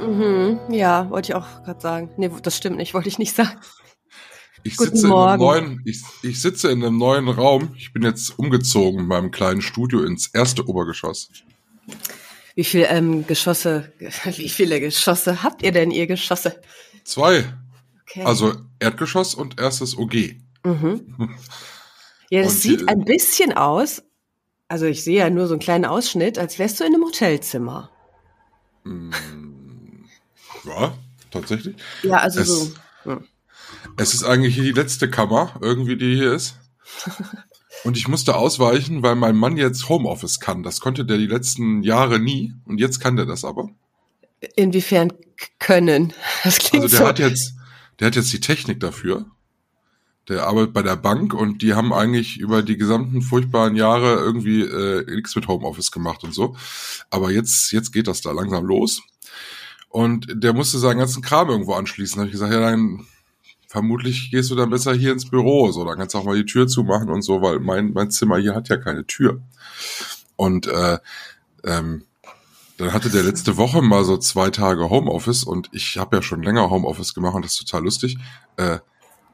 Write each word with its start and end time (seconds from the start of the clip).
Mhm, 0.00 0.58
ja, 0.70 1.08
wollte 1.10 1.32
ich 1.32 1.34
auch 1.34 1.62
gerade 1.64 1.80
sagen. 1.80 2.10
Nee, 2.16 2.30
das 2.42 2.56
stimmt 2.56 2.76
nicht, 2.76 2.94
wollte 2.94 3.08
ich 3.08 3.18
nicht 3.18 3.34
sagen. 3.34 3.58
Ich 4.62 4.76
Guten 4.76 4.96
sitze, 4.96 5.06
in 5.06 5.12
einem 5.12 5.38
Morgen. 5.38 5.42
neuen, 5.42 5.82
ich, 5.84 6.02
ich 6.22 6.40
sitze 6.42 6.70
in 6.70 6.82
einem 6.82 6.98
neuen 6.98 7.28
Raum. 7.28 7.74
Ich 7.76 7.92
bin 7.92 8.02
jetzt 8.02 8.38
umgezogen 8.38 9.00
in 9.00 9.06
meinem 9.06 9.30
kleinen 9.30 9.62
Studio 9.62 10.02
ins 10.02 10.26
erste 10.28 10.66
Obergeschoss. 10.68 11.30
Wie 12.56 12.64
viel 12.64 12.86
ähm, 12.88 13.26
Geschosse, 13.26 13.92
wie 14.24 14.48
viele 14.48 14.80
Geschosse 14.80 15.42
habt 15.42 15.62
ihr 15.62 15.72
denn, 15.72 15.90
ihr 15.90 16.06
Geschosse? 16.06 16.60
Zwei. 17.04 17.44
Okay. 18.02 18.24
Also 18.24 18.54
Erdgeschoss 18.80 19.34
und 19.34 19.60
erstes 19.60 19.96
OG. 19.96 20.14
Mhm. 20.64 21.30
Ja, 22.28 22.42
das 22.42 22.54
Und, 22.54 22.60
sieht 22.60 22.82
äh, 22.82 22.86
ein 22.88 23.04
bisschen 23.04 23.52
aus, 23.52 24.02
also 24.66 24.86
ich 24.86 25.04
sehe 25.04 25.18
ja 25.20 25.30
nur 25.30 25.46
so 25.46 25.54
einen 25.54 25.60
kleinen 25.60 25.84
Ausschnitt, 25.84 26.38
als 26.38 26.58
wärst 26.58 26.80
du 26.80 26.84
in 26.84 26.92
einem 26.92 27.04
Hotelzimmer. 27.04 27.88
Ja, 30.66 30.94
tatsächlich. 31.30 31.76
Ja, 32.02 32.18
also 32.18 32.40
Es- 32.40 32.48
so. 32.48 32.70
hm. 33.04 33.24
Es 33.96 34.14
ist 34.14 34.24
eigentlich 34.24 34.54
hier 34.54 34.64
die 34.64 34.72
letzte 34.72 35.08
Kammer, 35.10 35.54
irgendwie, 35.60 35.96
die 35.96 36.14
hier 36.16 36.32
ist. 36.34 36.56
Und 37.84 37.96
ich 37.96 38.08
musste 38.08 38.36
ausweichen, 38.36 39.02
weil 39.02 39.14
mein 39.16 39.36
Mann 39.36 39.56
jetzt 39.56 39.88
Homeoffice 39.88 40.40
kann. 40.40 40.62
Das 40.62 40.80
konnte 40.80 41.04
der 41.04 41.18
die 41.18 41.26
letzten 41.26 41.82
Jahre 41.82 42.18
nie. 42.18 42.54
Und 42.64 42.78
jetzt 42.80 43.00
kann 43.00 43.16
der 43.16 43.26
das 43.26 43.44
aber. 43.44 43.68
Inwiefern 44.56 45.12
können? 45.58 46.12
Das 46.44 46.58
klingt 46.58 46.84
Also 46.84 46.96
der 46.96 47.04
so. 47.04 47.08
hat 47.08 47.18
jetzt, 47.18 47.54
der 48.00 48.08
hat 48.08 48.16
jetzt 48.16 48.32
die 48.32 48.40
Technik 48.40 48.80
dafür. 48.80 49.26
Der 50.28 50.46
arbeitet 50.46 50.72
bei 50.72 50.82
der 50.82 50.96
Bank 50.96 51.32
und 51.34 51.62
die 51.62 51.74
haben 51.74 51.92
eigentlich 51.92 52.38
über 52.38 52.62
die 52.62 52.76
gesamten 52.76 53.22
furchtbaren 53.22 53.76
Jahre 53.76 54.14
irgendwie 54.16 54.62
äh, 54.62 55.04
nichts 55.14 55.36
mit 55.36 55.46
Homeoffice 55.46 55.92
gemacht 55.92 56.24
und 56.24 56.34
so. 56.34 56.56
Aber 57.10 57.30
jetzt, 57.30 57.70
jetzt 57.72 57.92
geht 57.92 58.08
das 58.08 58.22
da 58.22 58.32
langsam 58.32 58.64
los. 58.66 59.02
Und 59.96 60.26
der 60.30 60.52
musste 60.52 60.76
seinen 60.76 60.98
ganzen 60.98 61.22
Kram 61.22 61.48
irgendwo 61.48 61.72
anschließen. 61.72 62.16
Da 62.16 62.20
habe 62.20 62.26
ich 62.26 62.32
gesagt, 62.32 62.52
ja, 62.52 62.60
dann 62.60 63.06
vermutlich 63.66 64.30
gehst 64.30 64.50
du 64.50 64.54
dann 64.54 64.68
besser 64.68 64.92
hier 64.92 65.10
ins 65.10 65.30
Büro. 65.30 65.72
So, 65.72 65.86
dann 65.86 65.96
kannst 65.96 66.12
du 66.12 66.18
auch 66.18 66.24
mal 66.24 66.36
die 66.36 66.44
Tür 66.44 66.68
zumachen 66.68 67.08
und 67.08 67.22
so, 67.22 67.40
weil 67.40 67.60
mein, 67.60 67.94
mein 67.94 68.10
Zimmer 68.10 68.36
hier 68.36 68.54
hat 68.54 68.68
ja 68.68 68.76
keine 68.76 69.06
Tür. 69.06 69.40
Und 70.36 70.66
äh, 70.66 70.98
ähm, 71.64 72.04
dann 72.76 72.92
hatte 72.92 73.08
der 73.08 73.22
letzte 73.22 73.56
Woche 73.56 73.80
mal 73.80 74.04
so 74.04 74.18
zwei 74.18 74.50
Tage 74.50 74.90
Homeoffice 74.90 75.44
und 75.44 75.70
ich 75.72 75.96
habe 75.96 76.16
ja 76.16 76.22
schon 76.22 76.42
länger 76.42 76.68
Homeoffice 76.68 77.14
gemacht 77.14 77.34
und 77.34 77.46
das 77.46 77.52
ist 77.52 77.66
total 77.66 77.84
lustig. 77.84 78.18
Äh, 78.58 78.80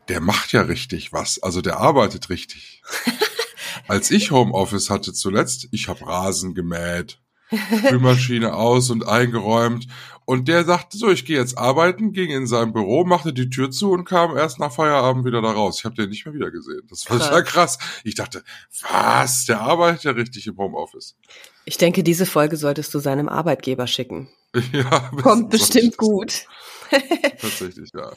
der 0.06 0.20
macht 0.20 0.52
ja 0.52 0.62
richtig 0.62 1.12
was, 1.12 1.42
also 1.42 1.60
der 1.60 1.80
arbeitet 1.80 2.30
richtig. 2.30 2.84
Als 3.88 4.12
ich 4.12 4.30
Homeoffice 4.30 4.90
hatte 4.90 5.12
zuletzt, 5.12 5.66
ich 5.72 5.88
habe 5.88 6.06
Rasen 6.06 6.54
gemäht, 6.54 7.18
Spülmaschine 7.52 8.54
aus 8.54 8.90
und 8.90 9.06
eingeräumt 9.06 9.86
und 10.24 10.48
der 10.48 10.64
sagte 10.64 10.96
so, 10.96 11.10
ich 11.10 11.24
gehe 11.24 11.36
jetzt 11.38 11.58
arbeiten, 11.58 12.12
ging 12.12 12.30
in 12.30 12.46
sein 12.46 12.72
Büro, 12.72 13.04
machte 13.04 13.32
die 13.32 13.50
Tür 13.50 13.70
zu 13.70 13.90
und 13.90 14.04
kam 14.04 14.36
erst 14.36 14.60
nach 14.60 14.72
Feierabend 14.72 15.24
wieder 15.24 15.42
da 15.42 15.50
raus. 15.50 15.78
Ich 15.78 15.84
habe 15.84 15.96
den 15.96 16.10
nicht 16.10 16.24
mehr 16.24 16.34
wieder 16.34 16.50
gesehen. 16.50 16.82
Das 16.88 17.10
war 17.10 17.18
Krass. 17.18 17.44
krass. 17.44 17.78
Ich 18.04 18.14
dachte, 18.14 18.44
was, 18.90 19.46
der 19.46 19.60
arbeitet 19.60 20.04
ja 20.04 20.12
richtig 20.12 20.46
im 20.46 20.56
Homeoffice. 20.56 21.16
Ich 21.64 21.76
denke, 21.76 22.02
diese 22.02 22.26
Folge 22.26 22.56
solltest 22.56 22.94
du 22.94 22.98
seinem 22.98 23.28
Arbeitgeber 23.28 23.86
schicken. 23.86 24.28
Ja, 24.72 25.10
Kommt 25.22 25.48
bestimmt 25.50 25.96
gut. 25.96 26.44
Tatsächlich, 27.40 27.90
ja. 27.94 28.12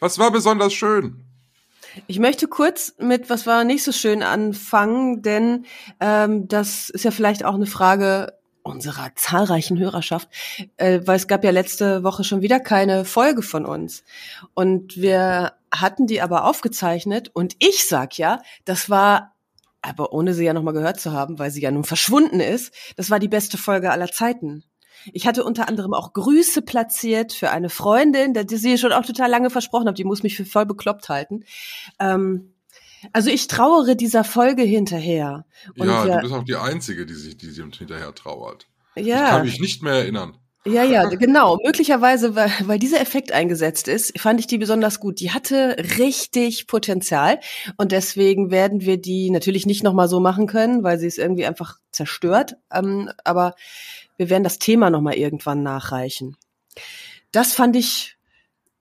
Was 0.00 0.18
war 0.18 0.32
besonders 0.32 0.74
schön? 0.74 1.24
Ich 2.06 2.18
möchte 2.18 2.48
kurz 2.48 2.94
mit 2.98 3.30
was 3.30 3.46
war 3.46 3.64
nicht 3.64 3.84
so 3.84 3.92
schön 3.92 4.22
anfangen, 4.22 5.22
denn 5.22 5.66
ähm, 6.00 6.48
das 6.48 6.90
ist 6.90 7.04
ja 7.04 7.10
vielleicht 7.10 7.44
auch 7.44 7.54
eine 7.54 7.66
Frage 7.66 8.34
unserer 8.62 9.10
zahlreichen 9.16 9.78
Hörerschaft, 9.78 10.28
äh, 10.76 11.00
weil 11.04 11.16
es 11.16 11.26
gab 11.26 11.44
ja 11.44 11.50
letzte 11.50 12.04
Woche 12.04 12.24
schon 12.24 12.42
wieder 12.42 12.60
keine 12.60 13.04
Folge 13.04 13.42
von 13.42 13.66
uns 13.66 14.04
und 14.54 14.96
wir 14.96 15.52
hatten 15.74 16.06
die 16.06 16.20
aber 16.20 16.44
aufgezeichnet 16.44 17.30
und 17.34 17.56
ich 17.58 17.88
sag 17.88 18.18
ja, 18.18 18.40
das 18.64 18.88
war 18.88 19.34
aber 19.82 20.12
ohne 20.12 20.32
sie 20.32 20.44
ja 20.44 20.52
noch 20.52 20.62
mal 20.62 20.72
gehört 20.72 21.00
zu 21.00 21.12
haben, 21.12 21.40
weil 21.40 21.50
sie 21.50 21.60
ja 21.60 21.72
nun 21.72 21.84
verschwunden 21.84 22.38
ist, 22.38 22.72
das 22.96 23.10
war 23.10 23.18
die 23.18 23.28
beste 23.28 23.58
Folge 23.58 23.90
aller 23.90 24.08
Zeiten. 24.08 24.64
Ich 25.12 25.26
hatte 25.26 25.44
unter 25.44 25.68
anderem 25.68 25.94
auch 25.94 26.12
Grüße 26.12 26.62
platziert 26.62 27.32
für 27.32 27.50
eine 27.50 27.68
Freundin, 27.70 28.34
die 28.34 28.56
sie 28.56 28.78
schon 28.78 28.92
auch 28.92 29.04
total 29.04 29.30
lange 29.30 29.50
versprochen 29.50 29.86
habe, 29.86 29.96
die 29.96 30.04
muss 30.04 30.22
mich 30.22 30.36
für 30.36 30.44
voll 30.44 30.66
bekloppt 30.66 31.08
halten. 31.08 31.44
Ähm, 31.98 32.54
also 33.12 33.30
ich 33.30 33.48
trauere 33.48 33.94
dieser 33.96 34.22
Folge 34.24 34.62
hinterher. 34.62 35.44
Und 35.78 35.88
ja, 35.88 36.04
wir- 36.04 36.14
du 36.16 36.20
bist 36.22 36.34
auch 36.34 36.44
die 36.44 36.56
Einzige, 36.56 37.04
die 37.06 37.14
sich 37.14 37.36
die 37.36 37.46
sich 37.50 37.64
hinterher 37.76 38.14
trauert. 38.14 38.66
Ich 38.94 39.06
ja, 39.06 39.30
kann 39.30 39.42
mich 39.46 39.58
nicht 39.60 39.82
mehr 39.82 39.94
erinnern. 39.94 40.36
ja, 40.66 40.84
ja, 40.84 41.04
genau. 41.08 41.58
Möglicherweise, 41.64 42.36
weil, 42.36 42.52
weil 42.64 42.78
dieser 42.78 43.00
Effekt 43.00 43.32
eingesetzt 43.32 43.88
ist, 43.88 44.20
fand 44.20 44.38
ich 44.38 44.46
die 44.46 44.58
besonders 44.58 45.00
gut. 45.00 45.18
Die 45.18 45.32
hatte 45.32 45.76
richtig 45.98 46.66
Potenzial 46.68 47.40
und 47.76 47.90
deswegen 47.90 48.50
werden 48.52 48.82
wir 48.82 48.98
die 48.98 49.30
natürlich 49.30 49.66
nicht 49.66 49.82
nochmal 49.82 50.08
so 50.08 50.20
machen 50.20 50.46
können, 50.46 50.84
weil 50.84 50.98
sie 51.00 51.06
es 51.08 51.18
irgendwie 51.18 51.46
einfach 51.46 51.78
zerstört. 51.90 52.56
Ähm, 52.72 53.10
aber 53.24 53.54
wir 54.22 54.30
werden 54.30 54.44
das 54.44 54.60
Thema 54.60 54.88
nochmal 54.88 55.14
irgendwann 55.14 55.64
nachreichen. 55.64 56.36
Das 57.32 57.54
fand 57.54 57.74
ich 57.74 58.16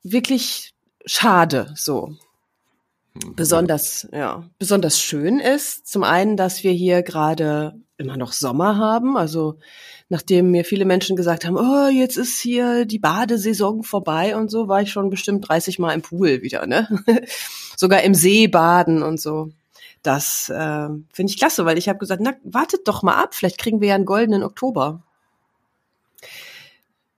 wirklich 0.03 0.75
schade, 1.03 1.73
so. 1.75 2.13
Hm. 3.19 3.35
Besonders, 3.35 4.07
ja, 4.11 4.43
besonders 4.59 5.01
schön 5.01 5.39
ist 5.39 5.87
zum 5.87 6.03
einen, 6.03 6.37
dass 6.37 6.63
wir 6.63 6.73
hier 6.73 7.01
gerade 7.01 7.73
immer 7.97 8.17
noch 8.17 8.33
Sommer 8.33 8.77
haben. 8.77 9.17
Also 9.17 9.57
nachdem 10.09 10.51
mir 10.51 10.63
viele 10.63 10.85
Menschen 10.85 11.15
gesagt 11.15 11.43
haben, 11.43 11.57
oh, 11.57 11.87
jetzt 11.87 12.17
ist 12.17 12.39
hier 12.39 12.85
die 12.85 12.99
Badesaison 12.99 13.81
vorbei 13.81 14.35
und 14.35 14.51
so, 14.51 14.67
war 14.67 14.83
ich 14.83 14.91
schon 14.91 15.09
bestimmt 15.09 15.49
30 15.49 15.79
Mal 15.79 15.93
im 15.93 16.03
Pool 16.03 16.43
wieder, 16.43 16.67
ne? 16.67 16.87
Sogar 17.75 18.03
im 18.03 18.13
See 18.13 18.47
baden 18.47 19.01
und 19.01 19.19
so. 19.19 19.49
Das 20.03 20.49
äh, 20.49 20.89
finde 21.13 21.31
ich 21.31 21.37
klasse, 21.37 21.65
weil 21.65 21.79
ich 21.79 21.89
habe 21.89 21.99
gesagt, 21.99 22.21
na, 22.23 22.33
wartet 22.43 22.87
doch 22.87 23.01
mal 23.01 23.15
ab, 23.15 23.33
vielleicht 23.33 23.57
kriegen 23.57 23.81
wir 23.81 23.89
ja 23.89 23.95
einen 23.95 24.05
goldenen 24.05 24.43
Oktober. 24.43 25.03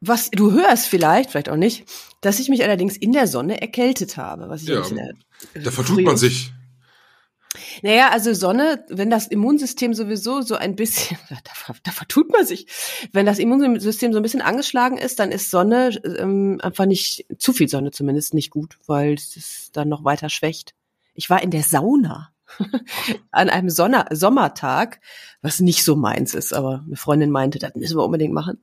Was 0.05 0.29
du 0.31 0.51
hörst 0.51 0.87
vielleicht, 0.87 1.31
vielleicht 1.31 1.49
auch 1.49 1.55
nicht, 1.55 1.85
dass 2.19 2.39
ich 2.39 2.49
mich 2.49 2.63
allerdings 2.63 2.97
in 2.97 3.13
der 3.13 3.25
Sonne 3.25 3.61
erkältet 3.61 4.17
habe. 4.17 4.49
Was 4.49 4.63
ich 4.63 4.69
Ja, 4.69 4.85
in 4.85 4.95
der, 4.95 5.13
Da 5.63 5.71
vertut 5.71 6.03
man 6.03 6.17
sich. 6.17 6.51
naja, 7.83 8.09
also 8.09 8.33
Sonne, 8.33 8.83
wenn 8.89 9.09
das 9.09 9.27
Immunsystem 9.27 9.93
sowieso 9.93 10.41
so 10.41 10.55
ein 10.55 10.75
bisschen, 10.75 11.17
da, 11.29 11.37
da 11.83 11.91
vertut 11.91 12.31
man 12.31 12.45
sich, 12.45 12.67
wenn 13.13 13.25
das 13.25 13.39
Immunsystem 13.39 14.11
so 14.11 14.19
ein 14.19 14.23
bisschen 14.23 14.41
angeschlagen 14.41 14.97
ist, 14.97 15.19
dann 15.19 15.31
ist 15.31 15.49
Sonne 15.49 15.91
ähm, 16.03 16.59
einfach 16.61 16.85
nicht, 16.85 17.25
zu 17.37 17.53
viel 17.53 17.69
Sonne 17.69 17.91
zumindest 17.91 18.33
nicht 18.33 18.49
gut, 18.49 18.77
weil 18.87 19.13
es 19.13 19.37
es 19.37 19.71
dann 19.71 19.87
noch 19.87 20.03
weiter 20.03 20.29
schwächt. 20.29 20.73
Ich 21.13 21.29
war 21.29 21.41
in 21.41 21.51
der 21.51 21.63
Sauna 21.63 22.33
an 23.31 23.49
einem 23.49 23.69
Sonner 23.69 24.07
Sommertag, 24.11 24.99
was 25.41 25.61
nicht 25.61 25.85
so 25.85 25.95
meins 25.95 26.33
ist, 26.33 26.53
aber 26.53 26.83
eine 26.85 26.97
Freundin 26.97 27.31
meinte, 27.31 27.57
das 27.57 27.73
müssen 27.75 27.97
wir 27.97 28.03
unbedingt 28.03 28.33
machen. 28.33 28.59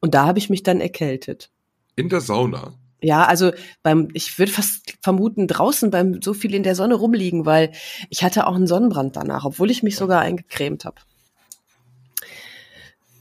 Und 0.00 0.14
da 0.14 0.26
habe 0.26 0.38
ich 0.38 0.50
mich 0.50 0.62
dann 0.62 0.80
erkältet. 0.80 1.50
In 1.96 2.08
der 2.08 2.20
Sauna. 2.20 2.74
Ja, 3.02 3.24
also 3.24 3.52
beim, 3.82 4.08
ich 4.14 4.38
würde 4.38 4.52
fast 4.52 4.94
vermuten, 5.02 5.46
draußen 5.46 5.90
beim 5.90 6.22
so 6.22 6.34
viel 6.34 6.54
in 6.54 6.62
der 6.62 6.74
Sonne 6.74 6.94
rumliegen, 6.94 7.44
weil 7.44 7.72
ich 8.10 8.24
hatte 8.24 8.46
auch 8.46 8.54
einen 8.54 8.66
Sonnenbrand 8.66 9.16
danach, 9.16 9.44
obwohl 9.44 9.70
ich 9.70 9.82
mich 9.82 9.96
sogar 9.96 10.22
eingecremt 10.22 10.84
habe. 10.84 10.96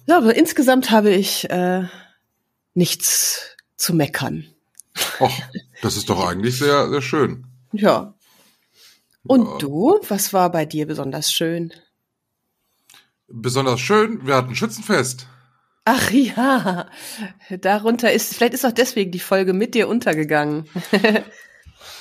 Ja, 0.08 0.18
aber 0.18 0.36
insgesamt 0.36 0.92
habe 0.92 1.10
ich 1.10 1.50
äh, 1.50 1.84
nichts 2.74 3.56
zu 3.76 3.94
meckern. 3.94 4.46
Och, 5.20 5.34
das 5.82 5.98
ist 5.98 6.10
doch 6.10 6.26
eigentlich 6.26 6.58
sehr, 6.58 6.90
sehr 6.90 7.02
schön. 7.02 7.46
Ja. 7.74 8.14
Und 9.28 9.46
Ja. 9.46 9.58
du, 9.58 10.00
was 10.08 10.32
war 10.32 10.52
bei 10.52 10.66
dir 10.66 10.88
besonders 10.88 11.34
schön? 11.34 11.74
Besonders 13.28 13.80
schön, 13.80 14.26
wir 14.26 14.36
hatten 14.36 14.56
Schützenfest. 14.56 15.28
Ach 15.86 16.10
ja, 16.12 16.88
darunter 17.62 18.12
ist, 18.12 18.36
vielleicht 18.36 18.56
ist 18.56 18.66
auch 18.66 18.72
deswegen 18.72 19.12
die 19.12 19.20
Folge 19.20 19.54
mit 19.54 19.76
dir 19.76 19.88
untergegangen. 19.88 20.68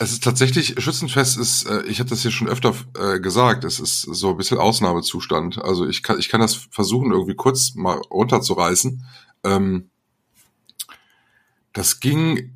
Es 0.01 0.11
ist 0.11 0.25
tatsächlich, 0.25 0.75
Schützenfest 0.83 1.39
ist, 1.39 1.69
äh, 1.69 1.83
ich 1.83 2.01
hatte 2.01 2.11
das 2.11 2.23
hier 2.23 2.33
schon 2.33 2.49
öfter 2.49 2.75
äh, 2.99 3.21
gesagt, 3.21 3.63
es 3.63 3.79
ist 3.79 4.01
so 4.01 4.31
ein 4.31 4.37
bisschen 4.37 4.59
Ausnahmezustand. 4.59 5.63
Also 5.63 5.87
ich 5.87 6.03
kann, 6.03 6.19
ich 6.19 6.29
kann 6.29 6.41
das 6.41 6.55
versuchen, 6.55 7.13
irgendwie 7.13 7.37
kurz 7.37 7.75
mal 7.75 7.99
runterzureißen. 8.11 9.07
Ähm, 9.45 9.91
das 11.73 12.01
ging 12.01 12.55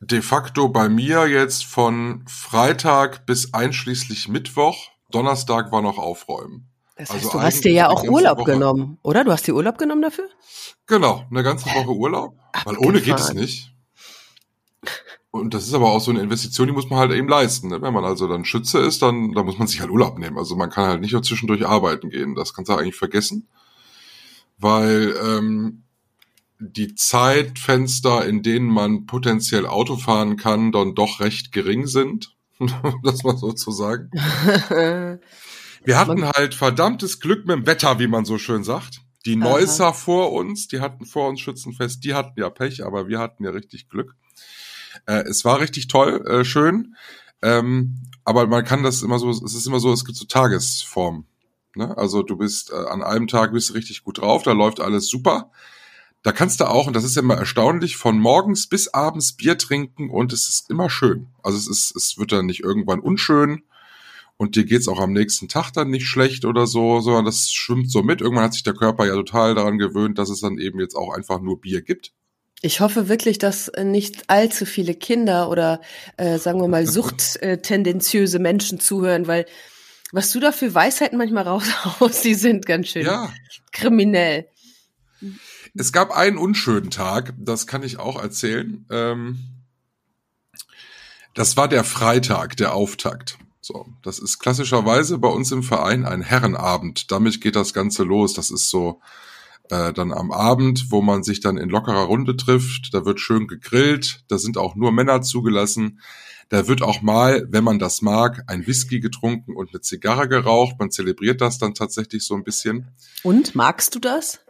de 0.00 0.20
facto 0.20 0.68
bei 0.68 0.90
mir 0.90 1.26
jetzt 1.26 1.64
von 1.64 2.24
Freitag 2.28 3.24
bis 3.24 3.54
einschließlich 3.54 4.28
Mittwoch. 4.28 4.90
Donnerstag 5.10 5.72
war 5.72 5.80
noch 5.80 5.96
Aufräumen. 5.96 6.68
Das 6.96 7.10
Also 7.10 7.24
heißt, 7.24 7.34
du 7.34 7.40
hast 7.40 7.64
dir 7.64 7.72
ja 7.72 7.88
auch 7.88 8.04
Urlaub 8.04 8.38
Woche. 8.38 8.52
genommen, 8.52 8.98
oder? 9.02 9.24
Du 9.24 9.32
hast 9.32 9.46
dir 9.46 9.54
Urlaub 9.54 9.78
genommen 9.78 10.02
dafür? 10.02 10.28
Genau, 10.86 11.24
eine 11.30 11.42
ganze 11.42 11.66
Woche 11.66 11.90
Urlaub. 11.90 12.36
Weil 12.64 12.78
ohne 12.78 13.00
geht 13.00 13.18
es 13.18 13.32
nicht. 13.34 13.72
Und 15.32 15.52
das 15.52 15.66
ist 15.66 15.74
aber 15.74 15.90
auch 15.90 16.00
so 16.00 16.12
eine 16.12 16.20
Investition, 16.20 16.68
die 16.68 16.72
muss 16.72 16.88
man 16.88 17.00
halt 17.00 17.10
eben 17.10 17.26
leisten. 17.28 17.66
Ne? 17.68 17.82
Wenn 17.82 17.92
man 17.92 18.04
also 18.04 18.28
dann 18.28 18.44
Schütze 18.44 18.78
ist, 18.78 19.02
dann, 19.02 19.32
dann 19.32 19.44
muss 19.44 19.58
man 19.58 19.66
sich 19.66 19.80
halt 19.80 19.90
Urlaub 19.90 20.16
nehmen. 20.16 20.38
Also 20.38 20.54
man 20.54 20.70
kann 20.70 20.86
halt 20.86 21.00
nicht 21.00 21.12
nur 21.12 21.24
zwischendurch 21.24 21.66
arbeiten 21.66 22.08
gehen. 22.10 22.36
Das 22.36 22.54
kannst 22.54 22.68
du 22.68 22.74
eigentlich 22.74 22.94
vergessen. 22.94 23.48
Weil 24.58 25.16
ähm, 25.20 25.82
die 26.60 26.94
Zeitfenster, 26.94 28.24
in 28.26 28.44
denen 28.44 28.68
man 28.68 29.06
potenziell 29.06 29.66
Auto 29.66 29.96
fahren 29.96 30.36
kann, 30.36 30.70
dann 30.70 30.94
doch 30.94 31.18
recht 31.18 31.50
gering 31.50 31.88
sind. 31.88 32.36
das 33.02 33.24
mal 33.24 33.36
so 33.36 33.52
zu 33.52 33.72
sagen. 33.72 34.10
Wir 35.84 35.98
hatten 35.98 36.24
halt 36.26 36.54
verdammtes 36.54 37.20
Glück 37.20 37.46
mit 37.46 37.56
dem 37.56 37.66
Wetter, 37.66 37.98
wie 37.98 38.06
man 38.06 38.24
so 38.24 38.38
schön 38.38 38.64
sagt. 38.64 39.02
Die 39.26 39.40
Aha. 39.40 39.50
Neusser 39.50 39.92
vor 39.92 40.32
uns, 40.32 40.66
die 40.66 40.80
hatten 40.80 41.04
vor 41.04 41.28
uns 41.28 41.40
Schützenfest, 41.40 42.02
die 42.04 42.14
hatten 42.14 42.38
ja 42.40 42.50
Pech, 42.50 42.84
aber 42.84 43.06
wir 43.06 43.18
hatten 43.18 43.44
ja 43.44 43.50
richtig 43.50 43.88
Glück. 43.88 44.14
Äh, 45.06 45.24
es 45.24 45.44
war 45.44 45.60
richtig 45.60 45.88
toll, 45.88 46.26
äh, 46.26 46.44
schön. 46.44 46.96
Ähm, 47.42 48.02
aber 48.24 48.46
man 48.46 48.64
kann 48.64 48.82
das 48.82 49.02
immer 49.02 49.18
so, 49.18 49.30
es 49.30 49.54
ist 49.54 49.66
immer 49.66 49.80
so, 49.80 49.92
es 49.92 50.04
gibt 50.04 50.16
so 50.16 50.24
Tagesformen. 50.24 51.26
Ne? 51.74 51.96
Also 51.96 52.22
du 52.22 52.36
bist 52.36 52.70
äh, 52.72 52.76
an 52.76 53.02
einem 53.02 53.26
Tag 53.26 53.52
bist 53.52 53.70
du 53.70 53.74
richtig 53.74 54.04
gut 54.04 54.18
drauf, 54.18 54.42
da 54.42 54.52
läuft 54.52 54.80
alles 54.80 55.08
super. 55.08 55.50
Da 56.22 56.32
kannst 56.32 56.60
du 56.60 56.70
auch, 56.70 56.86
und 56.86 56.96
das 56.96 57.04
ist 57.04 57.16
ja 57.16 57.22
immer 57.22 57.36
erstaunlich, 57.36 57.98
von 57.98 58.18
morgens 58.18 58.66
bis 58.66 58.88
abends 58.88 59.34
Bier 59.34 59.58
trinken 59.58 60.08
und 60.08 60.32
es 60.32 60.48
ist 60.48 60.70
immer 60.70 60.88
schön. 60.88 61.28
Also 61.42 61.58
es 61.58 61.68
ist, 61.68 61.94
es 61.94 62.16
wird 62.16 62.32
dann 62.32 62.46
nicht 62.46 62.60
irgendwann 62.60 63.00
unschön 63.00 63.62
und 64.44 64.56
dir 64.56 64.64
geht's 64.64 64.88
auch 64.88 65.00
am 65.00 65.12
nächsten 65.12 65.48
Tag 65.48 65.72
dann 65.72 65.88
nicht 65.90 66.06
schlecht 66.06 66.44
oder 66.44 66.66
so, 66.66 67.00
sondern 67.00 67.24
das 67.24 67.50
schwimmt 67.50 67.90
so 67.90 68.02
mit. 68.02 68.20
Irgendwann 68.20 68.44
hat 68.44 68.52
sich 68.52 68.62
der 68.62 68.74
Körper 68.74 69.06
ja 69.06 69.14
total 69.14 69.54
daran 69.54 69.78
gewöhnt, 69.78 70.18
dass 70.18 70.28
es 70.28 70.40
dann 70.40 70.58
eben 70.58 70.78
jetzt 70.80 70.94
auch 70.94 71.12
einfach 71.14 71.40
nur 71.40 71.60
Bier 71.60 71.80
gibt. 71.82 72.12
Ich 72.60 72.80
hoffe 72.80 73.08
wirklich, 73.08 73.38
dass 73.38 73.68
äh, 73.68 73.84
nicht 73.84 74.28
allzu 74.28 74.66
viele 74.66 74.94
Kinder 74.94 75.50
oder 75.50 75.80
äh, 76.16 76.38
sagen 76.38 76.60
wir 76.60 76.68
mal 76.68 76.86
suchttendenziöse 76.98 78.38
Menschen 78.38 78.80
zuhören, 78.80 79.26
weil 79.26 79.46
was 80.12 80.30
du 80.30 80.40
da 80.40 80.52
für 80.52 80.74
Weisheiten 80.74 81.18
manchmal 81.18 81.44
raushaust, 81.44 82.22
die 82.24 82.34
sind 82.34 82.66
ganz 82.66 82.88
schön 82.88 83.04
Ja, 83.06 83.32
kriminell. 83.72 84.46
es 85.74 85.92
gab 85.92 86.10
einen 86.10 86.36
unschönen 86.38 86.90
Tag, 86.90 87.34
das 87.38 87.66
kann 87.66 87.82
ich 87.82 87.98
auch 87.98 88.22
erzählen. 88.22 88.86
Ähm, 88.90 89.38
das 91.34 91.56
war 91.56 91.66
der 91.66 91.82
Freitag, 91.82 92.56
der 92.58 92.74
Auftakt. 92.74 93.38
So, 93.66 93.86
das 94.02 94.18
ist 94.18 94.40
klassischerweise 94.40 95.16
bei 95.16 95.28
uns 95.28 95.50
im 95.50 95.62
Verein 95.62 96.04
ein 96.04 96.20
Herrenabend. 96.20 97.10
Damit 97.10 97.40
geht 97.40 97.56
das 97.56 97.72
Ganze 97.72 98.02
los. 98.02 98.34
Das 98.34 98.50
ist 98.50 98.68
so 98.68 99.00
äh, 99.70 99.90
dann 99.94 100.12
am 100.12 100.32
Abend, 100.32 100.90
wo 100.90 101.00
man 101.00 101.22
sich 101.22 101.40
dann 101.40 101.56
in 101.56 101.70
lockerer 101.70 102.02
Runde 102.02 102.36
trifft. 102.36 102.92
Da 102.92 103.06
wird 103.06 103.20
schön 103.20 103.46
gegrillt. 103.46 104.22
Da 104.28 104.36
sind 104.36 104.58
auch 104.58 104.74
nur 104.74 104.92
Männer 104.92 105.22
zugelassen. 105.22 106.00
Da 106.50 106.68
wird 106.68 106.82
auch 106.82 107.00
mal, 107.00 107.46
wenn 107.48 107.64
man 107.64 107.78
das 107.78 108.02
mag, 108.02 108.42
ein 108.48 108.66
Whisky 108.66 109.00
getrunken 109.00 109.56
und 109.56 109.70
eine 109.70 109.80
Zigarre 109.80 110.28
geraucht. 110.28 110.76
Man 110.78 110.90
zelebriert 110.90 111.40
das 111.40 111.56
dann 111.56 111.72
tatsächlich 111.72 112.22
so 112.22 112.34
ein 112.34 112.44
bisschen. 112.44 112.88
Und 113.22 113.54
magst 113.54 113.94
du 113.94 113.98
das? 113.98 114.43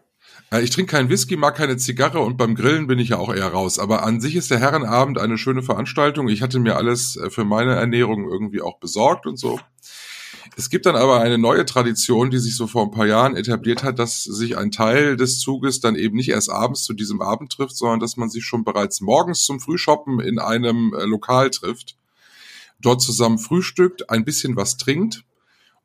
Ich 0.62 0.70
trinke 0.70 0.92
keinen 0.92 1.08
Whisky, 1.08 1.36
mag 1.36 1.56
keine 1.56 1.76
Zigarre 1.78 2.20
und 2.20 2.36
beim 2.36 2.54
Grillen 2.54 2.86
bin 2.86 3.00
ich 3.00 3.08
ja 3.08 3.18
auch 3.18 3.34
eher 3.34 3.48
raus. 3.48 3.80
Aber 3.80 4.04
an 4.04 4.20
sich 4.20 4.36
ist 4.36 4.52
der 4.52 4.60
Herrenabend 4.60 5.18
eine 5.18 5.36
schöne 5.36 5.62
Veranstaltung. 5.62 6.28
Ich 6.28 6.42
hatte 6.42 6.60
mir 6.60 6.76
alles 6.76 7.16
äh, 7.16 7.28
für 7.28 7.44
meine 7.44 7.74
Ernährung 7.74 8.28
irgendwie 8.30 8.60
auch 8.60 8.78
besorgt 8.78 9.26
und 9.26 9.36
so. 9.36 9.58
Es 10.56 10.70
gibt 10.70 10.86
dann 10.86 10.94
aber 10.94 11.20
eine 11.20 11.38
neue 11.38 11.64
Tradition, 11.64 12.30
die 12.30 12.38
sich 12.38 12.56
so 12.56 12.68
vor 12.68 12.84
ein 12.84 12.92
paar 12.92 13.06
Jahren 13.06 13.34
etabliert 13.34 13.82
hat, 13.82 13.98
dass 13.98 14.22
sich 14.22 14.56
ein 14.56 14.70
Teil 14.70 15.16
des 15.16 15.40
Zuges 15.40 15.80
dann 15.80 15.96
eben 15.96 16.16
nicht 16.16 16.28
erst 16.28 16.50
abends 16.50 16.84
zu 16.84 16.92
diesem 16.92 17.20
Abend 17.20 17.50
trifft, 17.52 17.76
sondern 17.76 17.98
dass 17.98 18.16
man 18.16 18.30
sich 18.30 18.44
schon 18.44 18.62
bereits 18.62 19.00
morgens 19.00 19.44
zum 19.44 19.58
Frühshoppen 19.58 20.20
in 20.20 20.38
einem 20.38 20.94
äh, 20.94 21.04
Lokal 21.04 21.50
trifft, 21.50 21.96
dort 22.80 23.02
zusammen 23.02 23.38
frühstückt, 23.38 24.10
ein 24.10 24.24
bisschen 24.24 24.54
was 24.54 24.76
trinkt 24.76 25.24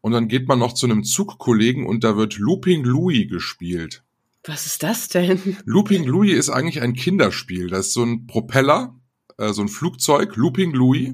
und 0.01 0.11
dann 0.11 0.27
geht 0.27 0.47
man 0.47 0.59
noch 0.59 0.73
zu 0.73 0.85
einem 0.85 1.03
Zugkollegen 1.03 1.88
und 1.88 2.03
da 2.03 2.15
wird 2.15 2.38
Looping 2.38 2.83
Louis 2.83 3.27
gespielt. 3.27 4.03
Was 4.50 4.66
ist 4.66 4.81
das 4.81 5.10
denn? 5.10 5.57
Looping 5.66 6.06
Louis 6.06 6.34
ist 6.36 6.50
eigentlich 6.50 6.81
ein 6.81 6.94
Kinderspiel. 6.94 7.68
Das 7.68 7.88
ist 7.88 7.94
so 7.94 8.04
ein 8.04 8.25
Propeller, 8.25 8.96
äh, 9.38 9.54
so 9.54 9.62
ein 9.62 9.68
Flugzeug, 9.68 10.36
Looping 10.38 10.74
Louis, 10.74 11.13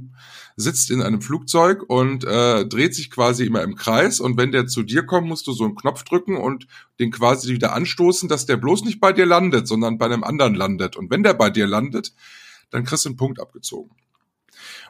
sitzt 0.56 0.90
in 0.90 1.02
einem 1.02 1.22
Flugzeug 1.22 1.84
und 1.86 2.24
äh, 2.24 2.66
dreht 2.66 2.96
sich 2.96 3.12
quasi 3.12 3.46
immer 3.46 3.62
im 3.62 3.76
Kreis. 3.76 4.22
Und 4.22 4.38
wenn 4.38 4.54
der 4.54 4.68
zu 4.68 4.84
dir 4.84 5.06
kommt, 5.06 5.28
musst 5.28 5.48
du 5.48 5.52
so 5.52 5.66
einen 5.66 5.76
Knopf 5.76 6.04
drücken 6.04 6.38
und 6.38 6.68
den 7.02 7.12
quasi 7.12 7.52
wieder 7.52 7.74
anstoßen, 7.74 8.30
dass 8.30 8.46
der 8.46 8.56
bloß 8.56 8.86
nicht 8.86 9.02
bei 9.02 9.12
dir 9.12 9.26
landet, 9.26 9.68
sondern 9.68 9.98
bei 9.98 10.06
einem 10.06 10.24
anderen 10.24 10.56
landet. 10.56 10.96
Und 10.96 11.12
wenn 11.12 11.24
der 11.24 11.34
bei 11.34 11.50
dir 11.50 11.68
landet, 11.68 12.14
dann 12.70 12.86
kriegst 12.86 13.04
du 13.04 13.10
einen 13.10 13.18
Punkt 13.18 13.42
abgezogen. 13.42 13.92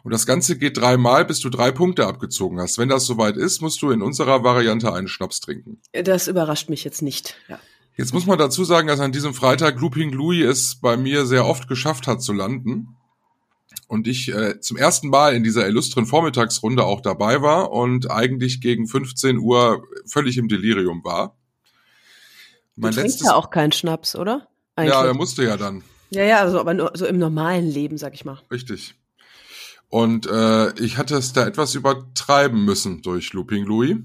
Und 0.03 0.13
das 0.13 0.27
Ganze 0.27 0.55
geht 0.59 0.77
dreimal, 0.77 1.25
bis 1.25 1.39
du 1.39 1.49
drei 1.49 1.71
Punkte 1.71 2.05
abgezogen 2.05 2.59
hast. 2.59 2.77
Wenn 2.77 2.89
das 2.89 3.07
soweit 3.07 3.37
ist, 3.37 3.61
musst 3.61 3.81
du 3.81 3.89
in 3.89 4.03
unserer 4.03 4.43
Variante 4.43 4.93
einen 4.93 5.07
Schnaps 5.07 5.39
trinken. 5.39 5.81
Das 5.93 6.27
überrascht 6.27 6.69
mich 6.69 6.83
jetzt 6.83 7.01
nicht. 7.01 7.35
Ja. 7.47 7.59
Jetzt 7.97 8.13
muss 8.13 8.25
man 8.25 8.37
dazu 8.37 8.65
sagen, 8.65 8.87
dass 8.87 8.99
an 8.99 9.13
diesem 9.13 9.33
Freitag 9.33 9.79
Looping 9.79 10.11
Louis 10.11 10.45
es 10.45 10.75
bei 10.75 10.97
mir 10.97 11.25
sehr 11.25 11.45
oft 11.45 11.67
geschafft 11.67 12.07
hat 12.07 12.21
zu 12.21 12.33
landen. 12.33 12.97
Und 13.87 14.07
ich 14.07 14.33
äh, 14.33 14.59
zum 14.59 14.77
ersten 14.77 15.09
Mal 15.09 15.35
in 15.35 15.43
dieser 15.43 15.67
illustren 15.67 16.05
Vormittagsrunde 16.05 16.83
auch 16.83 17.01
dabei 17.01 17.41
war 17.41 17.71
und 17.71 18.09
eigentlich 18.09 18.59
gegen 18.61 18.87
15 18.87 19.37
Uhr 19.37 19.83
völlig 20.05 20.37
im 20.37 20.47
Delirium 20.47 21.03
war. 21.03 21.35
Du 22.75 22.89
trinkst 22.89 23.21
ja 23.21 23.33
auch 23.33 23.49
keinen 23.49 23.71
Schnaps, 23.71 24.15
oder? 24.15 24.47
ja, 24.77 25.05
er 25.05 25.13
musste 25.13 25.43
ja 25.43 25.55
dann. 25.55 25.83
Ja, 26.09 26.23
ja, 26.23 26.39
also 26.39 26.59
aber 26.59 26.73
nur 26.73 26.91
so 26.95 27.05
im 27.05 27.17
normalen 27.17 27.65
Leben, 27.69 27.97
sag 27.97 28.13
ich 28.13 28.25
mal. 28.25 28.39
Richtig. 28.51 28.95
Und 29.87 30.27
äh, 30.27 30.73
ich 30.79 30.97
hatte 30.97 31.15
es 31.15 31.31
da 31.33 31.45
etwas 31.45 31.75
übertreiben 31.75 32.65
müssen 32.65 33.01
durch 33.01 33.33
Looping 33.33 33.65
Louis. 33.65 33.97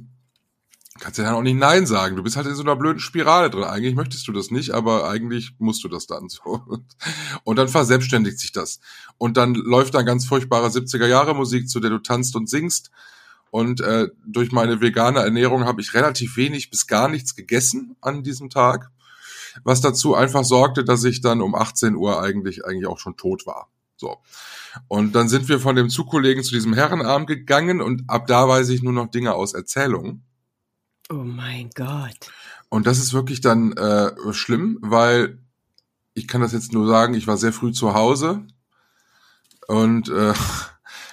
Kannst 1.00 1.19
ja 1.19 1.25
dann 1.25 1.35
auch 1.35 1.43
nicht 1.43 1.56
Nein 1.56 1.87
sagen. 1.87 2.17
Du 2.17 2.23
bist 2.23 2.37
halt 2.37 2.47
in 2.47 2.55
so 2.55 2.62
einer 2.62 2.76
blöden 2.76 3.00
Spirale 3.00 3.49
drin. 3.49 3.64
Eigentlich 3.64 3.94
möchtest 3.94 4.29
du 4.29 4.32
das 4.32 4.50
nicht, 4.50 4.73
aber 4.73 5.08
eigentlich 5.08 5.55
musst 5.58 5.82
du 5.82 5.88
das 5.88 6.06
dann 6.06 6.29
so. 6.29 6.62
Und 7.44 7.56
dann 7.56 7.69
verselbstständigt 7.69 8.38
sich 8.38 8.52
das. 8.52 8.81
Und 9.16 9.38
dann 9.38 9.54
läuft 9.54 9.95
dann 9.95 10.04
ganz 10.04 10.26
furchtbare 10.26 10.69
70er 10.69 11.07
Jahre 11.07 11.35
Musik, 11.35 11.71
zu 11.71 11.80
der 11.80 11.90
du 11.90 11.99
tanzt 11.99 12.37
und 12.37 12.50
singst. 12.50 12.90
Und 13.50 13.80
äh, 13.80 14.09
durch 14.26 14.52
meine 14.52 14.80
vegane 14.80 15.21
Ernährung 15.21 15.64
habe 15.64 15.80
ich 15.80 15.95
relativ 15.95 16.37
wenig 16.37 16.71
bis 16.71 16.87
gar 16.87 17.09
nichts 17.09 17.35
gegessen 17.35 17.97
an 18.02 18.23
diesem 18.23 18.50
Tag. 18.50 18.90
Was 19.64 19.80
dazu 19.80 20.14
einfach 20.14 20.45
sorgte, 20.45 20.85
dass 20.85 21.02
ich 21.04 21.23
dann 21.23 21.40
um 21.40 21.54
18 21.54 21.97
Uhr 21.97 22.23
eigentlich, 22.23 22.64
eigentlich 22.64 22.87
auch 22.87 22.99
schon 22.99 23.16
tot 23.16 23.47
war. 23.47 23.69
So. 23.97 24.19
Und 24.87 25.14
dann 25.14 25.28
sind 25.28 25.49
wir 25.49 25.61
von 25.61 25.76
dem 25.76 25.88
Zugkollegen 25.88 26.45
zu 26.45 26.54
diesem 26.54 26.75
Herrenabend 26.75 27.26
gegangen 27.26 27.80
und 27.80 28.04
ab 28.09 28.26
da 28.26 28.47
weiß 28.47 28.69
ich 28.69 28.83
nur 28.83 28.92
noch 28.92 29.11
Dinge 29.11 29.35
aus 29.35 29.54
Erzählungen. 29.54 30.25
Oh 31.11 31.25
mein 31.25 31.71
Gott. 31.75 32.31
Und 32.69 32.87
das 32.87 32.99
ist 32.99 33.12
wirklich 33.12 33.40
dann 33.40 33.73
äh, 33.73 34.12
schlimm, 34.33 34.79
weil 34.81 35.38
ich 36.14 36.29
kann 36.29 36.40
das 36.40 36.52
jetzt 36.52 36.73
nur 36.73 36.87
sagen, 36.87 37.14
ich 37.14 37.26
war 37.26 37.37
sehr 37.37 37.52
früh 37.52 37.73
zu 37.73 37.95
Hause 37.95 38.47
und 39.67 40.09
äh, 40.09 40.35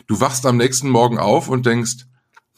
du 0.08 0.20
wachst 0.20 0.46
am 0.46 0.58
nächsten 0.58 0.90
Morgen 0.90 1.18
auf 1.18 1.50
und 1.50 1.66
denkst, 1.66 2.06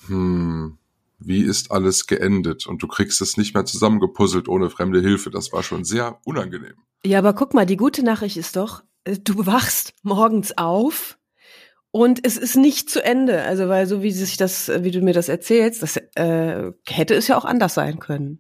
hm, 0.08 0.78
wie 1.18 1.42
ist 1.42 1.72
alles 1.72 2.08
geendet? 2.08 2.68
Und 2.68 2.84
du 2.84 2.88
kriegst 2.88 3.22
es 3.22 3.38
nicht 3.38 3.54
mehr 3.54 3.66
zusammengepuzzelt 3.66 4.50
ohne 4.50 4.70
fremde 4.70 5.00
Hilfe. 5.00 5.30
Das 5.30 5.54
war 5.54 5.64
schon 5.64 5.86
sehr 5.86 6.20
unangenehm. 6.26 6.76
Ja, 7.06 7.20
aber 7.20 7.34
guck 7.34 7.54
mal, 7.54 7.66
die 7.66 7.78
gute 7.78 8.04
Nachricht 8.04 8.36
ist 8.36 8.58
doch, 8.58 8.84
äh, 9.06 9.18
du 9.18 9.46
wachst 9.46 9.94
morgens 10.04 10.58
auf 10.58 11.19
und 11.92 12.26
es 12.26 12.38
ist 12.38 12.56
nicht 12.56 12.90
zu 12.90 13.04
Ende. 13.04 13.44
Also, 13.44 13.68
weil 13.70 13.88
so 13.88 14.04
wie 14.04 14.12
sich 14.12 14.38
das, 14.38 14.70
wie 14.70 14.92
du 14.92 15.02
mir 15.02 15.14
das 15.14 15.30
erzählst, 15.30 15.82
das 15.82 15.98
äh, 16.16 16.72
hätte 16.88 17.16
es 17.16 17.28
ja 17.28 17.38
auch 17.38 17.46
anders 17.46 17.74
sein 17.74 18.00
können. 18.00 18.40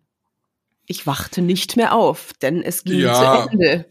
Ich 0.85 1.05
wachte 1.07 1.41
nicht 1.41 1.77
mehr 1.77 1.93
auf, 1.93 2.33
denn 2.41 2.61
es 2.61 2.83
ging 2.83 2.99
Ja. 2.99 3.43
zu 3.43 3.51
Ende. 3.51 3.85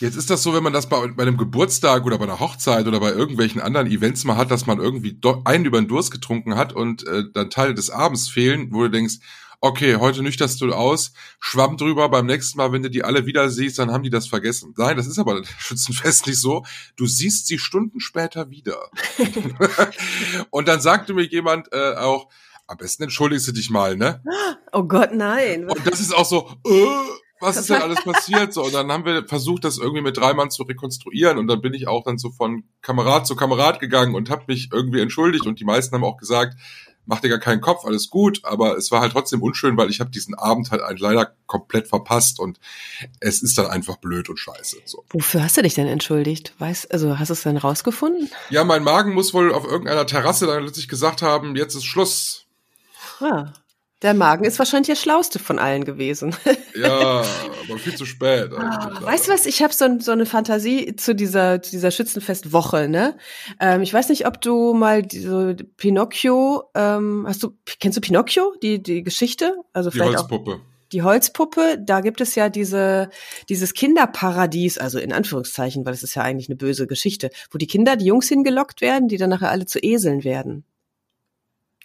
Jetzt 0.00 0.16
ist 0.16 0.30
das 0.30 0.42
so, 0.42 0.52
wenn 0.52 0.64
man 0.64 0.72
das 0.72 0.88
bei, 0.88 1.06
bei 1.08 1.22
einem 1.22 1.36
Geburtstag 1.36 2.04
oder 2.04 2.18
bei 2.18 2.24
einer 2.24 2.40
Hochzeit 2.40 2.88
oder 2.88 2.98
bei 2.98 3.10
irgendwelchen 3.12 3.60
anderen 3.60 3.86
Events 3.86 4.24
mal 4.24 4.36
hat, 4.36 4.50
dass 4.50 4.66
man 4.66 4.80
irgendwie 4.80 5.16
einen 5.44 5.64
über 5.64 5.80
den 5.80 5.86
Durst 5.86 6.10
getrunken 6.10 6.56
hat 6.56 6.72
und 6.72 7.06
äh, 7.06 7.22
dann 7.32 7.50
Teile 7.50 7.74
des 7.74 7.90
Abends 7.90 8.28
fehlen, 8.28 8.68
wo 8.72 8.82
du 8.82 8.90
denkst, 8.90 9.18
okay, 9.62 9.96
heute 9.96 10.22
nüchterst 10.22 10.60
du 10.60 10.72
aus, 10.72 11.12
schwamm 11.38 11.76
drüber, 11.76 12.08
beim 12.08 12.26
nächsten 12.26 12.58
Mal, 12.58 12.72
wenn 12.72 12.82
du 12.82 12.90
die 12.90 13.04
alle 13.04 13.26
wieder 13.26 13.48
siehst, 13.48 13.78
dann 13.78 13.92
haben 13.92 14.02
die 14.02 14.10
das 14.10 14.26
vergessen. 14.26 14.74
Nein, 14.76 14.96
das 14.96 15.06
ist 15.06 15.18
aber 15.18 15.40
bei 15.40 15.46
Schützenfest 15.58 16.26
nicht 16.26 16.40
so. 16.40 16.64
Du 16.96 17.06
siehst 17.06 17.46
sie 17.46 17.58
Stunden 17.58 18.00
später 18.00 18.50
wieder. 18.50 18.90
und 20.50 20.66
dann 20.66 20.80
sagte 20.80 21.14
mir 21.14 21.22
jemand 21.22 21.72
äh, 21.72 21.94
auch, 21.94 22.28
am 22.66 22.76
besten 22.76 23.04
entschuldigst 23.04 23.48
du 23.48 23.52
dich 23.52 23.70
mal, 23.70 23.96
ne? 23.96 24.22
Oh 24.72 24.82
Gott, 24.82 25.10
nein. 25.14 25.68
Und 25.68 25.86
das 25.86 26.00
ist 26.00 26.14
auch 26.14 26.24
so, 26.24 26.50
äh, 26.66 26.86
was 27.40 27.56
ist 27.56 27.70
denn 27.70 27.82
alles 27.82 28.02
passiert? 28.02 28.52
So, 28.52 28.64
und 28.64 28.74
dann 28.74 28.90
haben 28.90 29.04
wir 29.04 29.26
versucht, 29.28 29.64
das 29.64 29.78
irgendwie 29.78 30.02
mit 30.02 30.16
drei 30.16 30.32
Mann 30.32 30.50
zu 30.50 30.64
rekonstruieren. 30.64 31.38
Und 31.38 31.46
dann 31.46 31.60
bin 31.60 31.74
ich 31.74 31.86
auch 31.86 32.02
dann 32.04 32.18
so 32.18 32.30
von 32.30 32.64
Kamerad 32.82 33.26
zu 33.26 33.36
Kamerad 33.36 33.78
gegangen 33.78 34.14
und 34.14 34.30
habe 34.30 34.44
mich 34.48 34.70
irgendwie 34.72 35.00
entschuldigt. 35.00 35.46
Und 35.46 35.60
die 35.60 35.64
meisten 35.64 35.94
haben 35.94 36.04
auch 36.04 36.16
gesagt, 36.16 36.56
mach 37.06 37.20
dir 37.20 37.28
gar 37.28 37.38
keinen 37.38 37.60
Kopf, 37.60 37.84
alles 37.84 38.10
gut. 38.10 38.40
Aber 38.44 38.76
es 38.76 38.90
war 38.90 39.00
halt 39.00 39.12
trotzdem 39.12 39.42
unschön, 39.42 39.76
weil 39.76 39.90
ich 39.90 40.00
habe 40.00 40.10
diesen 40.10 40.34
Abend 40.34 40.70
halt 40.70 41.00
leider 41.00 41.34
komplett 41.46 41.88
verpasst. 41.88 42.40
Und 42.40 42.58
es 43.20 43.42
ist 43.42 43.58
dann 43.58 43.66
einfach 43.66 43.96
blöd 43.96 44.28
und 44.28 44.38
scheiße. 44.38 44.78
So. 44.84 45.04
Wofür 45.10 45.42
hast 45.42 45.56
du 45.56 45.62
dich 45.62 45.74
denn 45.74 45.86
entschuldigt? 45.86 46.54
Weißt, 46.58 46.92
also 46.92 47.18
hast 47.18 47.28
du 47.28 47.34
es 47.34 47.42
dann 47.42 47.56
rausgefunden? 47.56 48.30
Ja, 48.50 48.64
mein 48.64 48.84
Magen 48.84 49.14
muss 49.14 49.34
wohl 49.34 49.52
auf 49.52 49.64
irgendeiner 49.64 50.06
Terrasse 50.06 50.46
dann 50.46 50.64
letztlich 50.64 50.88
gesagt 50.88 51.22
haben, 51.22 51.56
jetzt 51.56 51.74
ist 51.74 51.84
Schluss. 51.84 52.46
Ah. 53.20 53.52
Der 54.02 54.14
Magen 54.14 54.44
ist 54.44 54.58
wahrscheinlich 54.58 54.88
der 54.88 54.96
schlauste 54.96 55.38
von 55.38 55.58
allen 55.58 55.84
gewesen. 55.84 56.34
Ja, 56.74 57.22
aber 57.64 57.78
viel 57.78 57.94
zu 57.94 58.06
spät. 58.06 58.50
Ah, 58.56 58.90
weißt 59.02 59.28
du 59.28 59.32
was? 59.32 59.44
Ich 59.44 59.62
habe 59.62 59.74
so, 59.74 59.98
so, 59.98 60.12
eine 60.12 60.24
Fantasie 60.24 60.96
zu 60.96 61.14
dieser, 61.14 61.60
zu 61.60 61.70
dieser 61.70 61.90
Schützenfestwoche. 61.90 62.88
Ne? 62.88 63.18
Ähm, 63.60 63.82
ich 63.82 63.92
weiß 63.92 64.08
nicht, 64.08 64.26
ob 64.26 64.40
du 64.40 64.72
mal 64.72 65.02
so 65.10 65.54
Pinocchio. 65.76 66.70
Ähm, 66.74 67.26
hast 67.28 67.42
du 67.42 67.58
kennst 67.78 67.98
du 67.98 68.00
Pinocchio? 68.00 68.54
Die 68.62 68.82
die 68.82 69.02
Geschichte? 69.02 69.54
Also 69.74 69.90
die 69.90 69.98
vielleicht 69.98 70.16
Holzpuppe. 70.16 70.52
Auch 70.54 70.72
die 70.92 71.02
Holzpuppe, 71.02 71.78
da 71.80 72.00
gibt 72.00 72.20
es 72.20 72.34
ja 72.34 72.48
diese, 72.48 73.08
dieses 73.48 73.74
Kinderparadies, 73.74 74.78
also 74.78 74.98
in 74.98 75.12
Anführungszeichen, 75.12 75.84
weil 75.84 75.94
es 75.94 76.02
ist 76.02 76.14
ja 76.14 76.22
eigentlich 76.22 76.48
eine 76.48 76.56
böse 76.56 76.86
Geschichte, 76.86 77.30
wo 77.50 77.58
die 77.58 77.66
Kinder, 77.66 77.96
die 77.96 78.04
Jungs 78.04 78.28
hingelockt 78.28 78.80
werden, 78.80 79.08
die 79.08 79.16
dann 79.16 79.30
nachher 79.30 79.50
alle 79.50 79.66
zu 79.66 79.78
Eseln 79.82 80.24
werden. 80.24 80.64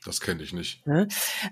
Das 0.07 0.21
kenne 0.21 0.41
ich 0.41 0.53
nicht. 0.53 0.83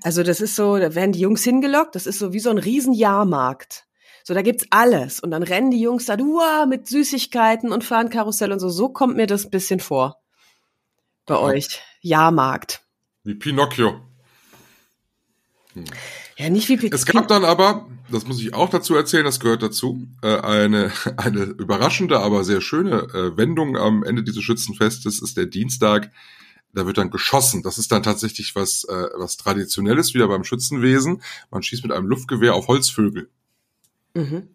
Also 0.01 0.23
das 0.23 0.39
ist 0.39 0.55
so, 0.55 0.77
da 0.77 0.95
werden 0.95 1.11
die 1.11 1.19
Jungs 1.19 1.43
hingelockt, 1.43 1.93
das 1.93 2.07
ist 2.07 2.19
so 2.19 2.31
wie 2.31 2.39
so 2.39 2.49
ein 2.49 2.57
Riesenjahrmarkt. 2.57 3.83
So, 4.23 4.33
da 4.33 4.41
gibt's 4.41 4.65
alles. 4.69 5.19
Und 5.19 5.31
dann 5.31 5.43
rennen 5.43 5.71
die 5.71 5.81
Jungs 5.81 6.05
da 6.05 6.15
uah, 6.17 6.65
mit 6.65 6.87
Süßigkeiten 6.87 7.73
und 7.73 7.83
fahren 7.83 8.09
Karussell 8.09 8.53
und 8.53 8.59
so. 8.59 8.69
So 8.69 8.87
kommt 8.87 9.17
mir 9.17 9.27
das 9.27 9.43
ein 9.43 9.49
bisschen 9.51 9.81
vor. 9.81 10.21
Bei 11.25 11.35
Ja. 11.35 11.41
euch. 11.41 11.81
Jahrmarkt. 11.99 12.81
Wie 13.25 13.35
Pinocchio. 13.35 13.99
Ja, 16.37 16.49
nicht 16.49 16.69
wie 16.69 16.89
Es 16.91 17.05
gab 17.05 17.27
dann 17.27 17.43
aber, 17.43 17.89
das 18.09 18.25
muss 18.25 18.39
ich 18.39 18.53
auch 18.53 18.69
dazu 18.69 18.95
erzählen, 18.95 19.25
das 19.25 19.41
gehört 19.41 19.63
dazu, 19.63 20.07
äh, 20.23 20.37
eine, 20.39 20.93
eine 21.17 21.43
überraschende, 21.43 22.21
aber 22.21 22.45
sehr 22.45 22.61
schöne 22.61 23.01
äh, 23.13 23.35
Wendung 23.35 23.75
am 23.75 24.03
Ende 24.03 24.23
dieses 24.23 24.43
Schützenfestes 24.43 25.21
ist 25.21 25.35
der 25.35 25.45
Dienstag. 25.45 26.09
Da 26.75 26.85
wird 26.85 26.97
dann 26.97 27.09
geschossen. 27.09 27.63
Das 27.63 27.77
ist 27.77 27.91
dann 27.91 28.03
tatsächlich 28.03 28.55
was, 28.55 28.83
äh, 28.83 29.07
was 29.17 29.37
Traditionelles, 29.37 30.13
wieder 30.13 30.27
beim 30.27 30.43
Schützenwesen. 30.43 31.21
Man 31.49 31.63
schießt 31.63 31.83
mit 31.83 31.91
einem 31.91 32.07
Luftgewehr 32.07 32.53
auf 32.53 32.67
Holzvögel. 32.67 33.29
Mhm. 34.13 34.49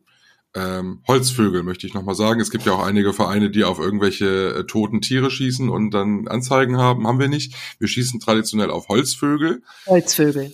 Ähm, 0.54 1.02
Holzvögel 1.06 1.62
möchte 1.62 1.86
ich 1.86 1.94
nochmal 1.94 2.14
sagen. 2.14 2.40
Es 2.40 2.50
gibt 2.50 2.66
ja 2.66 2.72
auch 2.72 2.84
einige 2.84 3.12
Vereine, 3.12 3.50
die 3.50 3.64
auf 3.64 3.78
irgendwelche 3.78 4.54
äh, 4.54 4.64
toten 4.66 5.00
Tiere 5.00 5.30
schießen 5.30 5.68
und 5.68 5.92
dann 5.92 6.28
Anzeigen 6.28 6.76
haben. 6.76 7.06
Haben 7.06 7.20
wir 7.20 7.28
nicht. 7.28 7.54
Wir 7.78 7.88
schießen 7.88 8.20
traditionell 8.20 8.70
auf 8.70 8.88
Holzvögel. 8.88 9.62
Holzvögel. 9.86 10.52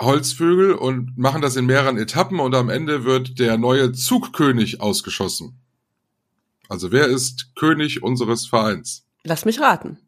Holzvögel 0.00 0.72
und 0.72 1.16
machen 1.16 1.40
das 1.40 1.56
in 1.56 1.66
mehreren 1.66 1.96
Etappen 1.96 2.40
und 2.40 2.54
am 2.54 2.68
Ende 2.68 3.04
wird 3.04 3.38
der 3.38 3.56
neue 3.56 3.92
Zugkönig 3.92 4.80
ausgeschossen. 4.80 5.60
Also 6.68 6.90
wer 6.90 7.06
ist 7.06 7.54
König 7.54 8.02
unseres 8.02 8.46
Vereins? 8.46 9.06
Lass 9.22 9.44
mich 9.44 9.60
raten. 9.60 9.98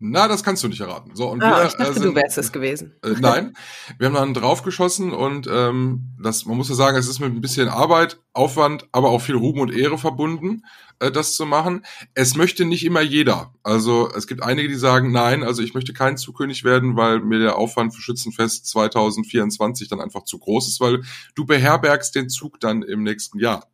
Na, 0.00 0.28
das 0.28 0.44
kannst 0.44 0.62
du 0.62 0.68
nicht 0.68 0.80
erraten. 0.80 1.16
So 1.16 1.28
und 1.28 1.42
Ah, 1.42 1.58
wir 1.58 1.66
ich 1.66 1.72
dachte, 1.72 1.90
äh, 1.90 1.94
du 1.94 2.00
sind, 2.00 2.14
wärst 2.14 2.38
es 2.38 2.52
gewesen. 2.52 2.94
äh, 3.04 3.14
nein, 3.18 3.56
wir 3.98 4.06
haben 4.06 4.14
dann 4.14 4.34
draufgeschossen 4.34 5.12
und 5.12 5.48
ähm, 5.50 6.14
das, 6.22 6.44
man 6.46 6.56
muss 6.56 6.68
ja 6.68 6.76
sagen, 6.76 6.96
es 6.96 7.08
ist 7.08 7.18
mit 7.18 7.32
ein 7.32 7.40
bisschen 7.40 7.68
Arbeit, 7.68 8.20
Aufwand, 8.32 8.86
aber 8.92 9.08
auch 9.10 9.18
viel 9.20 9.34
Ruhm 9.34 9.58
und 9.58 9.72
Ehre 9.74 9.98
verbunden, 9.98 10.62
äh, 11.00 11.10
das 11.10 11.34
zu 11.34 11.46
machen. 11.46 11.84
Es 12.14 12.36
möchte 12.36 12.64
nicht 12.64 12.84
immer 12.84 13.00
jeder. 13.00 13.52
Also 13.64 14.08
es 14.14 14.28
gibt 14.28 14.40
einige, 14.40 14.68
die 14.68 14.76
sagen, 14.76 15.10
nein, 15.10 15.42
also 15.42 15.62
ich 15.62 15.74
möchte 15.74 15.92
kein 15.92 16.16
Zugkönig 16.16 16.62
werden, 16.62 16.94
weil 16.96 17.18
mir 17.18 17.40
der 17.40 17.56
Aufwand 17.56 17.92
für 17.92 18.00
Schützenfest 18.00 18.66
2024 18.68 19.88
dann 19.88 20.00
einfach 20.00 20.22
zu 20.22 20.38
groß 20.38 20.68
ist, 20.68 20.80
weil 20.80 21.02
du 21.34 21.44
beherbergst 21.44 22.14
den 22.14 22.28
Zug 22.28 22.60
dann 22.60 22.82
im 22.82 23.02
nächsten 23.02 23.40
Jahr. 23.40 23.66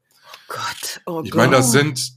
Gott, 0.48 1.02
oh 1.04 1.20
Ich 1.22 1.30
Gott. 1.32 1.38
meine, 1.38 1.56
das 1.56 1.70
sind 1.72 2.14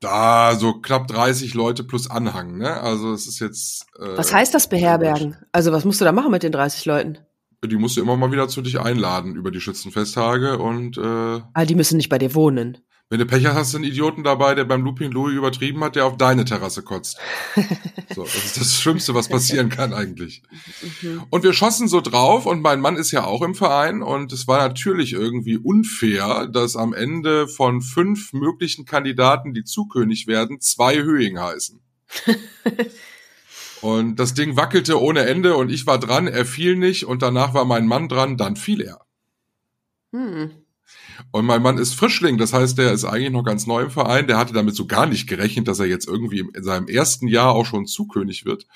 da 0.00 0.54
so 0.56 0.74
knapp 0.80 1.08
30 1.08 1.54
Leute 1.54 1.84
plus 1.84 2.10
Anhang, 2.10 2.58
ne? 2.58 2.80
Also 2.80 3.12
es 3.12 3.26
ist 3.26 3.40
jetzt. 3.40 3.86
Äh, 3.98 4.16
Was 4.16 4.32
heißt 4.32 4.54
das 4.54 4.68
beherbergen? 4.68 5.36
Also 5.52 5.72
was 5.72 5.84
musst 5.84 6.00
du 6.00 6.04
da 6.04 6.12
machen 6.12 6.30
mit 6.30 6.42
den 6.42 6.52
30 6.52 6.84
Leuten? 6.84 7.18
Die 7.64 7.76
musst 7.76 7.96
du 7.96 8.02
immer 8.02 8.16
mal 8.16 8.30
wieder 8.30 8.48
zu 8.48 8.60
dich 8.62 8.78
einladen 8.78 9.34
über 9.34 9.50
die 9.50 9.60
Schützenfesttage 9.60 10.58
und 10.58 10.98
äh, 10.98 11.40
Ah, 11.54 11.64
die 11.64 11.74
müssen 11.74 11.96
nicht 11.96 12.10
bei 12.10 12.18
dir 12.18 12.34
wohnen. 12.34 12.78
Wenn 13.08 13.20
du 13.20 13.26
Pech 13.26 13.46
hast, 13.46 13.54
hast 13.54 13.72
du 13.72 13.78
einen 13.78 13.86
Idioten 13.86 14.24
dabei, 14.24 14.56
der 14.56 14.64
beim 14.64 14.82
Looping 14.82 15.12
Louis 15.12 15.36
übertrieben 15.36 15.84
hat, 15.84 15.94
der 15.94 16.06
auf 16.06 16.16
deine 16.16 16.44
Terrasse 16.44 16.82
kotzt. 16.82 17.18
so, 18.14 18.24
das 18.24 18.34
ist 18.34 18.60
das 18.60 18.80
Schlimmste, 18.80 19.14
was 19.14 19.28
passieren 19.28 19.68
kann 19.68 19.94
eigentlich. 19.94 20.42
Und 21.30 21.44
wir 21.44 21.52
schossen 21.52 21.86
so 21.86 22.00
drauf 22.00 22.46
und 22.46 22.62
mein 22.62 22.80
Mann 22.80 22.96
ist 22.96 23.12
ja 23.12 23.24
auch 23.24 23.42
im 23.42 23.54
Verein 23.54 24.02
und 24.02 24.32
es 24.32 24.48
war 24.48 24.58
natürlich 24.58 25.12
irgendwie 25.12 25.56
unfair, 25.56 26.48
dass 26.48 26.74
am 26.74 26.92
Ende 26.92 27.46
von 27.46 27.80
fünf 27.80 28.32
möglichen 28.32 28.86
Kandidaten, 28.86 29.54
die 29.54 29.62
Zukönig 29.62 30.26
werden, 30.26 30.60
zwei 30.60 30.96
Höhing 30.96 31.38
heißen. 31.38 31.80
und 33.82 34.16
das 34.16 34.34
Ding 34.34 34.56
wackelte 34.56 35.00
ohne 35.00 35.26
Ende 35.26 35.56
und 35.56 35.70
ich 35.70 35.86
war 35.86 36.00
dran, 36.00 36.26
er 36.26 36.44
fiel 36.44 36.74
nicht 36.74 37.04
und 37.04 37.22
danach 37.22 37.54
war 37.54 37.66
mein 37.66 37.86
Mann 37.86 38.08
dran, 38.08 38.36
dann 38.36 38.56
fiel 38.56 38.80
er. 38.80 39.06
Hm. 40.12 40.65
Und 41.30 41.44
mein 41.46 41.62
Mann 41.62 41.78
ist 41.78 41.94
Frischling, 41.94 42.38
das 42.38 42.52
heißt, 42.52 42.78
der 42.78 42.92
ist 42.92 43.04
eigentlich 43.04 43.30
noch 43.32 43.44
ganz 43.44 43.66
neu 43.66 43.82
im 43.82 43.90
Verein. 43.90 44.26
Der 44.26 44.38
hatte 44.38 44.52
damit 44.52 44.74
so 44.74 44.86
gar 44.86 45.06
nicht 45.06 45.26
gerechnet, 45.28 45.68
dass 45.68 45.78
er 45.78 45.86
jetzt 45.86 46.06
irgendwie 46.08 46.40
in 46.54 46.64
seinem 46.64 46.88
ersten 46.88 47.28
Jahr 47.28 47.52
auch 47.52 47.66
schon 47.66 47.86
Zukönig 47.86 48.44
wird. 48.44 48.66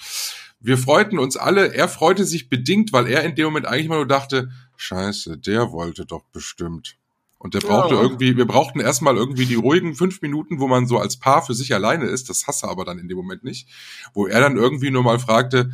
Wir 0.60 0.76
freuten 0.76 1.18
uns 1.18 1.36
alle. 1.36 1.72
Er 1.74 1.88
freute 1.88 2.24
sich 2.24 2.48
bedingt, 2.48 2.92
weil 2.92 3.06
er 3.06 3.24
in 3.24 3.34
dem 3.34 3.46
Moment 3.46 3.66
eigentlich 3.66 3.88
mal 3.88 3.96
nur 3.96 4.06
dachte, 4.06 4.50
Scheiße, 4.76 5.38
der 5.38 5.72
wollte 5.72 6.06
doch 6.06 6.24
bestimmt. 6.32 6.96
Und 7.38 7.54
der 7.54 7.60
brauchte 7.60 7.94
Ja. 7.94 8.02
irgendwie, 8.02 8.36
wir 8.36 8.46
brauchten 8.46 8.80
erstmal 8.80 9.16
irgendwie 9.16 9.46
die 9.46 9.54
ruhigen 9.54 9.94
fünf 9.94 10.20
Minuten, 10.20 10.60
wo 10.60 10.68
man 10.68 10.86
so 10.86 10.98
als 10.98 11.18
Paar 11.18 11.42
für 11.42 11.54
sich 11.54 11.72
alleine 11.72 12.04
ist. 12.04 12.28
Das 12.28 12.46
hasse 12.46 12.68
aber 12.68 12.84
dann 12.84 12.98
in 12.98 13.08
dem 13.08 13.16
Moment 13.16 13.44
nicht. 13.44 13.66
Wo 14.12 14.26
er 14.26 14.40
dann 14.40 14.56
irgendwie 14.58 14.90
nur 14.90 15.02
mal 15.02 15.18
fragte, 15.18 15.70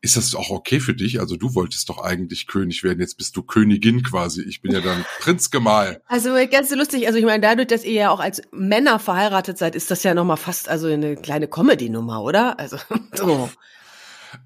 ist 0.00 0.16
das 0.16 0.34
auch 0.34 0.50
okay 0.50 0.80
für 0.80 0.94
dich? 0.94 1.18
Also 1.20 1.36
du 1.36 1.54
wolltest 1.54 1.88
doch 1.88 2.02
eigentlich 2.02 2.46
König 2.46 2.84
werden, 2.84 3.00
jetzt 3.00 3.16
bist 3.16 3.36
du 3.36 3.42
Königin 3.42 4.02
quasi. 4.02 4.42
Ich 4.42 4.62
bin 4.62 4.72
ja 4.72 4.80
dann 4.80 5.04
Prinzgemahl. 5.20 6.02
Also 6.06 6.30
ganz 6.50 6.74
lustig, 6.74 7.06
also 7.06 7.18
ich 7.18 7.24
meine, 7.24 7.40
dadurch, 7.40 7.68
dass 7.68 7.84
ihr 7.84 7.92
ja 7.92 8.10
auch 8.10 8.20
als 8.20 8.42
Männer 8.52 8.98
verheiratet 8.98 9.58
seid, 9.58 9.74
ist 9.74 9.90
das 9.90 10.04
ja 10.04 10.14
nochmal 10.14 10.36
fast 10.36 10.68
also 10.68 10.86
eine 10.86 11.16
kleine 11.16 11.48
Comedy-Nummer, 11.48 12.22
oder? 12.22 12.58
Also 12.60 12.78
so. 13.14 13.50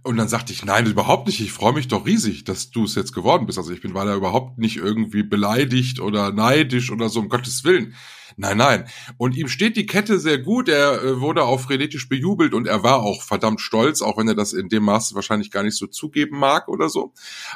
Und 0.03 0.17
dann 0.17 0.29
sagte 0.29 0.53
ich, 0.53 0.65
nein, 0.65 0.87
überhaupt 0.87 1.27
nicht. 1.27 1.41
Ich 1.41 1.53
freue 1.53 1.73
mich 1.73 1.89
doch 1.89 2.07
riesig, 2.07 2.45
dass 2.45 2.71
du 2.71 2.85
es 2.85 2.95
jetzt 2.95 3.13
geworden 3.13 3.47
bist. 3.47 3.59
Also 3.59 3.73
ich 3.73 3.83
bin 3.83 3.95
war 3.95 4.07
da 4.07 4.15
überhaupt 4.15 4.59
nicht 4.59 4.77
irgendwie 4.77 5.23
beleidigt 5.23 6.01
oder 6.01 6.33
neidisch 6.33 6.91
oder 6.91 7.09
so, 7.09 7.21
um 7.21 7.29
Gottes 7.29 7.65
Willen. 7.65 7.95
Nein, 8.37 8.57
nein. 8.57 8.89
Und 9.17 9.37
ihm 9.37 9.49
steht 9.49 9.77
die 9.77 9.87
Kette 9.87 10.19
sehr 10.19 10.39
gut. 10.39 10.69
Er 10.69 11.03
äh, 11.03 11.21
wurde 11.21 11.45
auch 11.45 11.61
frenetisch 11.61 12.09
bejubelt 12.09 12.55
und 12.55 12.67
er 12.67 12.83
war 12.83 13.01
auch 13.01 13.23
verdammt 13.23 13.61
stolz, 13.61 14.03
auch 14.03 14.19
wenn 14.19 14.29
er 14.29 14.35
das 14.35 14.53
in 14.53 14.69
dem 14.69 14.85
Maße 14.85 15.15
wahrscheinlich 15.15 15.51
gar 15.51 15.63
nicht 15.63 15.77
so 15.77 15.87
zugeben 15.87 16.39
mag 16.39 16.69
oder 16.69 16.89
so. 16.89 17.13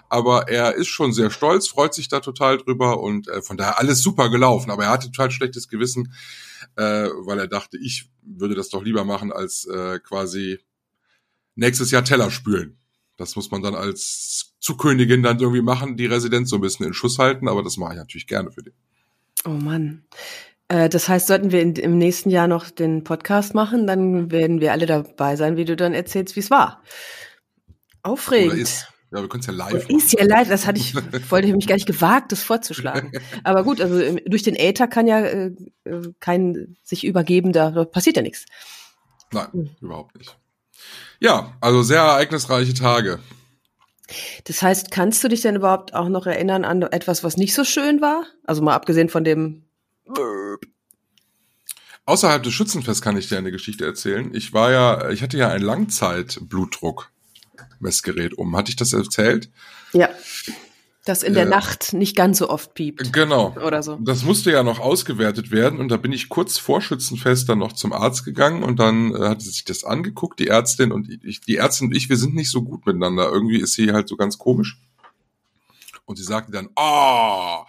Aber 0.09 0.49
er 0.49 0.75
ist 0.75 0.89
schon 0.89 1.13
sehr 1.13 1.31
stolz, 1.31 1.69
freut 1.69 1.95
sich 1.95 2.09
da 2.09 2.21
total 2.21 2.59
drüber 2.59 3.01
und 3.01 3.29
äh, 3.29 3.43
von 3.43 3.57
daher 3.57 3.79
alles 3.79 4.03
super 4.03 4.31
gelaufen. 4.31 4.71
Aber 4.71 4.85
er 4.85 4.91
hatte 4.91 5.11
total 5.11 5.31
schlechtes 5.31 5.69
Gewissen, 5.69 6.13
äh, 6.77 7.09
weil 7.21 7.39
er 7.39 7.49
dachte, 7.49 7.79
ich 7.79 8.11
würde 8.23 8.55
das 8.55 8.69
doch 8.69 8.83
lieber 8.83 9.05
machen 9.05 9.33
als 9.33 9.67
äh, 9.67 9.99
quasi 10.01 10.59
nächstes 11.55 11.91
Jahr 11.91 12.05
Teller 12.05 12.31
spülen. 12.31 12.79
Das 13.17 13.35
muss 13.35 13.51
man 13.51 13.63
dann 13.63 13.75
als 13.75 14.55
Zukönigin 14.61 15.23
dann 15.23 15.41
irgendwie 15.41 15.63
machen, 15.63 15.97
die 15.97 16.07
Residenz 16.07 16.51
so 16.51 16.57
ein 16.57 16.61
bisschen 16.61 16.87
in 16.87 16.93
Schuss 16.93 17.19
halten, 17.19 17.49
aber 17.49 17.63
das 17.63 17.77
mache 17.77 17.93
ich 17.93 17.99
natürlich 17.99 18.27
gerne 18.27 18.51
für 18.51 18.63
den. 18.63 18.75
Oh 19.45 19.51
Mann. 19.51 20.05
Äh, 20.69 20.89
das 20.89 21.09
heißt, 21.09 21.27
sollten 21.27 21.53
wir 21.53 21.63
in, 21.63 21.75
im 21.77 21.99
nächsten 21.99 22.31
Jahr 22.31 22.49
noch 22.49 22.71
den 22.71 23.05
Podcast 23.05 23.55
machen, 23.55 23.87
dann 23.87 24.31
werden 24.31 24.61
wir 24.61 24.73
alle 24.73 24.87
dabei 24.87 25.37
sein, 25.37 25.57
wie 25.57 25.65
du 25.65 25.77
dann 25.77 25.95
erzählst, 25.95 26.37
wie 26.37 26.41
es 26.41 26.51
war. 26.51 26.83
Aufregend. 28.03 28.59
Ist. 28.59 28.89
Ja, 29.13 29.21
wir 29.21 29.29
können 29.29 29.41
es 29.41 29.47
ja 29.47 29.53
live 29.53 29.73
Oder 29.73 29.91
ist 29.91 30.13
ja 30.13 30.25
live, 30.25 30.49
das 30.49 30.67
hatte 30.67 30.81
ich, 30.81 30.95
wollte 31.31 31.47
ich 31.47 31.55
mich 31.55 31.69
gar 31.69 31.77
nicht 31.77 31.87
gewagt, 31.87 32.33
das 32.33 32.43
vorzuschlagen. 32.43 33.13
Aber 33.45 33.63
gut, 33.63 33.81
also 33.81 34.17
durch 34.27 34.43
den 34.43 34.57
Äther 34.57 34.89
kann 34.89 35.07
ja 35.07 35.21
äh, 35.21 35.53
äh, 35.85 36.13
kein 36.19 36.77
sich 36.83 37.05
übergeben, 37.05 37.53
da, 37.53 37.71
da 37.71 37.85
passiert 37.85 38.17
ja 38.17 38.23
nichts. 38.23 38.47
Nein, 39.33 39.71
überhaupt 39.81 40.19
nicht. 40.19 40.37
Ja, 41.21 41.57
also 41.61 41.83
sehr 41.83 42.01
ereignisreiche 42.01 42.75
Tage. 42.75 43.21
Das 44.45 44.63
heißt, 44.63 44.91
kannst 44.91 45.23
du 45.23 45.29
dich 45.29 45.41
denn 45.41 45.57
überhaupt 45.57 45.95
auch 45.95 46.09
noch 46.09 46.27
erinnern 46.27 46.65
an 46.65 46.83
etwas, 46.83 47.25
was 47.25 47.37
nicht 47.37 47.55
so 47.55 47.65
schön 47.65 48.01
war? 48.01 48.25
Also 48.45 48.63
mal 48.63 48.75
abgesehen 48.75 49.09
von 49.09 49.25
dem 49.25 49.66
Außerhalb 52.05 52.43
des 52.43 52.55
Schützenfests 52.55 53.03
kann 53.03 53.17
ich 53.17 53.29
dir 53.29 53.39
eine 53.39 53.51
Geschichte 53.51 53.85
erzählen. 53.85 54.33
Ich 54.35 54.53
war 54.53 54.71
ja, 54.71 55.11
ich 55.11 55.23
hatte 55.23 55.37
ja 55.37 55.49
ein 55.49 55.63
Langzeitblutdruck-Messgerät 55.63 58.35
um. 58.35 58.57
Hatte 58.57 58.71
ich 58.71 58.77
das 58.77 58.93
erzählt? 58.93 59.51
Ja. 59.93 60.09
Das 61.05 61.23
in 61.23 61.35
der 61.35 61.45
Ja. 61.45 61.51
Nacht 61.51 61.93
nicht 61.93 62.17
ganz 62.17 62.39
so 62.39 62.51
oft 62.51 62.75
piept. 62.75 63.13
Genau. 63.13 63.57
Oder 63.65 63.85
so. 63.85 63.97
Das 64.01 64.25
musste 64.25 64.51
ja 64.51 64.65
noch 64.65 64.81
ausgewertet 64.81 65.53
werden 65.53 65.79
und 65.79 65.89
da 65.89 65.97
bin 65.97 66.11
ich 66.11 66.29
kurz 66.29 66.59
vor 66.59 66.81
Schützenfest 66.81 67.49
dann 67.49 67.59
noch 67.59 67.73
zum 67.73 67.93
Arzt 67.93 68.25
gegangen 68.25 68.65
und 68.65 68.81
dann 68.81 69.15
äh, 69.15 69.29
hat 69.29 69.41
sie 69.41 69.51
sich 69.51 69.65
das 69.65 69.85
angeguckt, 69.85 70.41
die 70.41 70.49
Ärztin 70.49 70.91
und 70.91 71.09
ich, 71.25 71.41
die 71.43 71.57
Ärztin 71.57 71.89
und 71.89 71.95
ich, 71.95 72.09
wir 72.09 72.17
sind 72.17 72.35
nicht 72.35 72.51
so 72.51 72.63
gut 72.63 72.87
miteinander. 72.87 73.31
Irgendwie 73.31 73.61
ist 73.61 73.75
sie 73.75 73.93
halt 73.93 74.09
so 74.09 74.17
ganz 74.17 74.37
komisch. 74.37 74.81
Und 76.07 76.17
sie 76.17 76.25
sagte 76.25 76.51
dann, 76.51 76.71
ah, 76.75 77.67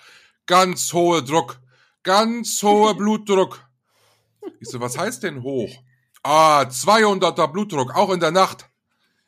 ganz 0.48 0.92
hoher 0.94 1.22
Druck, 1.24 1.60
ganz 2.08 2.64
hoher 2.64 2.96
Blutdruck. 2.98 3.68
Ich 4.62 4.70
so, 4.70 4.80
was 4.80 4.98
heißt 4.98 5.24
denn 5.24 5.44
hoch? 5.44 5.70
Ah, 6.24 6.62
200er 6.62 7.48
Blutdruck, 7.48 7.96
auch 7.96 8.12
in 8.12 8.22
der 8.22 8.32
Nacht. 8.32 8.70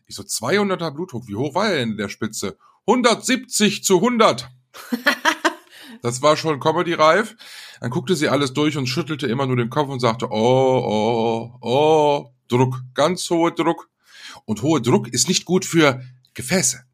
Ich 0.07 0.15
so, 0.15 0.23
200er 0.23 0.91
Blutdruck, 0.91 1.27
wie 1.27 1.35
hoch 1.35 1.53
war 1.53 1.67
er 1.67 1.75
denn 1.75 1.91
in 1.91 1.97
der 1.97 2.09
Spitze? 2.09 2.57
170 2.87 3.83
zu 3.83 3.95
100. 3.97 4.49
Das 6.01 6.21
war 6.21 6.37
schon 6.37 6.61
Comedy-reif. 6.61 7.35
Dann 7.81 7.89
guckte 7.89 8.15
sie 8.15 8.29
alles 8.29 8.53
durch 8.53 8.77
und 8.77 8.87
schüttelte 8.87 9.27
immer 9.27 9.45
nur 9.45 9.57
den 9.57 9.69
Kopf 9.69 9.89
und 9.89 9.99
sagte, 9.99 10.29
oh, 10.31 10.31
oh, 10.31 11.57
oh, 11.59 12.33
Druck, 12.47 12.81
ganz 12.93 13.29
hoher 13.29 13.51
Druck. 13.51 13.89
Und 14.45 14.61
hoher 14.61 14.81
Druck 14.81 15.09
ist 15.09 15.27
nicht 15.27 15.43
gut 15.43 15.65
für 15.65 16.01
Gefäße. 16.35 16.85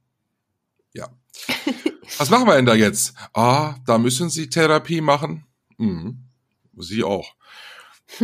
Ja. 0.93 1.09
Was 2.17 2.31
machen 2.31 2.47
wir 2.47 2.55
denn 2.55 2.65
da 2.65 2.73
jetzt? 2.73 3.13
Ah, 3.33 3.75
da 3.85 3.99
müssen 3.99 4.31
Sie 4.31 4.49
Therapie 4.49 5.01
machen. 5.01 5.45
Mhm. 5.77 6.25
Sie 6.77 7.03
auch. 7.03 7.35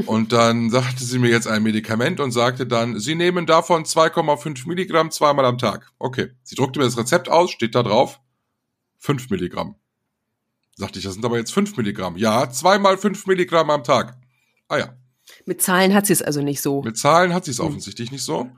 Und 0.05 0.31
dann 0.31 0.69
sagte 0.71 1.03
sie 1.03 1.19
mir 1.19 1.29
jetzt 1.29 1.47
ein 1.47 1.63
Medikament 1.63 2.19
und 2.19 2.31
sagte 2.31 2.67
dann, 2.67 2.99
Sie 2.99 3.15
nehmen 3.15 3.45
davon 3.45 3.83
2,5 3.83 4.67
Milligramm 4.67 5.11
zweimal 5.11 5.45
am 5.45 5.57
Tag. 5.57 5.91
Okay. 5.99 6.31
Sie 6.43 6.55
druckte 6.55 6.79
mir 6.79 6.85
das 6.85 6.97
Rezept 6.97 7.29
aus, 7.29 7.51
steht 7.51 7.75
da 7.75 7.83
drauf. 7.83 8.19
5 8.99 9.29
Milligramm. 9.29 9.75
Sagte 10.75 10.99
ich, 10.99 11.05
das 11.05 11.15
sind 11.15 11.25
aber 11.25 11.37
jetzt 11.37 11.53
5 11.53 11.75
Milligramm. 11.77 12.17
Ja, 12.17 12.49
zweimal 12.49 12.97
5 12.97 13.25
Milligramm 13.27 13.69
am 13.69 13.83
Tag. 13.83 14.17
Ah 14.67 14.77
ja. 14.77 14.95
Mit 15.45 15.61
Zahlen 15.61 15.93
hat 15.93 16.05
sie 16.05 16.13
es 16.13 16.21
also 16.21 16.41
nicht 16.41 16.61
so. 16.61 16.81
Mit 16.81 16.97
Zahlen 16.97 17.33
hat 17.33 17.45
sie 17.45 17.51
es 17.51 17.59
offensichtlich 17.59 18.11
nicht 18.11 18.23
so. 18.23 18.49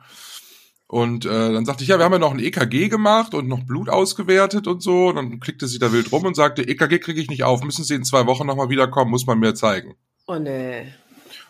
Und 0.93 1.25
äh, 1.25 1.51
dann 1.51 1.65
sagte 1.65 1.81
ich, 1.81 1.89
ja, 1.89 1.97
wir 1.97 2.05
haben 2.05 2.11
ja 2.11 2.19
noch 2.19 2.35
ein 2.35 2.39
EKG 2.39 2.87
gemacht 2.87 3.33
und 3.33 3.47
noch 3.47 3.63
Blut 3.63 3.89
ausgewertet 3.89 4.67
und 4.67 4.83
so. 4.83 5.07
Und 5.07 5.15
dann 5.15 5.39
klickte 5.39 5.67
sie 5.67 5.79
da 5.79 5.91
wild 5.91 6.11
rum 6.11 6.23
und 6.23 6.35
sagte, 6.35 6.61
EKG 6.61 6.99
kriege 6.99 7.19
ich 7.19 7.31
nicht 7.31 7.43
auf, 7.43 7.63
müssen 7.63 7.83
Sie 7.83 7.95
in 7.95 8.03
zwei 8.03 8.27
Wochen 8.27 8.45
nochmal 8.45 8.69
wiederkommen, 8.69 9.09
muss 9.09 9.25
man 9.25 9.39
mir 9.39 9.55
zeigen. 9.55 9.95
Oh 10.27 10.37
nee. 10.37 10.93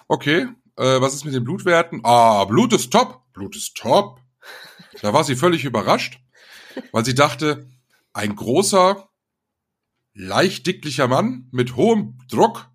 Okay, 0.08 0.48
äh, 0.78 1.02
was 1.02 1.14
ist 1.14 1.26
mit 1.26 1.34
den 1.34 1.44
Blutwerten? 1.44 2.00
Ah, 2.06 2.46
Blut 2.46 2.72
ist 2.72 2.94
top. 2.94 3.20
Blut 3.34 3.58
ist 3.58 3.76
top. 3.76 4.22
Da 5.02 5.12
war 5.12 5.26
sie 5.26 5.36
völlig 5.36 5.66
überrascht, 5.66 6.22
weil 6.94 7.04
sie 7.04 7.14
dachte, 7.14 7.68
ein 8.14 8.38
großer, 8.38 9.10
leicht 10.14 10.68
dicklicher 10.68 11.10
Mann 11.10 11.50
mit 11.52 11.76
hohem 11.76 12.18
Druck 12.30 12.70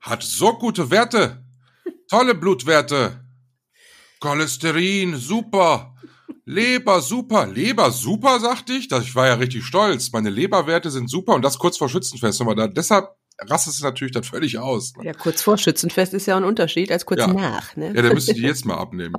hat 0.00 0.22
so 0.22 0.54
gute 0.54 0.90
Werte. 0.90 1.44
Tolle 2.08 2.34
Blutwerte. 2.34 3.25
Cholesterin, 4.20 5.16
super. 5.16 5.94
Leber, 6.44 7.00
super. 7.00 7.46
Leber, 7.46 7.90
super, 7.90 8.40
sagte 8.40 8.72
ich. 8.72 8.88
Das- 8.88 9.04
Ich 9.04 9.14
war 9.14 9.26
ja 9.26 9.34
richtig 9.34 9.64
stolz. 9.64 10.12
Meine 10.12 10.30
Leberwerte 10.30 10.90
sind 10.90 11.10
super 11.10 11.34
und 11.34 11.42
das 11.42 11.58
kurz 11.58 11.76
vor 11.76 11.88
Schützenfest. 11.88 12.40
Da, 12.40 12.66
deshalb 12.68 13.08
rastet 13.40 13.74
es 13.74 13.82
natürlich 13.82 14.12
dann 14.12 14.24
völlig 14.24 14.58
aus. 14.58 14.94
ne? 14.96 15.04
Ja, 15.06 15.12
kurz 15.12 15.42
vor 15.42 15.58
Schützenfest 15.58 16.14
ist 16.14 16.26
ja 16.26 16.36
ein 16.36 16.44
Unterschied 16.44 16.90
als 16.92 17.04
kurz 17.04 17.20
Ja. 17.20 17.26
nach, 17.28 17.76
ne? 17.76 17.88
Ja, 17.94 18.02
der 18.02 18.14
müsste 18.14 18.32
die 18.34 18.42
jetzt 18.42 18.64
mal 18.64 18.76
abnehmen. 18.78 19.14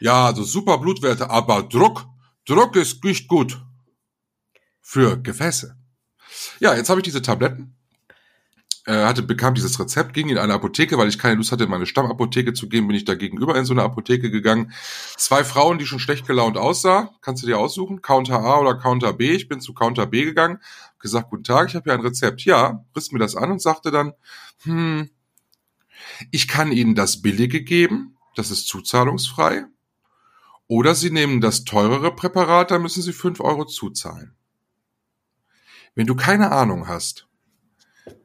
Ja, 0.00 0.26
also 0.26 0.42
super 0.44 0.78
Blutwerte, 0.78 1.28
aber 1.30 1.62
Druck, 1.64 2.06
Druck 2.46 2.76
ist 2.76 3.02
nicht 3.04 3.28
gut. 3.28 3.60
Für 4.80 5.20
Gefäße. 5.20 5.76
Ja, 6.60 6.74
jetzt 6.74 6.88
habe 6.88 7.00
ich 7.00 7.04
diese 7.04 7.22
Tabletten. 7.22 7.75
Äh, 8.86 9.04
hatte, 9.04 9.24
bekam 9.24 9.54
dieses 9.54 9.80
Rezept, 9.80 10.14
ging 10.14 10.28
in 10.28 10.38
eine 10.38 10.54
Apotheke, 10.54 10.96
weil 10.96 11.08
ich 11.08 11.18
keine 11.18 11.34
Lust 11.34 11.50
hatte, 11.50 11.64
in 11.64 11.70
meine 11.70 11.86
Stammapotheke 11.86 12.52
zu 12.52 12.68
gehen, 12.68 12.86
bin 12.86 12.94
ich 12.94 13.04
da 13.04 13.16
gegenüber 13.16 13.56
in 13.56 13.64
so 13.64 13.74
eine 13.74 13.82
Apotheke 13.82 14.30
gegangen. 14.30 14.72
Zwei 15.16 15.42
Frauen, 15.42 15.78
die 15.78 15.86
schon 15.86 15.98
schlecht 15.98 16.24
gelaunt 16.24 16.56
aussah, 16.56 17.10
kannst 17.20 17.42
du 17.42 17.48
dir 17.48 17.58
aussuchen, 17.58 18.00
Counter 18.00 18.38
A 18.38 18.60
oder 18.60 18.78
Counter 18.78 19.12
B. 19.12 19.32
Ich 19.32 19.48
bin 19.48 19.60
zu 19.60 19.74
Counter 19.74 20.06
B 20.06 20.22
gegangen, 20.22 20.60
gesagt, 21.00 21.30
guten 21.30 21.42
Tag, 21.42 21.68
ich 21.68 21.74
habe 21.74 21.82
hier 21.82 21.94
ein 21.94 22.00
Rezept. 22.00 22.44
Ja, 22.44 22.84
riss 22.94 23.10
mir 23.10 23.18
das 23.18 23.34
an 23.34 23.50
und 23.50 23.60
sagte 23.60 23.90
dann, 23.90 24.12
hm, 24.62 25.10
ich 26.30 26.46
kann 26.46 26.70
Ihnen 26.70 26.94
das 26.94 27.20
billige 27.22 27.62
geben, 27.64 28.16
das 28.36 28.52
ist 28.52 28.68
zuzahlungsfrei. 28.68 29.64
Oder 30.68 30.94
Sie 30.94 31.10
nehmen 31.10 31.40
das 31.40 31.64
teurere 31.64 32.14
Präparat, 32.14 32.70
da 32.70 32.78
müssen 32.78 33.02
Sie 33.02 33.12
fünf 33.12 33.40
Euro 33.40 33.64
zuzahlen. 33.64 34.36
Wenn 35.96 36.06
du 36.06 36.14
keine 36.14 36.52
Ahnung 36.52 36.86
hast, 36.86 37.25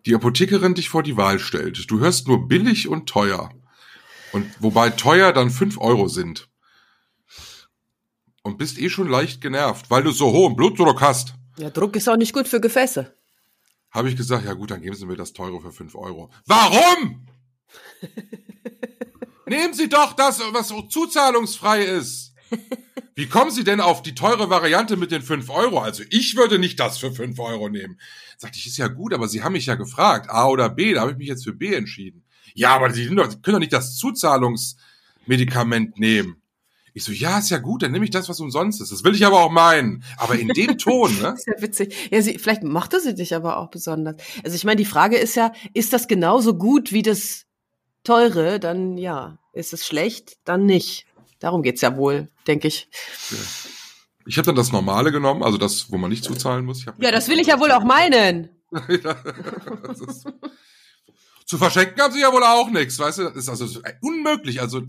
die 0.06 0.16
Apothekerin 0.16 0.76
dich 0.76 0.90
vor 0.90 1.04
die 1.04 1.18
Wahl 1.18 1.40
stellt, 1.40 1.90
du 1.90 2.00
hörst 2.00 2.28
nur 2.28 2.48
billig 2.48 2.88
und 2.88 3.08
teuer. 3.08 3.52
Und 4.32 4.50
wobei 4.60 4.90
teuer 4.90 5.34
dann 5.34 5.50
fünf 5.50 5.78
Euro 5.78 6.08
sind. 6.08 6.50
Und 8.44 8.58
bist 8.58 8.80
eh 8.80 8.90
schon 8.90 9.10
leicht 9.10 9.42
genervt, 9.42 9.92
weil 9.92 10.04
du 10.04 10.12
so 10.12 10.32
hohen 10.32 10.56
Blutdruck 10.56 11.02
hast. 11.02 11.36
Ja, 11.58 11.70
Druck 11.70 11.96
ist 11.96 12.10
auch 12.10 12.18
nicht 12.18 12.34
gut 12.34 12.48
für 12.48 12.62
Gefäße. 12.62 13.16
Habe 13.92 14.10
ich 14.10 14.16
gesagt, 14.16 14.46
ja 14.46 14.54
gut, 14.54 14.72
dann 14.72 14.82
geben 14.82 14.96
Sie 14.96 15.06
mir 15.06 15.18
das 15.18 15.34
teure 15.34 15.62
für 15.62 15.72
fünf 15.72 15.96
Euro. 15.96 16.32
Warum? 16.46 17.28
Nehmen 19.46 19.74
Sie 19.74 19.90
doch 19.90 20.14
das, 20.14 20.40
was 20.54 20.70
so 20.70 20.82
zuzahlungsfrei 20.84 21.84
ist. 21.84 22.34
Wie 23.22 23.28
kommen 23.28 23.52
Sie 23.52 23.64
denn 23.64 23.82
auf 23.82 24.02
die 24.02 24.16
teure 24.16 24.50
Variante 24.50 24.98
mit 24.98 25.12
den 25.12 25.22
fünf 25.22 25.52
Euro? 25.52 25.78
Also 25.78 26.02
ich 26.10 26.36
würde 26.36 26.58
nicht 26.58 26.80
das 26.80 26.98
für 26.98 27.12
fünf 27.12 27.38
Euro 27.38 27.70
nehmen. 27.70 28.00
Sagte 28.36 28.58
ich, 28.58 28.66
ist 28.66 28.78
ja 28.78 28.88
gut, 28.88 29.14
aber 29.14 29.28
Sie 29.28 29.44
haben 29.44 29.54
mich 29.54 29.68
ja 29.68 29.76
gefragt, 29.76 30.32
A 30.32 30.48
oder 30.48 30.70
B, 30.70 30.96
da 30.96 31.02
habe 31.02 31.12
ich 31.12 31.20
mich 31.20 31.28
jetzt 31.28 31.44
für 31.44 31.54
B 31.54 31.72
entschieden. 31.72 32.24
Ja, 32.56 32.76
aber 32.76 32.92
Sie, 32.92 33.08
doch, 33.14 33.30
können 33.44 33.54
doch 33.54 33.60
nicht 33.60 33.74
das 33.74 33.96
Zuzahlungsmedikament 33.98 36.00
nehmen. 36.00 36.42
Ich 36.96 37.04
so, 37.04 37.12
ja, 37.12 37.38
ist 37.38 37.52
ja 37.52 37.60
gut, 37.60 37.84
dann 37.84 37.92
nehme 37.92 38.06
ich 38.06 38.12
das, 38.12 38.28
was 38.28 38.40
umsonst 38.40 38.82
ist. 38.82 38.92
Das 38.92 39.04
will 39.04 39.14
ich 39.14 39.24
aber 39.24 39.42
auch 39.42 39.52
meinen. 39.52 40.04
Aber 40.18 40.34
in 40.34 40.48
dem 40.48 40.80
Ton, 40.80 41.16
ne? 41.22 41.34
Ist 41.38 41.46
ja 41.46 41.62
witzig. 41.62 41.94
Ja, 42.10 42.24
sie, 42.24 42.40
vielleicht 42.40 42.64
mochte 42.64 43.00
sie 43.00 43.14
dich 43.14 43.36
aber 43.36 43.58
auch 43.58 43.70
besonders. 43.70 44.16
Also 44.44 44.56
ich 44.56 44.64
meine, 44.64 44.78
die 44.78 44.86
Frage 44.86 45.18
ist 45.18 45.36
ja, 45.36 45.54
ist 45.76 45.94
das 45.94 46.08
genauso 46.08 46.56
gut 46.56 46.92
wie 46.92 47.04
das 47.04 47.46
teure? 48.04 48.60
Dann 48.60 48.98
ja. 48.98 49.38
Ist 49.54 49.74
es 49.74 49.86
schlecht? 49.86 50.38
Dann 50.46 50.66
nicht. 50.66 51.06
Darum 51.42 51.62
geht's 51.64 51.82
ja 51.82 51.98
wohl, 51.98 52.30
denke 52.48 52.70
ich. 52.70 52.88
Ich 54.26 54.38
habe 54.38 54.46
dann 54.46 54.56
das 54.56 54.72
Normale 54.72 55.12
genommen, 55.12 55.44
also 55.44 55.58
das, 55.58 55.92
wo 55.92 55.98
man 55.98 56.10
nicht 56.10 56.24
zuzahlen 56.24 56.64
muss. 56.64 56.86
Ja, 57.00 57.12
das 57.12 57.28
will 57.28 57.40
ich 57.40 57.48
ja 57.48 57.60
wohl 57.60 57.72
auch 57.72 57.84
meinen. 57.84 58.50
Ist- 58.88 60.28
Zu 61.46 61.58
verschenken 61.58 62.02
haben 62.02 62.14
sie 62.14 62.22
ja 62.22 62.32
wohl 62.32 62.44
auch 62.44 62.70
nichts, 62.70 62.98
weißt 62.98 63.18
du? 63.18 63.24
Das 63.26 63.36
ist 63.36 63.50
also 63.50 63.82
unmöglich. 64.02 64.62
Also 64.62 64.82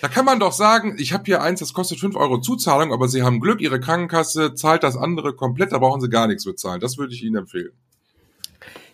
da 0.00 0.08
kann 0.08 0.24
man 0.24 0.40
doch 0.40 0.52
sagen, 0.52 0.96
ich 0.98 1.12
habe 1.12 1.24
hier 1.26 1.42
eins, 1.42 1.60
das 1.60 1.72
kostet 1.74 2.00
fünf 2.00 2.16
Euro 2.16 2.40
Zuzahlung, 2.40 2.92
aber 2.92 3.06
sie 3.08 3.22
haben 3.22 3.38
Glück, 3.40 3.60
ihre 3.60 3.78
Krankenkasse 3.78 4.54
zahlt 4.54 4.82
das 4.82 4.96
andere 4.96 5.34
komplett, 5.36 5.72
da 5.72 5.78
brauchen 5.78 6.00
sie 6.00 6.08
gar 6.08 6.26
nichts 6.26 6.44
bezahlen. 6.44 6.80
Das 6.80 6.98
würde 6.98 7.14
ich 7.14 7.22
Ihnen 7.22 7.36
empfehlen. 7.36 7.72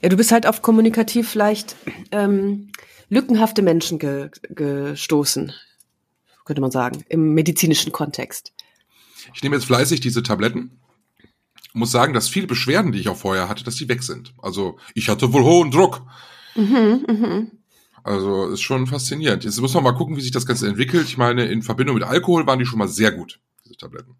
Ja, 0.03 0.09
du 0.09 0.17
bist 0.17 0.33
halt 0.33 0.47
auf 0.47 0.61
kommunikativ 0.63 1.29
vielleicht 1.31 1.77
ähm, 2.13 2.71
lückenhafte 3.09 3.63
Menschen 3.63 3.99
ge 3.99 4.31
gestoßen, 4.51 5.53
könnte 6.49 6.63
man 6.63 6.71
sagen, 6.71 7.05
im 7.11 7.35
medizinischen 7.35 7.93
Kontext. 7.93 8.55
Ich 9.35 9.43
nehme 9.43 9.55
jetzt 9.55 9.67
fleißig 9.67 10.01
diese 10.01 10.23
Tabletten. 10.23 10.81
Muss 11.75 11.91
sagen, 11.91 12.15
dass 12.15 12.31
viele 12.31 12.47
Beschwerden, 12.47 12.91
die 12.91 13.01
ich 13.01 13.11
auch 13.11 13.19
vorher 13.19 13.51
hatte, 13.51 13.65
dass 13.65 13.77
die 13.77 13.91
weg 13.91 14.03
sind. 14.03 14.33
Also 14.41 14.79
ich 14.95 15.11
hatte 15.11 15.31
wohl 15.35 15.43
hohen 15.43 15.71
Druck. 15.71 16.01
Mhm, 16.57 17.05
mhm. 17.07 17.51
Also 18.03 18.47
ist 18.47 18.63
schon 18.63 18.87
faszinierend. 18.87 19.45
Jetzt 19.45 19.61
muss 19.61 19.75
man 19.75 19.85
mal 19.85 19.93
gucken, 19.93 20.17
wie 20.17 20.23
sich 20.23 20.31
das 20.31 20.47
Ganze 20.47 20.67
entwickelt. 20.67 21.05
Ich 21.05 21.19
meine, 21.19 21.45
in 21.45 21.61
Verbindung 21.61 21.97
mit 21.97 22.05
Alkohol 22.05 22.47
waren 22.47 22.59
die 22.59 22.65
schon 22.65 22.79
mal 22.79 22.89
sehr 22.89 23.13
gut, 23.13 23.41
diese 23.67 23.77
Tabletten. 23.77 24.17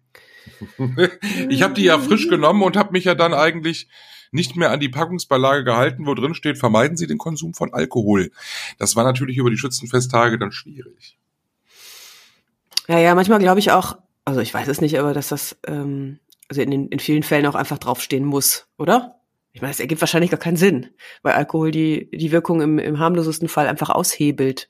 ich 1.49 1.63
habe 1.63 1.73
die 1.73 1.83
ja 1.83 1.97
frisch 1.97 2.29
genommen 2.29 2.61
und 2.61 2.77
habe 2.77 2.91
mich 2.91 3.05
ja 3.05 3.15
dann 3.15 3.33
eigentlich 3.33 3.89
nicht 4.31 4.55
mehr 4.55 4.69
an 4.69 4.79
die 4.79 4.89
Packungsbeilage 4.89 5.63
gehalten, 5.63 6.05
wo 6.05 6.13
drin 6.13 6.35
steht, 6.35 6.59
vermeiden 6.59 6.95
Sie 6.95 7.07
den 7.07 7.17
Konsum 7.17 7.55
von 7.55 7.73
Alkohol. 7.73 8.29
Das 8.77 8.95
war 8.95 9.03
natürlich 9.03 9.37
über 9.37 9.49
die 9.49 9.57
Schützenfesttage 9.57 10.37
dann 10.37 10.51
schwierig. 10.51 11.17
Ja, 12.89 12.97
ja, 12.97 13.13
manchmal 13.13 13.39
glaube 13.39 13.59
ich 13.59 13.71
auch, 13.71 13.97
also 14.25 14.41
ich 14.41 14.51
weiß 14.53 14.67
es 14.67 14.81
nicht, 14.81 14.97
aber 14.97 15.13
dass 15.13 15.29
das 15.29 15.55
ähm, 15.67 16.19
also 16.49 16.61
in, 16.61 16.71
den, 16.71 16.87
in 16.87 16.99
vielen 16.99 17.23
Fällen 17.23 17.45
auch 17.45 17.55
einfach 17.55 17.77
draufstehen 17.77 18.25
muss, 18.25 18.67
oder? 18.77 19.21
Ich 19.53 19.61
meine, 19.61 19.71
es 19.71 19.79
ergibt 19.79 20.01
wahrscheinlich 20.01 20.31
gar 20.31 20.39
keinen 20.39 20.57
Sinn, 20.57 20.89
weil 21.21 21.33
Alkohol 21.33 21.69
die, 21.71 22.09
die 22.11 22.31
Wirkung 22.31 22.61
im, 22.61 22.79
im 22.79 22.99
harmlosesten 22.99 23.47
Fall 23.47 23.67
einfach 23.67 23.89
aushebelt. 23.89 24.69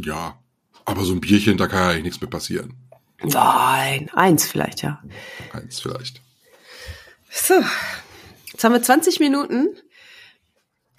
Ja, 0.00 0.38
aber 0.84 1.04
so 1.04 1.12
ein 1.12 1.20
Bierchen, 1.20 1.56
da 1.56 1.68
kann 1.68 1.78
ja 1.78 1.88
eigentlich 1.90 2.04
nichts 2.04 2.20
mehr 2.20 2.30
passieren. 2.30 2.74
Nein, 3.22 4.10
eins 4.12 4.48
vielleicht, 4.48 4.82
ja. 4.82 5.02
Eins 5.52 5.80
vielleicht. 5.80 6.20
So, 7.30 7.54
jetzt 8.52 8.64
haben 8.64 8.72
wir 8.72 8.82
20 8.82 9.20
Minuten 9.20 9.68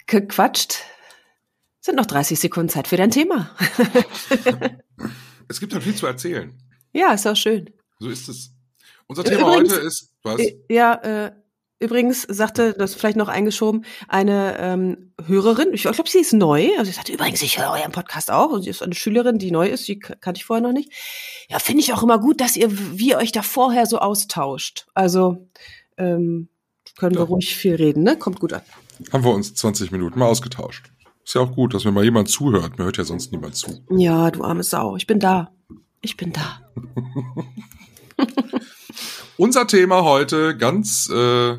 gequatscht. 0.06 0.84
Sind 1.80 1.96
noch 1.96 2.06
30 2.06 2.38
Sekunden 2.38 2.68
Zeit 2.68 2.88
für 2.88 2.96
dein 2.96 3.10
Thema. 3.10 3.50
Es 5.50 5.58
gibt 5.58 5.72
halt 5.74 5.82
viel 5.82 5.94
zu 5.96 6.06
erzählen. 6.06 6.52
ja, 6.92 7.12
ist 7.12 7.26
auch 7.26 7.34
schön. 7.36 7.70
So 7.98 8.08
ist 8.08 8.28
es. 8.28 8.52
Unser 9.08 9.24
Thema 9.24 9.40
Übrigens- 9.52 9.72
heute 9.74 9.82
ist, 9.84 10.10
was? 10.22 10.38
Äh, 10.40 10.56
Ja, 10.70 10.94
äh, 10.94 11.32
übrigens 11.80 12.22
sagte, 12.22 12.72
das 12.74 12.94
vielleicht 12.94 13.16
noch 13.16 13.26
eingeschoben, 13.28 13.84
eine 14.06 14.56
ähm, 14.60 15.12
Hörerin, 15.26 15.70
ich 15.72 15.82
glaube, 15.82 16.02
sie 16.08 16.20
ist 16.20 16.32
neu, 16.32 16.68
also 16.78 16.84
sie 16.90 16.96
sagte, 16.96 17.12
übrigens, 17.12 17.42
ich 17.42 17.58
höre 17.58 17.72
euren 17.72 17.90
Podcast 17.90 18.30
auch, 18.30 18.50
und 18.52 18.62
sie 18.62 18.70
ist 18.70 18.82
eine 18.82 18.94
Schülerin, 18.94 19.38
die 19.38 19.50
neu 19.50 19.66
ist, 19.68 19.88
die 19.88 19.98
kannte 19.98 20.38
ich 20.38 20.44
vorher 20.44 20.62
noch 20.64 20.72
nicht. 20.72 20.92
Ja, 21.48 21.58
finde 21.58 21.80
ich 21.82 21.92
auch 21.92 22.02
immer 22.04 22.20
gut, 22.20 22.40
dass 22.40 22.56
ihr, 22.56 22.68
wie 22.98 23.08
ihr 23.08 23.16
euch 23.18 23.32
da 23.32 23.42
vorher 23.42 23.86
so 23.86 23.98
austauscht. 23.98 24.86
Also, 24.94 25.48
ähm, 25.96 26.48
können 26.96 27.16
wir 27.16 27.22
Ja. 27.22 27.26
ruhig 27.26 27.56
viel 27.56 27.74
reden, 27.74 28.04
ne? 28.04 28.16
Kommt 28.16 28.38
gut 28.38 28.52
an. 28.52 28.62
Haben 29.12 29.24
wir 29.24 29.32
uns 29.32 29.54
20 29.54 29.90
Minuten 29.90 30.16
mal 30.18 30.26
ausgetauscht. 30.26 30.90
Ist 31.30 31.34
ja 31.34 31.42
auch 31.42 31.54
gut, 31.54 31.74
dass 31.74 31.84
mir 31.84 31.92
mal 31.92 32.02
jemand 32.02 32.28
zuhört. 32.28 32.76
Mir 32.76 32.86
hört 32.86 32.96
ja 32.96 33.04
sonst 33.04 33.30
niemand 33.30 33.54
zu. 33.54 33.84
Ja, 33.88 34.32
du 34.32 34.42
arme 34.42 34.64
Sau, 34.64 34.96
ich 34.96 35.06
bin 35.06 35.20
da. 35.20 35.52
Ich 36.00 36.16
bin 36.16 36.32
da. 36.32 36.60
Unser 39.36 39.68
Thema 39.68 40.02
heute 40.02 40.56
ganz 40.56 41.08
äh, 41.08 41.56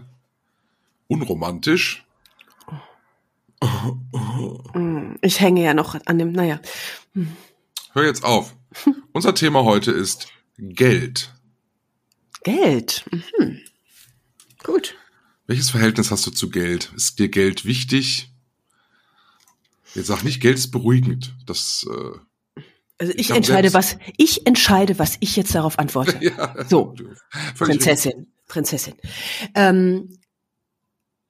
unromantisch. 1.08 2.06
Mm, 4.74 5.14
Ich 5.22 5.40
hänge 5.40 5.64
ja 5.64 5.74
noch 5.74 5.96
an 6.06 6.20
dem, 6.20 6.34
naja. 6.34 6.60
Hör 7.94 8.04
jetzt 8.04 8.26
auf. 8.26 8.54
Unser 9.14 9.34
Thema 9.36 9.64
heute 9.64 9.92
ist 9.92 10.28
Geld. 10.58 11.34
Geld. 12.44 13.06
Mhm. 13.10 13.62
Gut. 14.66 14.98
Welches 15.48 15.70
Verhältnis 15.70 16.12
hast 16.12 16.28
du 16.28 16.32
zu 16.32 16.50
Geld? 16.50 16.92
Ist 16.94 17.20
dir 17.20 17.30
Geld 17.30 17.64
wichtig? 17.64 18.31
Jetzt 19.96 20.08
sag 20.08 20.24
nicht, 20.24 20.42
Geld 20.42 20.58
ist 20.58 20.72
beruhigend. 20.72 21.36
Das 21.46 21.86
äh, 21.90 22.62
Also 22.98 23.14
ich, 23.16 23.28
glaub, 23.28 23.38
entscheide, 23.38 23.74
was, 23.74 23.98
ich 24.18 24.48
entscheide, 24.48 25.00
was 25.00 25.18
ich 25.20 25.36
jetzt 25.36 25.54
darauf 25.56 25.80
antworte. 25.80 26.18
ja, 26.22 26.56
So, 26.68 26.96
Prinzessin, 27.58 28.28
Prinzessin. 28.48 28.96
Ähm, 29.56 30.18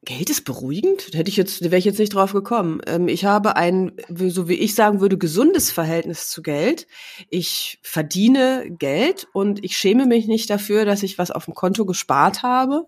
Geld 0.04 0.32
ist 0.32 0.46
beruhigend? 0.46 1.14
Hätte 1.14 1.30
ich 1.30 1.38
jetzt, 1.38 1.62
wäre 1.62 1.78
ich 1.78 1.86
jetzt 1.86 2.00
nicht 2.00 2.16
drauf 2.16 2.34
gekommen. 2.34 2.82
Ähm, 2.88 3.08
ich 3.08 3.26
habe 3.26 3.56
ein, 3.56 3.92
so 4.10 4.50
wie 4.50 4.56
ich 4.56 4.74
sagen 4.74 5.00
würde, 5.00 5.20
gesundes 5.20 5.72
Verhältnis 5.72 6.30
zu 6.30 6.42
Geld. 6.42 6.88
Ich 7.30 7.78
verdiene 7.84 8.66
Geld 8.80 9.28
und 9.32 9.64
ich 9.64 9.78
schäme 9.78 10.08
mich 10.08 10.26
nicht 10.26 10.50
dafür, 10.50 10.86
dass 10.86 11.04
ich 11.04 11.20
was 11.20 11.30
auf 11.30 11.46
dem 11.46 11.54
Konto 11.54 11.86
gespart 11.86 12.42
habe. 12.42 12.88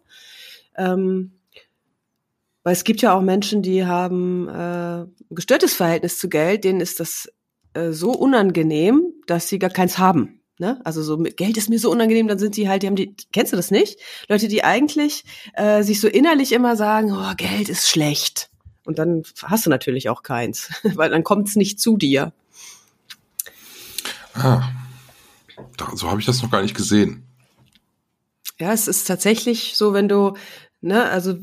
Ähm, 0.75 1.33
weil 2.63 2.73
es 2.73 2.83
gibt 2.83 3.01
ja 3.01 3.13
auch 3.13 3.21
Menschen, 3.21 3.61
die 3.61 3.85
haben 3.85 4.47
äh, 4.47 5.01
ein 5.01 5.15
gestörtes 5.29 5.73
Verhältnis 5.73 6.17
zu 6.17 6.29
Geld, 6.29 6.63
denen 6.63 6.81
ist 6.81 6.99
das 6.99 7.29
äh, 7.73 7.91
so 7.91 8.11
unangenehm, 8.11 9.03
dass 9.27 9.47
sie 9.47 9.59
gar 9.59 9.69
keins 9.69 9.97
haben. 9.97 10.39
Ne? 10.59 10.79
Also 10.83 11.01
so 11.03 11.17
mit 11.17 11.35
Geld 11.37 11.57
ist 11.57 11.69
mir 11.69 11.79
so 11.79 11.91
unangenehm, 11.91 12.27
dann 12.27 12.39
sind 12.39 12.55
die 12.55 12.69
halt, 12.69 12.83
die 12.83 12.87
haben 12.87 12.95
die, 12.95 13.15
kennst 13.31 13.51
du 13.51 13.57
das 13.57 13.71
nicht? 13.71 13.99
Leute, 14.29 14.47
die 14.47 14.63
eigentlich 14.63 15.25
äh, 15.53 15.83
sich 15.83 15.99
so 15.99 16.07
innerlich 16.07 16.51
immer 16.51 16.75
sagen, 16.75 17.11
oh, 17.11 17.33
Geld 17.35 17.69
ist 17.69 17.89
schlecht. 17.89 18.49
Und 18.85 18.99
dann 18.99 19.23
hast 19.43 19.65
du 19.65 19.69
natürlich 19.69 20.09
auch 20.09 20.23
keins, 20.23 20.69
weil 20.95 21.09
dann 21.09 21.23
kommt 21.23 21.49
es 21.49 21.55
nicht 21.55 21.79
zu 21.79 21.97
dir. 21.97 22.33
Ah, 24.35 24.63
so 25.95 26.09
habe 26.09 26.19
ich 26.19 26.25
das 26.25 26.41
noch 26.41 26.51
gar 26.51 26.61
nicht 26.61 26.75
gesehen. 26.75 27.23
Ja, 28.59 28.71
es 28.71 28.87
ist 28.87 29.05
tatsächlich 29.05 29.75
so, 29.75 29.93
wenn 29.93 30.07
du, 30.07 30.35
ne, 30.81 31.03
also 31.05 31.35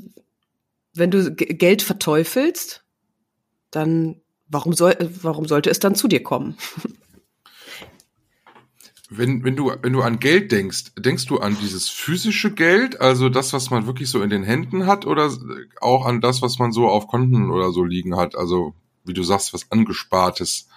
wenn 0.94 1.10
du 1.10 1.32
Geld 1.34 1.82
verteufelst, 1.82 2.84
dann 3.70 4.20
warum 4.48 4.72
soll, 4.72 4.96
warum 5.22 5.46
sollte 5.46 5.70
es 5.70 5.78
dann 5.78 5.94
zu 5.94 6.08
dir 6.08 6.22
kommen? 6.22 6.56
Wenn, 9.12 9.42
wenn 9.42 9.56
du, 9.56 9.72
wenn 9.82 9.92
du 9.92 10.02
an 10.02 10.20
Geld 10.20 10.52
denkst, 10.52 10.92
denkst 10.96 11.26
du 11.26 11.40
an 11.40 11.56
dieses 11.60 11.88
physische 11.88 12.54
Geld, 12.54 13.00
also 13.00 13.28
das, 13.28 13.52
was 13.52 13.68
man 13.70 13.86
wirklich 13.86 14.08
so 14.08 14.22
in 14.22 14.30
den 14.30 14.44
Händen 14.44 14.86
hat, 14.86 15.04
oder 15.04 15.36
auch 15.80 16.06
an 16.06 16.20
das, 16.20 16.42
was 16.42 16.60
man 16.60 16.70
so 16.70 16.86
auf 16.86 17.08
Konten 17.08 17.50
oder 17.50 17.72
so 17.72 17.82
liegen 17.82 18.16
hat? 18.16 18.36
Also, 18.36 18.72
wie 19.04 19.12
du 19.12 19.24
sagst, 19.24 19.52
was 19.52 19.68
angespartes. 19.72 20.68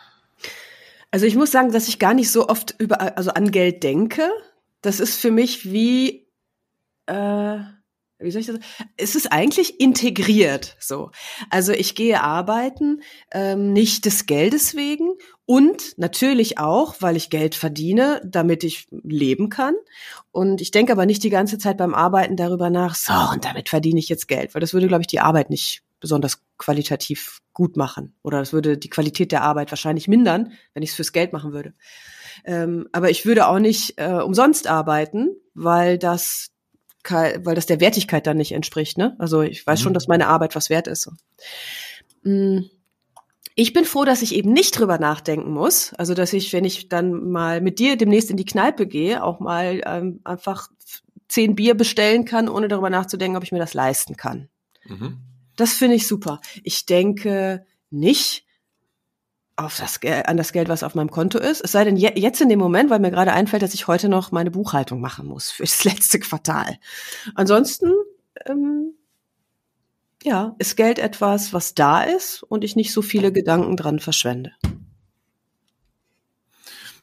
Also 1.11 1.27
ich 1.27 1.35
muss 1.35 1.51
sagen, 1.51 1.71
dass 1.71 1.87
ich 1.87 1.99
gar 1.99 2.15
nicht 2.15 2.31
so 2.31 2.49
oft 2.49 2.73
über, 2.79 3.15
also 3.15 3.29
an 3.29 3.51
Geld 3.51 3.83
denke. 3.83 4.27
Das 4.81 4.99
ist 4.99 5.19
für 5.19 5.29
mich 5.29 5.71
wie, 5.71 6.25
äh, 7.05 7.59
wie 8.23 8.31
soll 8.31 8.41
ich 8.41 8.47
das? 8.47 8.59
Es 8.97 9.15
ist 9.15 9.31
eigentlich 9.31 9.79
integriert. 9.79 10.75
So, 10.79 11.11
also 11.49 11.71
ich 11.71 11.95
gehe 11.95 12.21
arbeiten 12.21 13.01
ähm, 13.31 13.73
nicht 13.73 14.05
des 14.05 14.25
Geldes 14.25 14.75
wegen 14.75 15.11
und 15.45 15.97
natürlich 15.97 16.57
auch, 16.57 16.95
weil 16.99 17.15
ich 17.15 17.29
Geld 17.29 17.55
verdiene, 17.55 18.21
damit 18.25 18.63
ich 18.63 18.87
leben 18.91 19.49
kann. 19.49 19.75
Und 20.31 20.61
ich 20.61 20.71
denke 20.71 20.93
aber 20.93 21.05
nicht 21.05 21.23
die 21.23 21.29
ganze 21.29 21.57
Zeit 21.57 21.77
beim 21.77 21.93
Arbeiten 21.93 22.37
darüber 22.37 22.69
nach. 22.69 22.95
So 22.95 23.13
und 23.31 23.45
damit 23.45 23.69
verdiene 23.69 23.99
ich 23.99 24.09
jetzt 24.09 24.27
Geld, 24.27 24.53
weil 24.53 24.61
das 24.61 24.73
würde, 24.73 24.87
glaube 24.87 25.01
ich, 25.01 25.07
die 25.07 25.19
Arbeit 25.19 25.49
nicht 25.49 25.83
besonders 25.99 26.41
qualitativ 26.57 27.39
gut 27.53 27.77
machen. 27.77 28.13
Oder 28.23 28.39
das 28.39 28.51
würde 28.51 28.77
die 28.77 28.89
Qualität 28.89 29.31
der 29.31 29.43
Arbeit 29.43 29.71
wahrscheinlich 29.71 30.07
mindern, 30.07 30.51
wenn 30.73 30.83
ich 30.83 30.89
es 30.89 30.95
fürs 30.95 31.13
Geld 31.13 31.31
machen 31.31 31.53
würde. 31.53 31.73
Ähm, 32.45 32.87
aber 32.91 33.09
ich 33.09 33.25
würde 33.25 33.47
auch 33.47 33.59
nicht 33.59 33.93
äh, 33.97 34.19
umsonst 34.21 34.67
arbeiten, 34.67 35.29
weil 35.53 35.97
das 35.97 36.52
weil 37.43 37.55
das 37.55 37.65
der 37.65 37.79
Wertigkeit 37.79 38.25
dann 38.27 38.37
nicht 38.37 38.51
entspricht. 38.53 38.97
Ne? 38.97 39.15
Also 39.19 39.41
ich 39.41 39.65
weiß 39.65 39.79
Mhm. 39.79 39.83
schon, 39.83 39.93
dass 39.93 40.07
meine 40.07 40.27
Arbeit 40.27 40.55
was 40.55 40.69
wert 40.69 40.87
ist. 40.87 41.01
So. 41.01 41.11
Mm. 42.23 42.69
Ich 43.55 43.73
bin 43.73 43.85
froh, 43.85 44.03
dass 44.03 44.23
ich 44.23 44.33
eben 44.33 44.51
nicht 44.51 44.79
drüber 44.79 44.97
nachdenken 44.97 45.51
muss. 45.51 45.93
Also 45.93 46.15
dass 46.15 46.33
ich, 46.33 46.53
wenn 46.53 46.65
ich 46.65 46.89
dann 46.89 47.29
mal 47.29 47.61
mit 47.61 47.77
dir 47.77 47.97
demnächst 47.97 48.31
in 48.31 48.37
die 48.37 48.45
Kneipe 48.45 48.87
gehe, 48.87 49.23
auch 49.23 49.39
mal 49.39 49.81
ähm, 49.85 50.21
einfach 50.23 50.69
zehn 51.27 51.55
Bier 51.55 51.75
bestellen 51.75 52.25
kann, 52.25 52.49
ohne 52.49 52.67
darüber 52.67 52.89
nachzudenken, 52.89 53.37
ob 53.37 53.43
ich 53.43 53.51
mir 53.51 53.59
das 53.59 53.75
leisten 53.75 54.17
kann. 54.17 54.49
Mhm. 54.85 55.19
Das 55.55 55.73
finde 55.73 55.95
ich 55.95 56.07
super. 56.07 56.41
Ich 56.63 56.87
denke 56.87 57.65
nicht 57.91 58.45
auf 59.55 59.77
das, 59.77 59.99
Gel- 59.99 60.23
an 60.25 60.37
das 60.37 60.51
Geld, 60.51 60.67
was 60.69 60.83
auf 60.83 60.95
meinem 60.95 61.11
Konto 61.11 61.37
ist. 61.37 61.61
Es 61.61 61.71
sei 61.71 61.83
denn, 61.83 61.95
je, 61.95 62.11
jetzt 62.15 62.41
in 62.41 62.49
dem 62.49 62.59
Moment, 62.59 62.89
weil 62.89 62.99
mir 62.99 63.11
gerade 63.11 63.33
einfällt, 63.33 63.61
dass 63.61 63.73
ich 63.73 63.87
heute 63.87 64.09
noch 64.09 64.31
meine 64.31 64.51
Buchhaltung 64.51 64.99
machen 64.99 65.27
muss 65.27 65.51
für 65.51 65.63
das 65.63 65.83
letzte 65.83 66.19
Quartal. 66.19 66.77
Ansonsten, 67.35 67.91
ähm, 68.45 68.93
ja, 70.23 70.55
ist 70.57 70.77
Geld 70.77 70.99
etwas, 70.99 71.53
was 71.53 71.75
da 71.75 72.01
ist 72.01 72.43
und 72.43 72.63
ich 72.63 72.75
nicht 72.75 72.93
so 72.93 73.01
viele 73.01 73.31
Gedanken 73.31 73.75
dran 73.77 73.99
verschwende. 73.99 74.53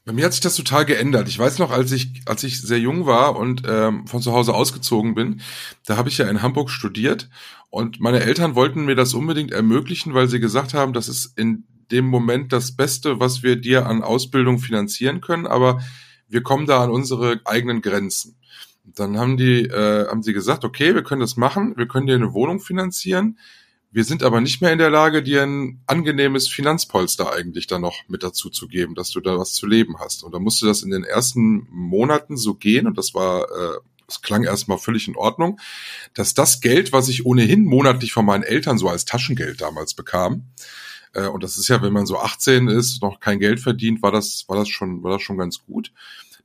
Bei 0.03 0.13
mir 0.13 0.25
hat 0.25 0.31
sich 0.33 0.41
das 0.41 0.55
total 0.55 0.85
geändert. 0.85 1.27
Ich 1.27 1.37
weiß 1.37 1.59
noch, 1.59 1.69
als 1.69 1.91
ich, 1.91 2.23
als 2.25 2.43
ich 2.43 2.59
sehr 2.59 2.79
jung 2.79 3.05
war 3.05 3.35
und 3.35 3.61
ähm, 3.67 4.07
von 4.07 4.19
zu 4.21 4.31
Hause 4.33 4.55
ausgezogen 4.55 5.13
bin, 5.13 5.41
da 5.85 5.95
habe 5.95 6.09
ich 6.09 6.17
ja 6.17 6.27
in 6.27 6.41
Hamburg 6.41 6.71
studiert 6.71 7.29
und 7.69 7.99
meine 7.99 8.21
Eltern 8.21 8.55
wollten 8.55 8.85
mir 8.85 8.95
das 8.95 9.13
unbedingt 9.13 9.51
ermöglichen, 9.51 10.15
weil 10.15 10.27
sie 10.27 10.39
gesagt 10.39 10.73
haben, 10.73 10.93
das 10.93 11.07
ist 11.07 11.37
in 11.37 11.67
dem 11.91 12.05
Moment 12.05 12.53
das 12.53 12.75
Beste, 12.75 13.19
was 13.19 13.43
wir 13.43 13.55
dir 13.55 13.85
an 13.85 14.03
Ausbildung 14.03 14.59
finanzieren 14.59 15.21
können, 15.21 15.47
aber 15.47 15.81
wir 16.27 16.43
kommen 16.43 16.65
da 16.65 16.83
an 16.83 16.91
unsere 16.91 17.41
eigenen 17.45 17.81
Grenzen. 17.81 18.37
Dann 18.83 19.17
haben 19.17 19.37
die, 19.37 19.63
äh, 19.65 20.07
haben 20.07 20.23
sie 20.23 20.33
gesagt, 20.33 20.63
okay, 20.63 20.95
wir 20.95 21.03
können 21.03 21.21
das 21.21 21.37
machen, 21.37 21.75
wir 21.77 21.87
können 21.87 22.07
dir 22.07 22.15
eine 22.15 22.33
Wohnung 22.33 22.59
finanzieren, 22.59 23.37
wir 23.93 24.05
sind 24.05 24.23
aber 24.23 24.39
nicht 24.39 24.61
mehr 24.61 24.71
in 24.71 24.77
der 24.77 24.89
Lage, 24.89 25.21
dir 25.21 25.43
ein 25.43 25.81
angenehmes 25.85 26.47
Finanzpolster 26.47 27.33
eigentlich 27.33 27.67
da 27.67 27.77
noch 27.77 28.07
mit 28.07 28.23
dazu 28.23 28.49
zu 28.49 28.69
geben, 28.69 28.95
dass 28.95 29.09
du 29.09 29.19
da 29.19 29.37
was 29.37 29.51
zu 29.51 29.67
leben 29.67 29.99
hast. 29.99 30.23
Und 30.23 30.33
da 30.33 30.39
musste 30.39 30.65
das 30.65 30.81
in 30.81 30.91
den 30.91 31.03
ersten 31.03 31.67
Monaten 31.69 32.37
so 32.37 32.53
gehen 32.53 32.87
und 32.87 32.97
das 32.97 33.13
war, 33.13 33.43
äh, 33.43 33.79
das 34.07 34.21
klang 34.21 34.43
erstmal 34.43 34.77
völlig 34.77 35.09
in 35.09 35.17
Ordnung, 35.17 35.59
dass 36.13 36.33
das 36.33 36.61
Geld, 36.61 36.93
was 36.93 37.09
ich 37.09 37.25
ohnehin 37.25 37.65
monatlich 37.65 38.13
von 38.13 38.25
meinen 38.25 38.43
Eltern 38.43 38.77
so 38.77 38.87
als 38.87 39.03
Taschengeld 39.03 39.59
damals 39.59 39.93
bekam, 39.93 40.47
äh, 41.13 41.27
und 41.27 41.43
das 41.43 41.57
ist 41.57 41.67
ja, 41.67 41.81
wenn 41.81 41.93
man 41.93 42.05
so 42.05 42.17
18 42.17 42.67
ist, 42.67 43.01
noch 43.01 43.19
kein 43.19 43.39
Geld 43.39 43.59
verdient, 43.59 44.01
war 44.01 44.11
das, 44.11 44.45
war 44.47 44.57
das 44.57 44.69
schon, 44.69 45.03
war 45.03 45.11
das 45.11 45.21
schon 45.21 45.37
ganz 45.37 45.63
gut. 45.65 45.91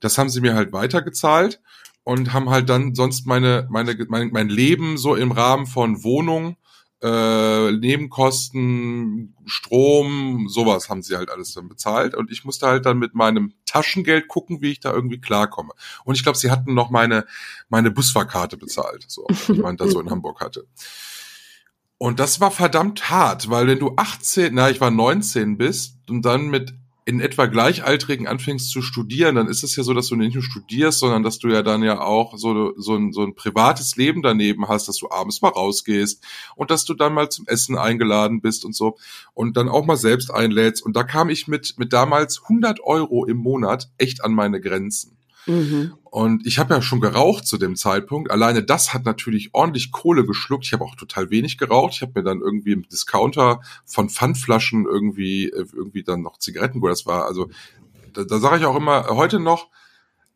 Das 0.01 0.19
haben 0.19 0.29
sie 0.29 0.41
mir 0.41 0.55
halt 0.55 0.73
weitergezahlt 0.73 1.61
und 2.05 2.33
haben 2.33 2.51
halt 2.51 2.69
dann 2.69 2.95
sonst 2.95 3.27
meine, 3.27 3.67
meine, 3.71 3.97
mein, 4.09 4.31
mein 4.33 4.49
Leben 4.49 4.99
so 4.99 5.15
im 5.15 5.33
Rahmen 5.33 5.67
von 5.67 6.05
Wohnung, 6.05 6.57
äh, 7.03 7.73
Nebenkosten, 7.73 9.35
Strom, 9.45 10.49
sowas 10.49 10.89
haben 10.89 11.03
sie 11.03 11.17
halt 11.17 11.31
alles 11.31 11.53
dann 11.53 11.69
bezahlt 11.69 12.15
und 12.15 12.31
ich 12.31 12.45
musste 12.45 12.67
halt 12.67 12.87
dann 12.87 12.99
mit 12.99 13.15
meinem 13.15 13.53
Taschengeld 13.67 14.29
gucken, 14.29 14.63
wie 14.63 14.73
ich 14.73 14.81
da 14.81 14.93
irgendwie 14.93 15.21
klarkomme. 15.21 15.73
Und 16.05 16.15
ich 16.15 16.23
glaube, 16.23 16.39
sie 16.39 16.51
hatten 16.51 16.75
noch 16.75 16.91
meine 16.91 17.27
meine 17.69 17.91
Busfahrkarte 17.91 18.57
bezahlt, 18.57 19.05
so, 19.09 19.27
die 19.49 19.61
man 19.61 19.77
da 19.77 19.89
so 19.89 20.01
in 20.01 20.11
Hamburg 20.11 20.41
hatte. 20.41 20.67
Und 21.99 22.21
das 22.21 22.41
war 22.41 22.51
verdammt 22.51 23.09
hart, 23.09 23.49
weil 23.49 23.67
wenn 23.67 23.79
du 23.79 23.95
18, 23.97 24.55
na, 24.55 24.69
ich 24.71 24.81
war 24.81 24.91
19 24.91 25.57
bist 25.57 25.97
und 26.09 26.23
dann 26.27 26.49
mit 26.49 26.75
in 27.09 27.21
etwa 27.21 27.47
Gleichaltrigen 27.47 28.27
anfängst 28.27 28.69
zu 28.69 28.83
studieren, 28.83 29.37
dann 29.37 29.47
ist 29.47 29.63
es 29.63 29.77
ja 29.77 29.85
so, 29.85 29.95
dass 29.95 30.09
du 30.09 30.17
nicht 30.17 30.35
nur 30.35 30.43
studierst, 30.43 30.99
sondern 30.99 31.23
dass 31.23 31.39
du 31.39 31.49
ja 31.49 31.63
dann 31.63 31.85
ja 31.85 32.01
auch 32.01 32.37
so, 32.37 32.75
so, 32.77 32.97
ein, 32.97 33.13
so 33.13 33.23
ein 33.23 33.37
privates 33.37 33.95
Leben 33.95 34.23
daneben 34.23 34.69
hast, 34.69 34.89
dass 34.89 34.99
du 34.99 35.09
abends 35.09 35.41
mal 35.41 35.51
rausgehst 35.51 36.23
und 36.57 36.73
dass 36.73 36.85
du 36.85 36.95
dann 36.95 37.15
mal 37.15 37.31
zum 37.31 37.47
Essen 37.47 37.79
eingeladen 37.79 38.41
bist 38.41 38.65
und 38.65 38.75
so 38.75 38.99
und 39.35 39.57
dann 39.57 39.69
auch 39.69 39.87
mal 39.87 39.97
selbst 39.97 40.33
einlädst. 40.33 40.85
Und 40.85 40.97
da 40.97 41.05
kam 41.05 41.31
ich 41.31 41.47
mit, 41.47 41.79
mit 41.79 41.93
damals 41.93 42.43
100 42.43 42.81
Euro 42.81 43.25
im 43.25 43.37
Monat 43.37 43.89
echt 43.99 44.25
an 44.25 44.35
meine 44.35 44.61
Grenzen. 44.61 45.16
Mhm. 45.47 45.95
Und 46.05 46.47
ich 46.47 46.59
habe 46.59 46.75
ja 46.75 46.83
schon 46.83 47.01
geraucht 47.01 47.47
zu 47.47 47.59
dem 47.59 47.77
Zeitpunkt. 47.77 48.31
Alleine 48.31 48.63
das 48.63 48.95
hat 48.95 49.05
natürlich 49.05 49.51
ordentlich 49.53 49.93
Kohle 49.93 50.25
geschluckt. 50.25 50.65
Ich 50.65 50.73
habe 50.73 50.85
auch 50.85 50.97
total 50.97 51.31
wenig 51.31 51.59
geraucht. 51.59 51.95
Ich 51.95 52.03
habe 52.03 52.13
mir 52.15 52.23
dann 52.25 52.41
irgendwie 52.41 52.73
im 52.73 52.89
Discounter 52.89 53.61
von 53.85 54.09
Pfandflaschen 54.11 54.87
irgendwie 54.87 55.47
äh, 55.51 55.67
irgendwie 55.73 56.03
dann 56.03 56.23
noch 56.23 56.39
Zigaretten 56.39 56.81
geholt. 56.81 56.93
Das 56.93 57.07
war 57.07 57.27
also 57.27 57.49
da, 58.13 58.25
da 58.25 58.39
sage 58.39 58.59
ich 58.59 58.65
auch 58.65 58.77
immer 58.77 59.09
heute 59.11 59.39
noch, 59.39 59.69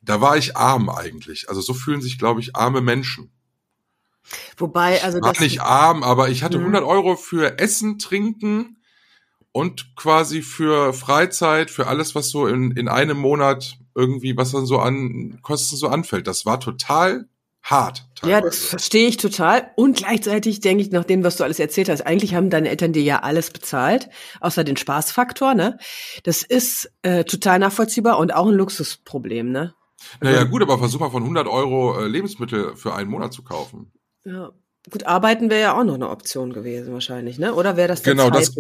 da 0.03 0.21
war 0.21 0.37
ich 0.37 0.57
arm 0.57 0.89
eigentlich. 0.89 1.49
Also 1.49 1.61
so 1.61 1.75
fühlen 1.75 2.01
sich, 2.03 2.19
glaube 2.19 2.41
ich, 2.41 2.57
arme 2.57 2.81
Menschen. 2.81 3.31
Wobei, 4.57 5.03
also 5.03 5.19
Ich 5.19 5.25
war 5.25 5.33
das, 5.33 5.41
nicht 5.41 5.61
arm, 5.61 6.03
aber 6.03 6.29
ich 6.29 6.43
hatte 6.43 6.59
Mhm. 6.59 6.65
100 6.67 6.85
Euro 6.85 7.17
für 7.17 7.59
Essen, 7.59 7.99
Trinken 7.99 8.77
und 9.53 9.97
quasi 9.97 10.43
für 10.43 10.93
Freizeit, 10.93 11.71
für 11.71 11.87
alles, 11.87 12.15
was 12.15 12.29
so 12.31 12.47
in, 12.47 12.71
in 12.73 12.89
einem 12.89 13.19
Monat 13.19 13.79
irgendwie, 13.95 14.37
was 14.37 14.53
dann 14.53 14.67
so 14.67 14.79
an 14.79 15.39
Kosten 15.43 15.77
so 15.77 15.89
anfällt. 15.89 16.27
Das 16.27 16.47
war 16.47 16.61
total 16.61 17.29
hart. 17.63 18.07
ja, 18.23 18.41
das 18.41 18.57
teilweise. 18.57 18.69
verstehe 18.69 19.09
ich 19.09 19.17
total. 19.17 19.71
Und 19.77 19.99
gleichzeitig 19.99 20.61
denke 20.61 20.83
ich, 20.83 20.91
nach 20.91 21.05
dem, 21.05 21.25
was 21.25 21.37
du 21.37 21.45
alles 21.45 21.59
erzählt 21.59 21.89
hast, 21.89 22.03
eigentlich 22.03 22.35
haben 22.35 22.51
deine 22.51 22.71
Eltern 22.71 22.93
dir 22.93 23.03
ja 23.03 23.21
alles 23.21 23.51
bezahlt, 23.51 24.09
außer 24.41 24.65
den 24.65 24.77
Spaßfaktor, 24.77 25.55
ne? 25.55 25.79
Das 26.25 26.43
ist 26.43 26.91
äh, 27.03 27.25
total 27.25 27.59
nachvollziehbar 27.59 28.19
und 28.19 28.35
auch 28.35 28.47
ein 28.47 28.55
Luxusproblem, 28.55 29.51
ne? 29.51 29.75
Naja, 30.21 30.45
gut, 30.45 30.63
aber 30.63 30.79
versuch 30.79 31.01
mal 31.01 31.11
von 31.11 31.23
100 31.23 31.47
Euro 31.47 32.01
äh, 32.01 32.07
Lebensmittel 32.09 32.75
für 32.77 32.95
einen 32.95 33.11
Monat 33.11 33.33
zu 33.33 33.43
kaufen. 33.43 33.93
Ja. 34.25 34.53
Gut, 34.91 35.05
arbeiten 35.05 35.51
wäre 35.51 35.61
ja 35.61 35.79
auch 35.79 35.85
noch 35.85 35.95
eine 35.95 36.09
Option 36.09 36.55
gewesen 36.55 36.95
wahrscheinlich, 36.95 37.39
ne? 37.39 37.55
Oder 37.55 37.77
wäre 37.77 37.89
das 37.89 38.03
Genau, 38.03 38.31
das? 38.31 38.55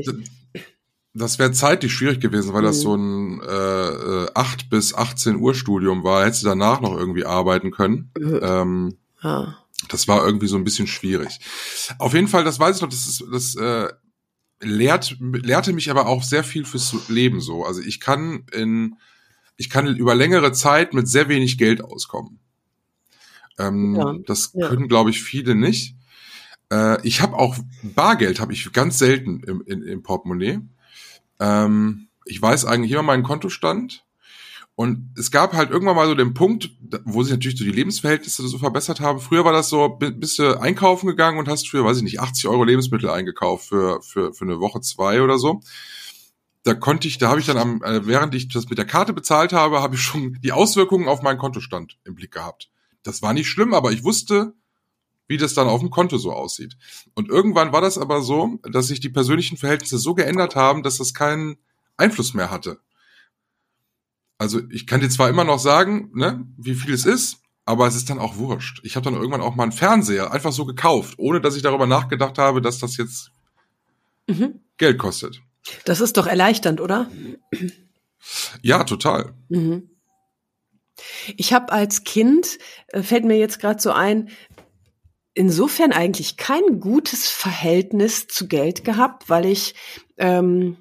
Das 1.15 1.39
wäre 1.39 1.53
zeitlich 1.53 1.93
schwierig 1.93 2.21
gewesen, 2.21 2.53
weil 2.53 2.63
das 2.63 2.79
Mhm. 2.79 2.83
so 2.83 2.95
ein 2.97 3.41
äh, 3.43 3.89
äh, 4.25 4.29
8 4.35 4.71
bis 4.71 4.95
18 4.95 5.37
Uhr 5.37 5.55
Studium 5.55 6.05
war. 6.05 6.25
Hättest 6.25 6.43
du 6.43 6.47
danach 6.49 6.81
noch 6.81 6.97
irgendwie 6.97 7.25
arbeiten 7.27 7.71
können. 7.71 8.11
Äh, 8.19 8.23
Ähm, 8.23 8.97
ja. 9.23 9.57
das 9.89 10.07
war 10.09 10.25
irgendwie 10.25 10.47
so 10.47 10.57
ein 10.57 10.65
bisschen 10.65 10.87
schwierig. 10.87 11.41
Auf 11.99 12.15
jeden 12.15 12.29
Fall, 12.29 12.45
das 12.45 12.59
weiß 12.61 12.77
ich 12.77 12.83
noch, 12.83 12.89
das, 12.91 13.07
ist, 13.09 13.25
das 13.33 13.55
äh, 13.57 13.89
lehrt, 14.61 15.17
lehrte 15.21 15.73
mich 15.73 15.91
aber 15.91 16.07
auch 16.07 16.23
sehr 16.23 16.45
viel 16.45 16.65
fürs 16.65 17.09
Leben 17.09 17.41
so. 17.41 17.65
Also 17.65 17.81
ich 17.81 17.99
kann 18.01 18.45
in, 18.53 18.97
ich 19.57 19.69
kann 19.71 19.87
über 19.87 20.15
längere 20.15 20.53
Zeit 20.53 20.95
mit 20.95 21.09
sehr 21.09 21.29
wenig 21.29 21.59
Geld 21.59 21.83
auskommen. 21.83 22.39
Ähm, 23.59 23.95
Ja, 23.97 24.15
das 24.27 24.53
ja. 24.55 24.69
können, 24.69 24.89
glaube 24.89 25.11
ich, 25.11 25.23
viele 25.23 25.55
nicht. 25.55 25.97
Äh, 26.73 27.05
ich 27.07 27.21
habe 27.21 27.37
auch 27.37 27.57
Bargeld, 27.83 28.39
habe 28.41 28.53
ich 28.53 28.73
ganz 28.73 28.99
selten 28.99 29.41
im, 29.47 29.61
in, 29.67 29.83
im 29.83 30.03
Portemonnaie. 30.03 30.61
Ähm, 31.41 32.09
ich 32.27 32.41
weiß 32.41 32.65
eigentlich 32.67 32.93
immer 32.93 33.03
meinen 33.03 33.23
Kontostand. 33.25 34.05
Und 34.77 35.15
es 35.19 35.31
gab 35.31 35.53
halt 35.53 35.71
irgendwann 35.71 35.97
mal 35.97 36.07
so 36.07 36.15
den 36.15 36.33
Punkt, 36.33 36.71
wo 37.05 37.23
sich 37.23 37.33
natürlich 37.33 37.59
so 37.59 37.65
die 37.65 37.73
Lebensverhältnisse 37.73 38.47
so 38.49 38.57
verbessert 38.57 39.01
haben. 39.01 39.21
Früher 39.21 39.45
war 39.45 39.53
das 39.53 39.69
so, 39.69 39.91
bi- 39.91 40.11
bist 40.11 40.39
du 40.39 40.59
einkaufen 40.59 41.07
gegangen 41.07 41.39
und 41.39 41.49
hast 41.49 41.69
für, 41.69 41.85
weiß 41.85 41.99
ich 41.99 42.03
nicht, 42.03 42.21
80 42.21 42.49
Euro 42.49 42.65
Lebensmittel 42.65 43.11
eingekauft 43.11 43.67
für, 43.69 44.01
für, 44.01 44.33
für 44.33 44.45
eine 44.45 44.59
Woche, 44.61 44.81
zwei 44.81 45.21
oder 45.23 45.39
so. 45.39 45.61
Da 46.63 46.75
konnte 46.75 47.09
ich, 47.09 47.19
da 47.19 47.29
habe 47.29 47.41
ich 47.41 47.47
dann 47.47 47.59
am, 47.59 47.83
äh, 47.83 48.07
während 48.07 48.35
ich 48.35 48.49
das 48.49 48.69
mit 48.69 48.79
der 48.79 48.87
Karte 48.87 49.13
bezahlt 49.13 49.53
habe, 49.53 49.81
habe 49.83 49.97
ich 49.97 50.03
schon 50.03 50.39
die 50.43 50.53
Auswirkungen 50.53 51.09
auf 51.09 51.21
meinen 51.23 51.39
Kontostand 51.39 51.99
im 52.05 52.15
Blick 52.15 52.33
gehabt. 52.33 52.71
Das 53.03 53.21
war 53.23 53.33
nicht 53.35 53.49
schlimm, 53.49 53.75
aber 53.75 53.93
ich 53.93 54.05
wusste, 54.05 54.55
wie 55.31 55.37
das 55.37 55.55
dann 55.55 55.69
auf 55.69 55.79
dem 55.79 55.91
Konto 55.91 56.19
so 56.19 56.33
aussieht. 56.33 56.77
Und 57.15 57.29
irgendwann 57.29 57.73
war 57.73 57.81
das 57.81 57.99
aber 57.99 58.21
so, 58.21 58.59
dass 58.65 58.89
sich 58.89 58.99
die 58.99 59.11
persönlichen 59.11 59.57
Verhältnisse 59.57 59.97
so 59.99 60.13
geändert 60.13 60.57
haben, 60.57 60.83
dass 60.83 60.99
das 60.99 61.15
keinen 61.15 61.57
Einfluss 61.97 62.35
mehr 62.35 62.51
hatte. 62.51 62.81
Also 64.39 64.61
ich 64.71 64.89
kann 64.89 65.01
dir 65.01 65.09
zwar 65.09 65.29
immer 65.29 65.45
noch 65.45 65.61
sagen, 65.61 66.11
ne, 66.15 66.45
wie 66.57 66.75
viel 66.75 66.93
es 66.93 67.07
ist, 67.07 67.37
aber 67.65 67.87
es 67.87 67.95
ist 67.95 68.11
dann 68.11 68.19
auch 68.19 68.39
wurscht. 68.39 68.81
Ich 68.83 68.97
habe 68.97 69.05
dann 69.05 69.15
irgendwann 69.15 69.41
auch 69.41 69.55
mal 69.55 69.63
einen 69.63 69.73
Fernseher 69.73 70.33
einfach 70.33 70.51
so 70.51 70.67
gekauft, 70.67 71.15
ohne 71.17 71.41
dass 71.41 71.55
ich 71.55 71.63
darüber 71.63 71.87
nachgedacht 71.87 72.37
habe, 72.37 72.61
dass 72.61 72.81
das 72.81 72.97
jetzt 72.97 73.31
Mhm. 74.27 74.61
Geld 74.79 74.99
kostet. 74.99 75.41
Das 75.85 76.01
ist 76.01 76.17
doch 76.17 76.27
erleichternd, 76.27 76.81
oder? 76.81 77.09
Ja, 78.63 78.85
total. 78.85 79.35
Mhm. 79.49 79.91
Ich 81.37 81.53
habe 81.53 81.73
als 81.73 82.05
Kind, 82.05 82.59
äh, 82.89 83.03
fällt 83.03 83.25
mir 83.25 83.39
jetzt 83.39 83.59
gerade 83.59 83.81
so 83.81 83.91
ein, 83.91 84.29
insofern 85.35 85.93
eigentlich 85.93 86.37
kein 86.37 86.81
gutes 86.81 87.29
Verhältnis 87.29 88.27
zu 88.27 88.49
Geld 88.49 88.85
gehabt, 88.85 89.29
weil 89.29 89.47
ich, 89.47 89.75
ähm, 90.19 90.77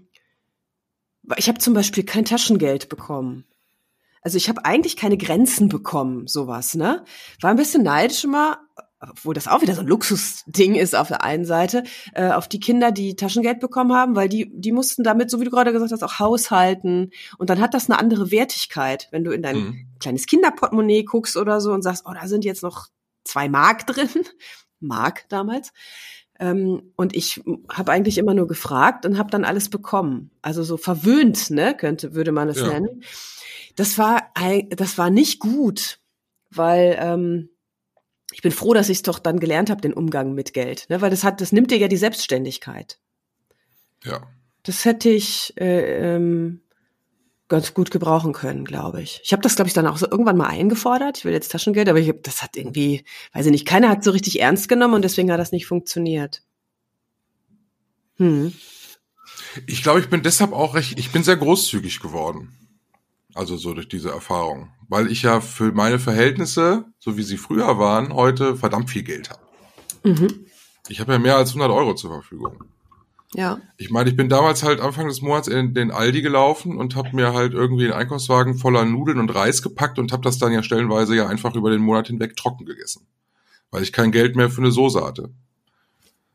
ich 1.38 1.48
habe 1.48 1.60
zum 1.60 1.74
Beispiel 1.74 2.04
kein 2.04 2.26
Taschengeld 2.26 2.90
bekommen. 2.90 3.46
Also 4.22 4.38
ich 4.38 4.50
habe 4.50 4.66
eigentlich 4.66 4.98
keine 4.98 5.18
Grenzen 5.18 5.70
bekommen, 5.70 6.28
sowas, 6.28 6.76
ne? 6.76 7.06
War 7.40 7.52
ein 7.52 7.56
bisschen 7.58 7.84
neidisch 7.84 8.26
immer, 8.26 8.60
obwohl 9.00 9.34
das 9.34 9.48
auch 9.48 9.62
wieder 9.62 9.76
so 9.76 9.82
ein 9.82 9.88
Luxusding 9.88 10.76
ist 10.76 10.94
auf 10.94 11.08
der 11.08 11.24
einen 11.24 11.46
Seite, 11.46 11.84
äh, 12.14 12.32
auf 12.32 12.50
die 12.50 12.60
Kinder, 12.60 12.92
die 12.92 13.16
Taschengeld 13.16 13.62
bekommen 13.62 13.94
haben, 13.94 14.18
weil 14.18 14.28
die, 14.28 14.52
die 14.54 14.74
mussten 14.74 15.04
damit, 15.04 15.32
so 15.32 15.40
wie 15.40 15.46
du 15.46 15.52
gerade 15.52 15.72
gesagt 15.72 15.94
hast, 15.94 16.04
auch 16.04 16.20
haushalten. 16.20 17.12
Und 17.38 17.50
dann 17.50 17.62
hat 17.62 17.74
das 17.74 17.90
eine 17.90 17.98
andere 17.98 18.30
Wertigkeit, 18.30 19.08
wenn 19.12 19.24
du 19.24 19.32
in 19.32 19.42
dein 19.42 19.56
Mhm. 19.56 19.88
kleines 20.00 20.26
Kinderportemonnaie 20.26 21.04
guckst 21.04 21.38
oder 21.38 21.62
so 21.62 21.72
und 21.72 21.82
sagst, 21.82 22.04
oh, 22.06 22.14
da 22.14 22.28
sind 22.28 22.44
jetzt 22.44 22.62
noch 22.64 22.88
zwei 23.24 23.50
Mark 23.50 23.88
drin. 23.88 24.10
Mark 24.80 25.28
damals. 25.30 25.74
Ähm, 26.40 26.94
und 26.96 27.16
ich 27.16 27.42
habe 27.70 27.92
eigentlich 27.92 28.18
immer 28.18 28.34
nur 28.34 28.48
gefragt 28.48 29.06
und 29.06 29.18
habe 29.18 29.30
dann 29.30 29.44
alles 29.44 29.70
bekommen. 29.70 30.32
Also 30.42 30.64
so 30.64 30.78
verwöhnt, 30.78 31.50
ne, 31.50 31.76
könnte, 31.76 32.14
würde 32.14 32.32
man 32.32 32.48
es 32.48 32.60
Ja. 32.60 32.68
nennen. 32.68 33.04
Das 33.76 33.98
war, 33.98 34.32
das 34.70 34.98
war 34.98 35.10
nicht 35.10 35.40
gut, 35.40 36.00
weil 36.50 36.98
ähm, 37.00 37.50
ich 38.32 38.42
bin 38.42 38.52
froh, 38.52 38.74
dass 38.74 38.90
ich 38.90 39.00
es 39.00 39.04
doch 39.04 39.20
dann 39.20 39.40
gelernt 39.40 39.70
habe, 39.70 39.82
den 39.82 39.94
Umgang 39.94 40.34
mit 40.34 40.54
Geld, 40.54 40.86
ne, 40.90 41.02
weil 41.02 41.10
das 41.10 41.24
hat, 41.24 41.42
das 41.42 41.52
nimmt 41.52 41.72
dir 41.72 41.78
ja 41.78 41.88
die 41.88 41.98
Selbstständigkeit. 41.98 43.00
Ja. 44.04 44.28
Das 44.64 44.86
hätte 44.86 45.10
ich 45.10 45.54
äh, 45.58 46.16
ähm, 46.16 46.62
ganz 47.50 47.74
gut 47.74 47.92
gebrauchen 47.92 48.32
können, 48.32 48.64
glaube 48.64 49.02
ich. 49.02 49.20
Ich 49.24 49.34
habe 49.34 49.42
das, 49.42 49.56
glaube 49.56 49.68
ich, 49.68 49.74
dann 49.74 49.88
auch 49.88 49.98
so 49.98 50.10
irgendwann 50.10 50.38
mal 50.38 50.48
eingefordert. 50.48 51.18
Ich 51.18 51.26
will 51.26 51.34
jetzt 51.34 51.52
Taschengeld, 51.52 51.90
aber 51.90 52.00
ich 52.00 52.08
hab, 52.08 52.24
das 52.24 52.42
hat 52.42 52.56
irgendwie, 52.56 53.04
weiß 53.34 53.48
ich 53.48 53.52
nicht, 53.52 53.68
keiner 53.68 53.90
hat 53.90 54.04
so 54.04 54.12
richtig 54.12 54.40
ernst 54.40 54.70
genommen 54.70 54.94
und 54.94 55.02
deswegen 55.02 55.32
hat 55.32 55.40
das 55.40 55.52
nicht 55.52 55.66
funktioniert. 55.66 56.44
Hm. 58.18 58.54
Ich 59.66 59.82
glaube, 59.82 60.00
ich 60.00 60.10
bin 60.10 60.22
deshalb 60.22 60.54
auch 60.54 60.76
recht, 60.76 61.00
ich 61.00 61.12
bin 61.12 61.24
sehr 61.24 61.38
großzügig 61.38 62.00
geworden. 62.00 62.56
Also 63.34 63.58
so 63.58 63.74
durch 63.74 63.88
diese 63.88 64.10
Erfahrung. 64.10 64.70
Weil 64.88 65.12
ich 65.12 65.24
ja 65.24 65.42
für 65.42 65.72
meine 65.72 66.00
Verhältnisse, 66.00 66.86
so 67.00 67.18
wie 67.18 67.24
sie 67.24 67.38
früher 67.38 67.80
waren, 67.80 68.14
heute 68.14 68.56
verdammt 68.56 68.90
viel 68.90 69.04
Geld 69.04 69.30
habe. 69.30 69.42
Mhm. 70.04 70.46
Ich 70.88 71.00
habe 71.00 71.14
ja 71.14 71.20
mehr 71.20 71.38
als 71.38 71.50
100 71.50 71.72
Euro 71.72 71.96
zur 71.96 72.12
Verfügung. 72.12 72.64
Ja. 73.36 73.60
Ich 73.78 73.92
meine, 73.92 74.10
ich 74.10 74.16
bin 74.16 74.28
damals 74.28 74.64
halt 74.64 74.80
Anfang 74.82 75.08
des 75.08 75.22
Monats 75.22 75.48
in 75.48 75.74
den 75.76 75.92
Aldi 75.92 76.22
gelaufen 76.24 76.78
und 76.78 76.96
habe 76.96 77.16
mir 77.16 77.34
halt 77.34 77.54
irgendwie 77.54 77.84
einen 77.86 77.94
Einkaufswagen 77.94 78.58
voller 78.58 78.86
Nudeln 78.86 79.20
und 79.20 79.30
Reis 79.34 79.62
gepackt 79.62 80.00
und 80.00 80.12
habe 80.12 80.24
das 80.24 80.40
dann 80.40 80.52
ja 80.52 80.64
stellenweise 80.64 81.16
ja 81.16 81.28
einfach 81.28 81.54
über 81.56 81.70
den 81.70 81.82
Monat 81.82 82.08
hinweg 82.08 82.36
trocken 82.36 82.66
gegessen. 82.66 83.06
Weil 83.72 83.84
ich 83.84 83.94
kein 83.94 84.12
Geld 84.12 84.36
mehr 84.36 84.50
für 84.50 84.62
eine 84.62 84.72
Soße 84.72 85.06
hatte. 85.06 85.30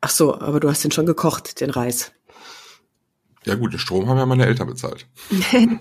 Ach 0.00 0.10
so, 0.10 0.38
aber 0.38 0.60
du 0.60 0.68
hast 0.70 0.84
den 0.84 0.92
schon 0.92 1.06
gekocht, 1.06 1.60
den 1.60 1.70
Reis. 1.70 2.12
Ja 3.44 3.56
gut, 3.56 3.72
den 3.72 3.80
Strom 3.80 4.08
haben 4.08 4.18
ja 4.18 4.26
meine 4.26 4.46
Eltern 4.46 4.68
bezahlt. 4.68 5.06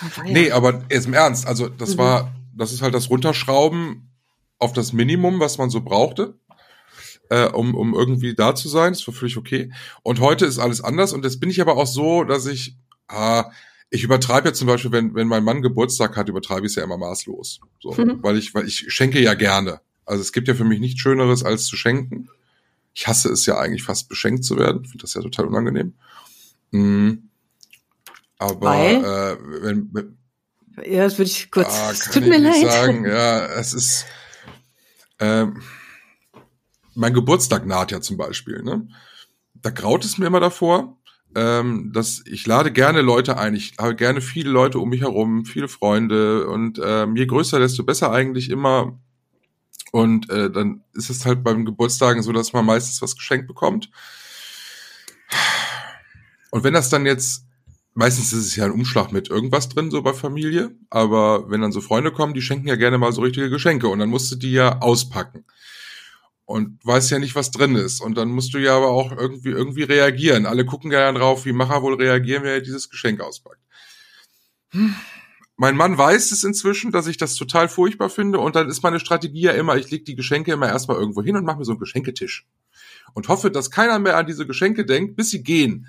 Ah, 0.00 0.24
ja. 0.26 0.32
Nee, 0.32 0.52
aber 0.52 0.84
jetzt 0.92 1.06
im 1.08 1.14
Ernst, 1.14 1.44
also 1.44 1.68
das 1.68 1.94
Mhm. 1.94 1.98
war, 1.98 2.32
das 2.54 2.72
ist 2.72 2.82
halt 2.82 2.94
das 2.94 3.10
Runterschrauben 3.10 4.12
auf 4.60 4.72
das 4.72 4.92
Minimum, 4.92 5.40
was 5.40 5.58
man 5.58 5.70
so 5.70 5.80
brauchte, 5.80 6.38
äh, 7.30 7.46
um, 7.46 7.74
um 7.74 7.94
irgendwie 7.94 8.34
da 8.34 8.54
zu 8.54 8.68
sein. 8.68 8.92
Das 8.92 9.06
war 9.06 9.14
völlig 9.14 9.36
okay. 9.36 9.72
Und 10.02 10.20
heute 10.20 10.46
ist 10.46 10.58
alles 10.58 10.80
anders 10.82 11.12
und 11.12 11.24
jetzt 11.24 11.40
bin 11.40 11.50
ich 11.50 11.60
aber 11.60 11.76
auch 11.76 11.86
so, 11.86 12.24
dass 12.24 12.46
ich, 12.46 12.76
ah, 13.08 13.50
ich 13.90 14.02
übertreibe 14.04 14.48
jetzt 14.48 14.58
zum 14.58 14.66
Beispiel, 14.68 14.92
wenn, 14.92 15.14
wenn 15.14 15.28
mein 15.28 15.44
Mann 15.44 15.62
Geburtstag 15.62 16.16
hat, 16.16 16.28
übertreibe 16.28 16.66
ich 16.66 16.72
es 16.72 16.76
ja 16.76 16.84
immer 16.84 16.98
maßlos. 16.98 17.60
So, 17.80 17.92
Mhm. 17.92 18.22
weil 18.22 18.36
ich, 18.36 18.54
weil 18.54 18.66
ich 18.66 18.84
schenke 18.92 19.20
ja 19.20 19.34
gerne. 19.34 19.80
Also 20.04 20.22
es 20.22 20.32
gibt 20.32 20.48
ja 20.48 20.54
für 20.54 20.64
mich 20.64 20.80
nichts 20.80 21.00
Schöneres 21.00 21.42
als 21.44 21.64
zu 21.66 21.76
schenken. 21.76 22.28
Ich 22.94 23.06
hasse 23.06 23.30
es 23.30 23.46
ja 23.46 23.58
eigentlich 23.58 23.82
fast 23.84 24.08
beschenkt 24.08 24.44
zu 24.44 24.58
werden. 24.58 24.82
Ich 24.84 24.90
finde 24.90 25.02
das 25.02 25.14
ja 25.14 25.22
total 25.22 25.46
unangenehm. 25.46 25.94
Mm. 26.72 27.12
Aber 28.38 28.60
Weil? 28.70 28.96
äh, 28.96 29.36
wenn, 29.62 29.88
wenn, 29.92 30.18
Ja, 30.84 31.04
das 31.04 31.18
würde 31.18 31.30
ich 31.30 31.50
kurz. 31.50 31.68
Ah, 31.70 31.92
tut 32.12 32.22
ich 32.22 32.28
mir 32.28 32.38
leid. 32.38 32.70
sagen. 32.70 33.04
Ja, 33.04 33.46
es 33.46 33.72
ist. 33.72 34.06
Ähm, 35.18 35.60
mein 36.98 37.14
Geburtstag 37.14 37.64
naht 37.66 37.92
ja 37.92 38.00
zum 38.00 38.16
Beispiel. 38.16 38.62
Ne? 38.62 38.88
Da 39.54 39.70
graut 39.70 40.04
es 40.04 40.18
mir 40.18 40.26
immer 40.26 40.40
davor, 40.40 40.98
ähm, 41.34 41.92
dass 41.94 42.22
ich 42.26 42.46
lade 42.46 42.72
gerne 42.72 43.02
Leute 43.02 43.38
ein. 43.38 43.54
Ich 43.54 43.74
habe 43.78 43.94
gerne 43.94 44.20
viele 44.20 44.50
Leute 44.50 44.78
um 44.78 44.88
mich 44.88 45.02
herum, 45.02 45.44
viele 45.44 45.68
Freunde 45.68 46.48
und 46.48 46.80
ähm, 46.84 47.16
je 47.16 47.26
größer, 47.26 47.58
desto 47.60 47.84
besser 47.84 48.10
eigentlich 48.10 48.50
immer. 48.50 48.98
Und 49.92 50.28
äh, 50.28 50.50
dann 50.50 50.82
ist 50.92 51.08
es 51.08 51.24
halt 51.24 51.42
beim 51.42 51.64
Geburtstagen 51.64 52.22
so, 52.22 52.32
dass 52.32 52.52
man 52.52 52.66
meistens 52.66 53.00
was 53.00 53.16
geschenkt 53.16 53.46
bekommt. 53.46 53.90
Und 56.50 56.64
wenn 56.64 56.74
das 56.74 56.90
dann 56.90 57.06
jetzt 57.06 57.44
meistens 57.94 58.32
ist 58.32 58.46
es 58.46 58.56
ja 58.56 58.64
ein 58.64 58.70
Umschlag 58.70 59.10
mit 59.10 59.28
irgendwas 59.28 59.68
drin, 59.68 59.90
so 59.90 60.02
bei 60.02 60.12
Familie. 60.12 60.70
Aber 60.88 61.50
wenn 61.50 61.60
dann 61.60 61.72
so 61.72 61.80
Freunde 61.80 62.12
kommen, 62.12 62.34
die 62.34 62.42
schenken 62.42 62.68
ja 62.68 62.76
gerne 62.76 62.98
mal 62.98 63.12
so 63.12 63.22
richtige 63.22 63.50
Geschenke 63.50 63.88
und 63.88 63.98
dann 63.98 64.08
musst 64.08 64.30
du 64.30 64.36
die 64.36 64.52
ja 64.52 64.80
auspacken. 64.80 65.44
Und 66.48 66.80
weißt 66.82 67.10
ja 67.10 67.18
nicht, 67.18 67.34
was 67.34 67.50
drin 67.50 67.76
ist. 67.76 68.00
Und 68.00 68.16
dann 68.16 68.30
musst 68.30 68.54
du 68.54 68.58
ja 68.58 68.74
aber 68.74 68.88
auch 68.88 69.12
irgendwie, 69.12 69.50
irgendwie 69.50 69.82
reagieren. 69.82 70.46
Alle 70.46 70.64
gucken 70.64 70.90
ja 70.90 71.12
drauf, 71.12 71.44
wie 71.44 71.52
Macher 71.52 71.82
wohl 71.82 71.96
reagieren, 71.96 72.42
wenn 72.42 72.52
er 72.52 72.60
dieses 72.62 72.88
Geschenk 72.88 73.20
auspackt. 73.20 73.60
Hm. 74.70 74.94
Mein 75.56 75.76
Mann 75.76 75.98
weiß 75.98 76.32
es 76.32 76.44
inzwischen, 76.44 76.90
dass 76.90 77.06
ich 77.06 77.18
das 77.18 77.34
total 77.34 77.68
furchtbar 77.68 78.08
finde. 78.08 78.38
Und 78.38 78.56
dann 78.56 78.70
ist 78.70 78.82
meine 78.82 78.98
Strategie 78.98 79.42
ja 79.42 79.52
immer, 79.52 79.76
ich 79.76 79.90
leg 79.90 80.06
die 80.06 80.14
Geschenke 80.14 80.50
immer 80.52 80.68
erstmal 80.68 80.96
irgendwo 80.96 81.22
hin 81.22 81.36
und 81.36 81.44
mache 81.44 81.58
mir 81.58 81.66
so 81.66 81.72
einen 81.72 81.80
Geschenketisch. 81.80 82.46
Und 83.12 83.28
hoffe, 83.28 83.50
dass 83.50 83.70
keiner 83.70 83.98
mehr 83.98 84.16
an 84.16 84.26
diese 84.26 84.46
Geschenke 84.46 84.86
denkt, 84.86 85.16
bis 85.16 85.28
sie 85.28 85.42
gehen 85.42 85.86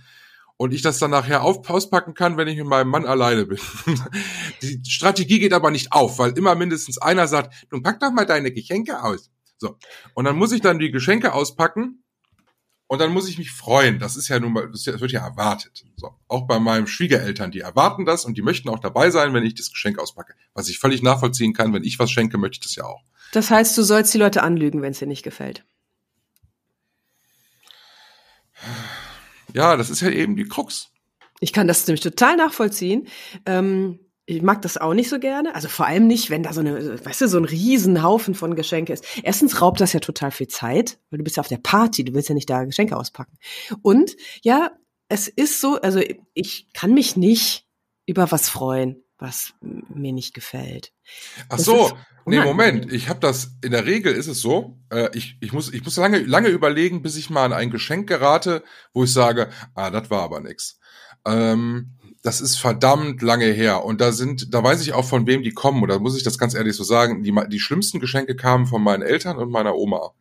und 0.58 0.74
ich 0.74 0.82
das 0.82 1.00
dann 1.00 1.12
nachher 1.12 1.41
auspacken 1.41 2.15
kann, 2.15 2.36
wenn 2.36 2.50
ich 2.50 2.58
mit 2.58 2.67
meinem 2.67 2.89
Mann 2.89 3.06
alleine 3.06 3.45
bin. 3.45 3.60
Die 4.62 4.82
Strategie 4.91 5.39
geht 5.39 5.54
aber 5.54 5.72
nicht 5.72 5.93
auf, 5.93 6.19
weil 6.19 6.38
immer 6.38 6.54
mindestens 6.56 6.98
einer 6.98 7.30
sagt, 7.30 7.54
du 7.69 7.82
pack 7.82 8.02
doch 8.02 8.12
mal 8.12 8.26
deine 8.26 8.52
Geschenke 8.52 9.02
aus. 9.02 9.32
So. 9.60 9.78
Und 10.15 10.26
dann 10.26 10.38
muss 10.38 10.52
ich 10.52 10.62
dann 10.62 10.80
die 10.80 10.89
Geschenke 10.89 11.34
auspacken 11.34 12.04
und 12.88 13.00
dann 13.00 13.12
muss 13.12 13.30
ich 13.30 13.38
mich 13.38 13.52
freuen. 13.52 14.00
Das 14.00 14.15
ist 14.15 14.30
ja 14.30 14.39
nun 14.39 14.54
mal, 14.54 14.72
das 14.72 14.88
wird 14.88 15.12
ja 15.12 15.24
erwartet. 15.24 15.86
So. 15.95 16.15
Auch 16.28 16.48
bei 16.48 16.60
meinen 16.60 16.88
Schwiegereltern, 16.88 17.52
die 17.52 17.60
erwarten 17.60 18.06
das 18.06 18.26
und 18.26 18.38
die 18.38 18.41
möchten 18.41 18.69
auch 18.69 18.80
dabei 18.80 19.12
sein, 19.12 19.34
wenn 19.34 19.45
ich 19.45 19.54
das 19.54 19.72
Geschenk 19.72 20.00
auspacke. 20.00 20.34
Was 20.54 20.69
ich 20.69 20.80
völlig 20.80 21.04
nachvollziehen 21.04 21.54
kann, 21.54 21.74
wenn 21.74 21.84
ich 21.84 22.00
was 22.00 22.10
schenke, 22.10 22.38
möchte 22.38 22.56
ich 22.56 22.62
das 22.62 22.76
ja 22.76 22.86
auch. 22.86 23.04
Das 23.32 23.52
heißt, 23.52 23.78
du 23.78 23.84
sollst 23.84 24.13
die 24.13 24.17
Leute 24.17 24.41
anlügen, 24.41 24.82
wenn 24.82 24.91
es 24.91 25.00
dir 25.00 25.08
nicht 25.08 25.24
gefällt. 25.24 25.65
Ja, 29.54 29.78
das 29.78 29.89
ist 29.89 30.02
ja 30.02 30.10
eben 30.10 30.36
die 30.36 30.48
Krux. 30.48 30.89
Ich 31.39 31.54
kann 31.54 31.67
das 31.67 31.86
nämlich 31.86 32.02
total 32.02 32.36
nachvollziehen. 32.38 33.08
Ähm, 33.45 34.00
ich 34.30 34.44
mag 34.44 34.62
das 34.62 34.78
auch 34.78 34.94
nicht 34.94 35.10
so 35.10 35.20
gerne. 35.20 35.56
Also 35.56 35.68
vor 35.70 35.88
allem 35.88 36.06
nicht, 36.06 36.30
wenn 36.30 36.44
da 36.44 36.54
so 36.54 36.60
eine, 36.60 37.04
weißt 37.04 37.22
du, 37.22 37.28
so 37.28 37.38
ein 37.38 37.46
Riesenhaufen 37.46 38.36
von 38.36 38.56
Geschenke 38.56 38.94
ist. 38.94 39.04
Erstens 39.24 39.60
raubt 39.60 39.82
das 39.82 39.94
ja 39.94 40.00
total 40.00 40.30
viel 40.30 40.48
Zeit, 40.48 41.00
weil 41.10 41.18
du 41.18 41.24
bist 41.24 41.38
ja 41.38 41.42
auf 41.42 41.48
der 41.48 41.58
Party, 41.58 42.04
du 42.04 42.13
willst 42.13 42.30
ja 42.30 42.36
nicht 42.36 42.50
da 42.50 42.63
Geschenke 42.63 42.96
auspacken. 42.96 43.38
Und 43.82 44.15
ja, 44.44 44.72
es 45.08 45.28
ist 45.28 45.60
so, 45.60 45.82
also 45.82 46.00
ich 46.36 46.68
kann 46.74 46.94
mich 46.94 47.18
nicht 47.18 47.65
über 48.06 48.32
was 48.32 48.50
freuen, 48.50 49.04
was 49.18 49.54
mir 49.62 50.13
nicht 50.13 50.36
gefällt. 50.36 50.94
Ach 51.50 51.58
so, 51.58 51.92
nee, 52.28 52.39
Moment. 52.39 52.94
Ich 52.94 53.10
habe 53.10 53.20
das, 53.20 53.58
in 53.63 53.72
der 53.72 53.88
Regel 53.88 54.13
ist 54.13 54.28
es 54.28 54.42
so, 54.42 54.78
äh, 54.92 55.10
ich, 55.13 55.38
ich, 55.42 55.54
muss, 55.54 55.74
ich 55.74 55.84
muss 55.84 55.98
lange, 55.98 56.20
lange 56.20 56.50
überlegen, 56.50 57.02
bis 57.02 57.15
ich 57.15 57.32
mal 57.32 57.46
an 57.46 57.54
ein 57.54 57.72
Geschenk 57.72 58.08
gerate, 58.08 58.63
wo 58.94 59.06
ich 59.06 59.12
sage, 59.12 59.50
ah, 59.74 59.89
das 59.89 60.12
war 60.12 60.22
aber 60.22 60.39
nix. 60.39 60.80
Ähm, 61.26 61.96
das 62.22 62.42
ist 62.42 62.58
verdammt 62.58 63.22
lange 63.22 63.46
her. 63.46 63.86
Und 63.86 64.02
da 64.02 64.12
sind, 64.12 64.54
da 64.54 64.64
weiß 64.64 64.82
ich 64.82 64.94
auch 64.94 65.06
von 65.06 65.26
wem 65.26 65.42
die 65.42 65.54
kommen. 65.54 65.84
Oder 65.84 66.00
muss 66.00 66.18
ich 66.18 66.24
das 66.24 66.38
ganz 66.38 66.54
ehrlich 66.54 66.76
so 66.76 66.84
sagen, 66.84 67.24
die, 67.24 67.34
die 67.50 67.60
schlimmsten 67.60 68.00
Geschenke 68.00 68.36
kamen 68.36 68.66
von 68.66 68.84
meinen 68.84 69.04
Eltern 69.04 69.38
und 69.38 69.52
meiner 69.52 69.76
Oma. 69.76 70.12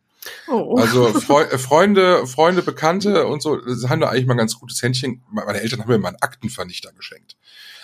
Oh. 0.47 0.75
Also 0.77 1.13
Fre 1.13 1.49
äh, 1.51 1.57
Freunde, 1.57 2.27
Freunde, 2.27 2.61
Bekannte 2.61 3.25
und 3.27 3.41
so, 3.41 3.55
das 3.57 3.87
haben 3.87 4.01
da 4.01 4.09
eigentlich 4.09 4.25
mal 4.25 4.33
ein 4.33 4.39
ganz 4.39 4.59
gutes 4.59 4.81
Händchen. 4.81 5.23
Meine 5.31 5.61
Eltern 5.61 5.81
haben 5.81 5.89
mir 5.89 5.97
mal 5.97 6.09
einen 6.09 6.21
Aktenvernichter 6.21 6.91
geschenkt. 6.91 7.37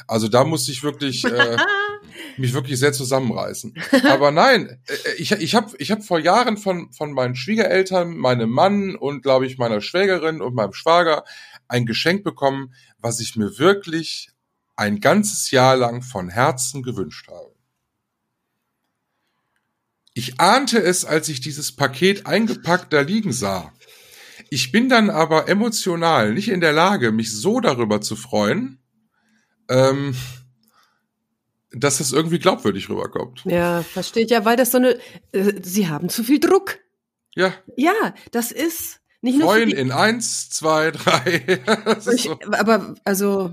Also 0.07 0.27
da 0.27 0.43
musste 0.43 0.71
ich 0.71 0.83
wirklich 0.83 1.23
äh, 1.25 1.57
mich 2.37 2.53
wirklich 2.53 2.77
sehr 2.79 2.93
zusammenreißen. 2.93 3.73
Aber 4.09 4.31
nein, 4.31 4.79
äh, 4.87 5.13
ich, 5.17 5.31
ich 5.31 5.55
habe 5.55 5.71
ich 5.77 5.91
hab 5.91 6.03
vor 6.03 6.19
Jahren 6.19 6.57
von, 6.57 6.91
von 6.91 7.13
meinen 7.13 7.35
Schwiegereltern, 7.35 8.17
meinem 8.17 8.49
Mann 8.49 8.95
und 8.95 9.21
glaube 9.21 9.45
ich 9.45 9.57
meiner 9.57 9.81
Schwägerin 9.81 10.41
und 10.41 10.55
meinem 10.55 10.73
Schwager 10.73 11.23
ein 11.67 11.85
Geschenk 11.85 12.23
bekommen, 12.23 12.73
was 12.99 13.19
ich 13.19 13.35
mir 13.35 13.57
wirklich 13.57 14.29
ein 14.75 14.99
ganzes 14.99 15.51
Jahr 15.51 15.75
lang 15.75 16.01
von 16.01 16.29
Herzen 16.29 16.83
gewünscht 16.83 17.27
habe. 17.29 17.53
Ich 20.13 20.39
ahnte 20.39 20.81
es, 20.81 21.03
als 21.03 21.27
ich 21.29 21.41
dieses 21.41 21.75
Paket 21.75 22.25
eingepackt 22.25 22.93
da 22.93 23.01
liegen 23.01 23.33
sah. 23.33 23.73
Ich 24.49 24.71
bin 24.71 24.89
dann 24.89 25.09
aber 25.09 25.49
emotional 25.49 26.33
nicht 26.33 26.49
in 26.49 26.61
der 26.61 26.71
Lage, 26.71 27.11
mich 27.11 27.33
so 27.33 27.59
darüber 27.59 27.99
zu 27.99 28.15
freuen, 28.15 28.79
ähm, 29.69 30.15
dass 31.71 31.99
es 31.99 32.13
irgendwie 32.13 32.39
glaubwürdig 32.39 32.89
rüberkommt. 32.89 33.43
Ja, 33.45 33.83
versteht 33.83 34.31
ja, 34.31 34.45
weil 34.45 34.55
das 34.55 34.71
so 34.71 34.77
eine, 34.77 34.97
äh, 35.33 35.61
sie 35.61 35.89
haben 35.89 36.07
zu 36.09 36.23
viel 36.23 36.39
Druck. 36.39 36.79
Ja. 37.35 37.53
Ja, 37.75 38.13
das 38.31 38.51
ist 38.51 39.01
nicht 39.25 39.39
nur. 39.39 39.49
Freuen 39.49 39.71
in 39.71 39.91
eins, 39.91 40.49
zwei, 40.49 40.91
drei. 40.91 41.59
ich, 42.13 42.23
so. 42.23 42.39
Aber 42.51 42.95
also 43.03 43.51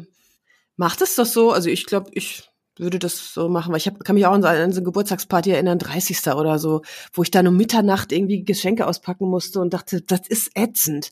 macht 0.76 1.02
es 1.02 1.16
doch 1.16 1.26
so. 1.26 1.50
Also 1.50 1.68
ich 1.68 1.86
glaube, 1.86 2.10
ich 2.12 2.48
würde 2.78 2.98
das 2.98 3.34
so 3.34 3.48
machen, 3.48 3.70
weil 3.70 3.78
ich 3.78 3.86
hab, 3.86 4.02
kann 4.04 4.14
mich 4.14 4.26
auch 4.26 4.32
an 4.32 4.42
so 4.42 4.48
eine 4.48 4.82
Geburtstagsparty 4.82 5.50
erinnern, 5.50 5.78
30. 5.78 6.26
oder 6.34 6.58
so, 6.58 6.82
wo 7.12 7.22
ich 7.22 7.30
dann 7.30 7.46
um 7.46 7.56
Mitternacht 7.56 8.12
irgendwie 8.12 8.44
Geschenke 8.44 8.86
auspacken 8.86 9.28
musste 9.28 9.60
und 9.60 9.74
dachte, 9.74 10.00
das 10.00 10.26
ist 10.28 10.50
ätzend. 10.54 11.10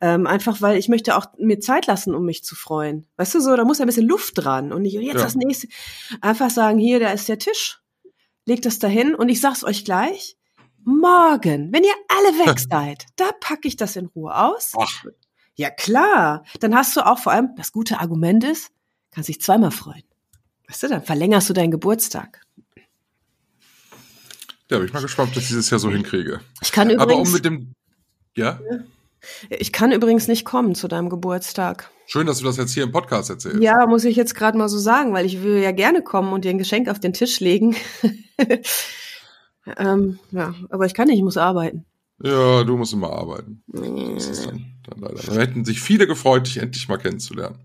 Ähm, 0.00 0.26
einfach 0.26 0.60
weil 0.60 0.78
ich 0.78 0.88
möchte 0.88 1.16
auch 1.16 1.26
mir 1.38 1.60
Zeit 1.60 1.86
lassen, 1.86 2.14
um 2.14 2.24
mich 2.24 2.44
zu 2.44 2.54
freuen. 2.54 3.06
Weißt 3.16 3.34
du 3.34 3.40
so, 3.40 3.56
da 3.56 3.64
muss 3.64 3.80
ein 3.80 3.86
bisschen 3.86 4.06
Luft 4.06 4.34
dran 4.36 4.72
und 4.72 4.82
nicht 4.82 4.94
jetzt 4.94 5.14
ja. 5.14 5.22
das 5.22 5.34
nächste. 5.34 5.68
Einfach 6.20 6.50
sagen, 6.50 6.78
hier, 6.78 7.00
da 7.00 7.10
ist 7.10 7.28
der 7.28 7.38
Tisch, 7.38 7.80
legt 8.46 8.66
das 8.66 8.78
dahin 8.78 9.14
und 9.14 9.28
ich 9.28 9.40
sag's 9.40 9.64
euch 9.64 9.84
gleich, 9.84 10.36
morgen, 10.84 11.72
wenn 11.72 11.84
ihr 11.84 11.94
alle 12.08 12.46
weg 12.46 12.58
seid, 12.70 13.06
da 13.16 13.30
packe 13.40 13.68
ich 13.68 13.76
das 13.76 13.96
in 13.96 14.06
Ruhe 14.06 14.34
aus. 14.34 14.72
Ach. 14.78 15.04
Ja 15.54 15.70
klar, 15.70 16.44
dann 16.60 16.74
hast 16.74 16.96
du 16.96 17.06
auch 17.06 17.18
vor 17.18 17.32
allem, 17.32 17.50
das 17.56 17.72
gute 17.72 18.00
Argument 18.00 18.44
ist, 18.44 18.70
kannst 19.10 19.28
dich 19.28 19.40
zweimal 19.40 19.70
freuen. 19.70 20.04
Weißt 20.68 20.84
du, 20.84 20.88
dann 20.88 21.02
verlängerst 21.02 21.50
du 21.50 21.52
deinen 21.52 21.70
Geburtstag. 21.70 22.40
Ja, 24.70 24.78
bin 24.78 24.86
ich 24.86 24.92
mal 24.92 25.02
gespannt, 25.02 25.30
ob 25.30 25.36
ich 25.36 25.42
das 25.42 25.48
dieses 25.48 25.68
Jahr 25.68 25.80
so 25.80 25.90
hinkriege. 25.90 26.40
Ich 26.62 26.70
kann 26.70 26.88
übrigens. 26.90 27.12
Aber 27.12 27.20
um 27.20 27.32
mit 27.32 27.44
dem. 27.44 27.74
Ja? 28.36 28.60
Ich 29.50 29.72
kann 29.72 29.90
übrigens 29.90 30.28
nicht 30.28 30.44
kommen 30.44 30.74
zu 30.74 30.86
deinem 30.86 31.10
Geburtstag. 31.10 31.90
Schön, 32.06 32.26
dass 32.26 32.38
du 32.38 32.44
das 32.44 32.56
jetzt 32.56 32.72
hier 32.72 32.84
im 32.84 32.92
Podcast 32.92 33.30
erzählst. 33.30 33.60
Ja, 33.60 33.86
muss 33.86 34.04
ich 34.04 34.16
jetzt 34.16 34.34
gerade 34.34 34.56
mal 34.56 34.68
so 34.68 34.78
sagen, 34.78 35.12
weil 35.12 35.26
ich 35.26 35.42
will 35.42 35.60
ja 35.60 35.72
gerne 35.72 36.02
kommen 36.02 36.32
und 36.32 36.44
dir 36.44 36.50
ein 36.50 36.58
Geschenk 36.58 36.88
auf 36.88 37.00
den 37.00 37.12
Tisch 37.12 37.40
legen. 37.40 37.76
ähm, 39.76 40.18
ja, 40.30 40.54
aber 40.70 40.86
ich 40.86 40.94
kann 40.94 41.08
nicht, 41.08 41.18
ich 41.18 41.24
muss 41.24 41.36
arbeiten. 41.36 41.84
Ja, 42.22 42.64
du 42.64 42.76
musst 42.76 42.92
immer 42.92 43.10
arbeiten. 43.12 43.62
Das 43.66 44.26
ist 44.26 44.46
dann, 44.46 44.74
dann 44.88 45.00
leider. 45.00 45.22
Da 45.22 45.34
hätten 45.40 45.64
sich 45.64 45.80
viele 45.80 46.06
gefreut, 46.06 46.46
dich 46.46 46.58
endlich 46.58 46.88
mal 46.88 46.98
kennenzulernen. 46.98 47.58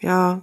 Ja, 0.00 0.42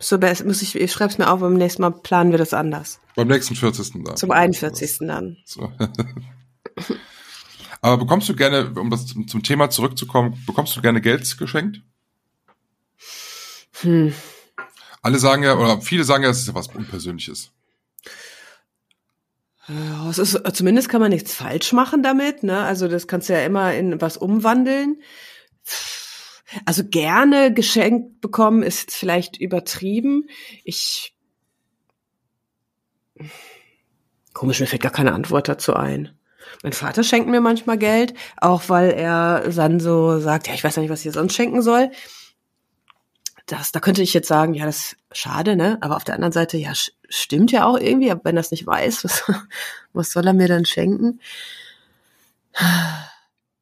so, 0.00 0.16
muss 0.44 0.62
ich, 0.62 0.76
ich 0.76 0.92
schreib's 0.92 1.18
mir 1.18 1.28
auf, 1.28 1.40
beim 1.40 1.54
nächsten 1.54 1.82
Mal 1.82 1.90
planen 1.90 2.30
wir 2.30 2.38
das 2.38 2.54
anders. 2.54 3.00
Beim 3.16 3.26
nächsten 3.28 3.56
40. 3.56 4.04
dann. 4.04 4.16
Zum 4.16 4.30
41. 4.30 4.98
dann. 5.00 5.36
So. 5.44 5.72
Aber 7.80 7.96
bekommst 7.98 8.28
du 8.28 8.36
gerne, 8.36 8.72
um 8.78 8.90
das 8.90 9.06
zum 9.06 9.42
Thema 9.42 9.70
zurückzukommen, 9.70 10.40
bekommst 10.46 10.76
du 10.76 10.82
gerne 10.82 11.00
Geld 11.00 11.38
geschenkt? 11.38 11.80
Hm. 13.80 14.12
Alle 15.02 15.18
sagen 15.18 15.42
ja, 15.42 15.56
oder 15.56 15.80
viele 15.80 16.04
sagen 16.04 16.24
ja, 16.24 16.30
es 16.30 16.40
ist 16.40 16.48
ja 16.48 16.54
was 16.54 16.68
Unpersönliches. 16.68 17.50
Ja, 19.68 20.08
es 20.08 20.18
ist, 20.18 20.40
zumindest 20.54 20.88
kann 20.88 21.00
man 21.00 21.10
nichts 21.10 21.34
falsch 21.34 21.72
machen 21.72 22.02
damit, 22.02 22.42
ne? 22.42 22.62
Also 22.62 22.88
das 22.88 23.06
kannst 23.06 23.28
du 23.28 23.34
ja 23.34 23.40
immer 23.40 23.74
in 23.74 24.00
was 24.00 24.16
umwandeln. 24.16 25.02
Also 26.64 26.82
gerne 26.84 27.52
geschenkt 27.52 28.22
bekommen 28.22 28.62
ist 28.62 28.92
vielleicht 28.92 29.36
übertrieben. 29.36 30.28
Ich 30.64 31.14
komisch, 34.32 34.60
mir 34.60 34.66
fällt 34.66 34.82
gar 34.82 34.92
keine 34.92 35.12
Antwort 35.12 35.48
dazu 35.48 35.74
ein. 35.74 36.16
Mein 36.62 36.72
Vater 36.72 37.04
schenkt 37.04 37.28
mir 37.28 37.40
manchmal 37.40 37.76
Geld, 37.76 38.14
auch 38.38 38.68
weil 38.68 38.90
er 38.92 39.50
dann 39.50 39.80
so 39.80 40.18
sagt, 40.18 40.48
ja, 40.48 40.54
ich 40.54 40.64
weiß 40.64 40.78
nicht, 40.78 40.88
was 40.88 41.04
ich 41.04 41.12
sonst 41.12 41.34
schenken 41.34 41.60
soll. 41.60 41.90
Das, 43.48 43.72
da 43.72 43.80
könnte 43.80 44.02
ich 44.02 44.14
jetzt 44.14 44.28
sagen, 44.28 44.54
ja, 44.54 44.66
das 44.66 44.76
ist 44.76 44.96
schade, 45.12 45.56
ne? 45.56 45.78
Aber 45.80 45.96
auf 45.96 46.04
der 46.04 46.14
anderen 46.14 46.32
Seite, 46.32 46.56
ja, 46.58 46.72
stimmt 47.08 47.50
ja 47.50 47.66
auch 47.66 47.78
irgendwie, 47.78 48.10
aber 48.10 48.20
wenn 48.24 48.36
es 48.36 48.50
nicht 48.50 48.66
weiß, 48.66 49.04
was, 49.04 49.24
was 49.92 50.10
soll 50.12 50.26
er 50.26 50.34
mir 50.34 50.48
dann 50.48 50.64
schenken? 50.64 51.20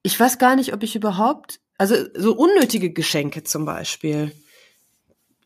Ich 0.02 0.18
weiß 0.18 0.38
gar 0.38 0.56
nicht, 0.56 0.72
ob 0.74 0.82
ich 0.82 0.96
überhaupt 0.96 1.60
also 1.78 1.94
so 2.14 2.34
unnötige 2.34 2.90
Geschenke 2.90 3.44
zum 3.44 3.64
Beispiel, 3.64 4.32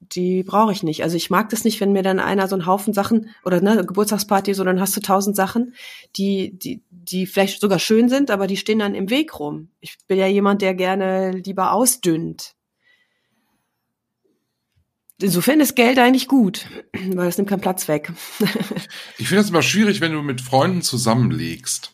die 0.00 0.42
brauche 0.42 0.72
ich 0.72 0.82
nicht. 0.82 1.02
Also 1.02 1.16
ich 1.16 1.30
mag 1.30 1.50
das 1.50 1.64
nicht, 1.64 1.80
wenn 1.80 1.92
mir 1.92 2.02
dann 2.02 2.20
einer 2.20 2.48
so 2.48 2.54
einen 2.54 2.66
Haufen 2.66 2.94
Sachen 2.94 3.30
oder 3.44 3.60
ne, 3.60 3.84
Geburtstagsparty, 3.84 4.54
so 4.54 4.64
dann 4.64 4.80
hast 4.80 4.96
du 4.96 5.00
tausend 5.00 5.36
Sachen, 5.36 5.74
die, 6.16 6.58
die, 6.58 6.82
die 6.90 7.26
vielleicht 7.26 7.60
sogar 7.60 7.78
schön 7.78 8.08
sind, 8.08 8.30
aber 8.30 8.46
die 8.46 8.56
stehen 8.56 8.78
dann 8.78 8.94
im 8.94 9.10
Weg 9.10 9.38
rum. 9.38 9.68
Ich 9.80 9.98
bin 10.06 10.18
ja 10.18 10.26
jemand, 10.26 10.62
der 10.62 10.74
gerne 10.74 11.32
lieber 11.32 11.72
ausdünnt. 11.72 12.54
Insofern 15.20 15.60
ist 15.60 15.76
Geld 15.76 15.98
eigentlich 15.98 16.28
gut, 16.28 16.66
weil 17.12 17.28
es 17.28 17.36
nimmt 17.36 17.50
keinen 17.50 17.60
Platz 17.60 17.88
weg. 17.88 18.12
ich 19.18 19.28
finde 19.28 19.42
es 19.42 19.50
immer 19.50 19.62
schwierig, 19.62 20.00
wenn 20.00 20.12
du 20.12 20.22
mit 20.22 20.40
Freunden 20.40 20.82
zusammenlegst. 20.82 21.92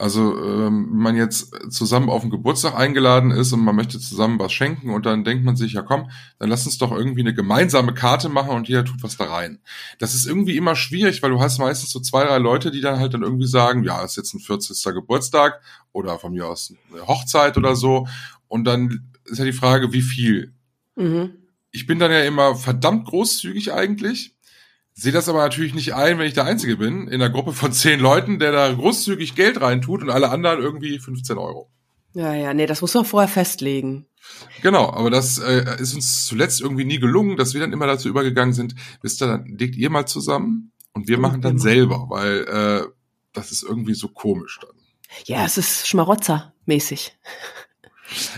Also 0.00 0.34
ähm, 0.42 0.88
wenn 0.92 1.02
man 1.02 1.16
jetzt 1.16 1.54
zusammen 1.70 2.08
auf 2.08 2.22
den 2.22 2.30
Geburtstag 2.30 2.74
eingeladen 2.74 3.30
ist 3.32 3.52
und 3.52 3.60
man 3.60 3.76
möchte 3.76 4.00
zusammen 4.00 4.38
was 4.38 4.50
schenken 4.50 4.94
und 4.94 5.04
dann 5.04 5.24
denkt 5.24 5.44
man 5.44 5.56
sich, 5.56 5.74
ja 5.74 5.82
komm, 5.82 6.10
dann 6.38 6.48
lass 6.48 6.64
uns 6.64 6.78
doch 6.78 6.90
irgendwie 6.90 7.20
eine 7.20 7.34
gemeinsame 7.34 7.92
Karte 7.92 8.30
machen 8.30 8.52
und 8.52 8.66
jeder 8.66 8.82
tut 8.86 9.02
was 9.02 9.18
da 9.18 9.24
rein. 9.24 9.58
Das 9.98 10.14
ist 10.14 10.26
irgendwie 10.26 10.56
immer 10.56 10.74
schwierig, 10.74 11.22
weil 11.22 11.32
du 11.32 11.40
hast 11.40 11.58
meistens 11.58 11.90
so 11.90 12.00
zwei, 12.00 12.24
drei 12.24 12.38
Leute, 12.38 12.70
die 12.70 12.80
dann 12.80 12.98
halt 12.98 13.12
dann 13.12 13.22
irgendwie 13.22 13.46
sagen, 13.46 13.84
ja, 13.84 14.02
ist 14.02 14.16
jetzt 14.16 14.32
ein 14.32 14.40
40. 14.40 14.82
Geburtstag 14.94 15.60
oder 15.92 16.18
von 16.18 16.32
mir 16.32 16.48
aus 16.48 16.72
eine 16.90 17.06
Hochzeit 17.06 17.58
oder 17.58 17.76
so. 17.76 18.06
Und 18.48 18.64
dann 18.64 19.10
ist 19.26 19.38
ja 19.38 19.44
die 19.44 19.52
Frage, 19.52 19.92
wie 19.92 20.02
viel. 20.02 20.54
Mhm. 20.96 21.34
Ich 21.72 21.86
bin 21.86 21.98
dann 21.98 22.10
ja 22.10 22.22
immer 22.24 22.56
verdammt 22.56 23.06
großzügig 23.06 23.72
eigentlich 23.72 24.34
Sehe 25.00 25.12
das 25.12 25.30
aber 25.30 25.38
natürlich 25.38 25.72
nicht 25.72 25.94
ein, 25.94 26.18
wenn 26.18 26.26
ich 26.26 26.34
der 26.34 26.44
Einzige 26.44 26.76
bin, 26.76 27.08
in 27.08 27.22
einer 27.22 27.30
Gruppe 27.30 27.54
von 27.54 27.72
zehn 27.72 28.00
Leuten, 28.00 28.38
der 28.38 28.52
da 28.52 28.70
großzügig 28.70 29.34
Geld 29.34 29.60
reintut 29.60 30.02
und 30.02 30.10
alle 30.10 30.28
anderen 30.28 30.60
irgendwie 30.60 30.98
15 30.98 31.38
Euro. 31.38 31.70
Ja, 32.12 32.34
ja, 32.34 32.52
nee, 32.52 32.66
das 32.66 32.82
muss 32.82 32.92
man 32.92 33.06
vorher 33.06 33.28
festlegen. 33.28 34.06
Genau, 34.60 34.90
aber 34.90 35.08
das 35.08 35.38
äh, 35.38 35.76
ist 35.80 35.94
uns 35.94 36.26
zuletzt 36.26 36.60
irgendwie 36.60 36.84
nie 36.84 36.98
gelungen, 36.98 37.38
dass 37.38 37.54
wir 37.54 37.60
dann 37.62 37.72
immer 37.72 37.86
dazu 37.86 38.08
übergegangen 38.08 38.52
sind, 38.52 38.74
wisst 39.00 39.22
ihr, 39.22 39.28
dann 39.28 39.46
legt 39.46 39.76
ihr 39.76 39.88
mal 39.88 40.06
zusammen 40.06 40.72
und 40.92 41.08
wir 41.08 41.18
machen 41.18 41.40
dann 41.40 41.58
selber, 41.58 42.06
weil 42.10 42.44
äh, 42.44 42.86
das 43.32 43.52
ist 43.52 43.62
irgendwie 43.62 43.94
so 43.94 44.08
komisch 44.08 44.58
dann. 44.60 44.76
Ja, 45.24 45.46
es 45.46 45.56
ist 45.56 45.86
Schmarotzer-mäßig. 45.86 47.12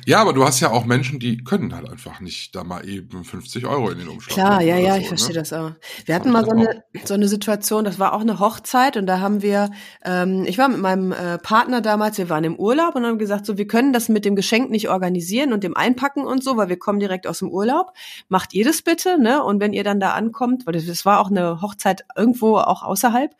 Ja, 0.06 0.20
aber 0.20 0.32
du 0.32 0.44
hast 0.44 0.60
ja 0.60 0.70
auch 0.70 0.84
Menschen, 0.84 1.18
die 1.18 1.42
können 1.44 1.74
halt 1.74 1.88
einfach 1.88 2.20
nicht 2.20 2.54
da 2.54 2.64
mal 2.64 2.86
eben 2.88 3.24
50 3.24 3.66
Euro 3.66 3.90
in 3.90 3.98
den 3.98 4.08
Umschlag. 4.08 4.34
Klar, 4.34 4.62
ja, 4.62 4.76
ja, 4.76 4.94
so, 4.94 5.00
ich 5.00 5.08
verstehe 5.08 5.34
ne? 5.34 5.40
das 5.40 5.52
auch. 5.52 5.72
Wir 6.04 6.14
hatten 6.14 6.30
mal 6.30 6.44
so 6.44 6.50
eine, 6.50 6.84
so 7.04 7.14
eine 7.14 7.28
Situation, 7.28 7.84
das 7.84 7.98
war 7.98 8.12
auch 8.12 8.20
eine 8.20 8.38
Hochzeit 8.38 8.96
und 8.96 9.06
da 9.06 9.20
haben 9.20 9.42
wir, 9.42 9.70
ähm, 10.04 10.44
ich 10.46 10.58
war 10.58 10.68
mit 10.68 10.78
meinem 10.78 11.12
äh, 11.12 11.38
Partner 11.38 11.80
damals, 11.80 12.18
wir 12.18 12.28
waren 12.28 12.44
im 12.44 12.56
Urlaub 12.56 12.94
und 12.94 13.04
haben 13.04 13.18
gesagt, 13.18 13.46
so, 13.46 13.56
wir 13.56 13.66
können 13.66 13.92
das 13.92 14.08
mit 14.08 14.24
dem 14.24 14.36
Geschenk 14.36 14.70
nicht 14.70 14.88
organisieren 14.88 15.52
und 15.52 15.64
dem 15.64 15.76
Einpacken 15.76 16.24
und 16.24 16.44
so, 16.44 16.56
weil 16.56 16.68
wir 16.68 16.78
kommen 16.78 17.00
direkt 17.00 17.26
aus 17.26 17.38
dem 17.38 17.50
Urlaub. 17.50 17.92
Macht 18.28 18.54
ihr 18.54 18.64
das 18.64 18.82
bitte, 18.82 19.20
ne? 19.20 19.42
Und 19.42 19.60
wenn 19.60 19.72
ihr 19.72 19.84
dann 19.84 20.00
da 20.00 20.12
ankommt, 20.12 20.66
weil 20.66 20.74
das, 20.74 20.86
das 20.86 21.04
war 21.04 21.20
auch 21.20 21.30
eine 21.30 21.60
Hochzeit 21.62 22.04
irgendwo 22.16 22.58
auch 22.58 22.82
außerhalb, 22.82 23.34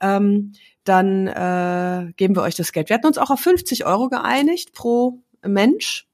ähm, 0.00 0.52
dann 0.84 1.26
äh, 1.26 2.12
geben 2.16 2.34
wir 2.34 2.42
euch 2.42 2.54
das 2.54 2.72
Geld. 2.72 2.88
Wir 2.88 2.94
hatten 2.94 3.06
uns 3.06 3.18
auch 3.18 3.30
auf 3.30 3.40
50 3.40 3.84
Euro 3.84 4.08
geeinigt 4.08 4.72
pro 4.72 5.20
Mensch 5.46 6.06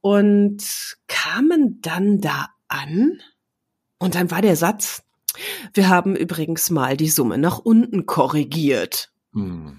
und 0.00 0.62
kamen 1.08 1.80
dann 1.80 2.20
da 2.20 2.48
an 2.68 3.20
und 3.98 4.14
dann 4.14 4.30
war 4.30 4.42
der 4.42 4.56
Satz, 4.56 5.02
wir 5.72 5.88
haben 5.88 6.14
übrigens 6.14 6.70
mal 6.70 6.96
die 6.96 7.08
Summe 7.08 7.38
nach 7.38 7.58
unten 7.58 8.06
korrigiert. 8.06 9.10
Hm. 9.32 9.78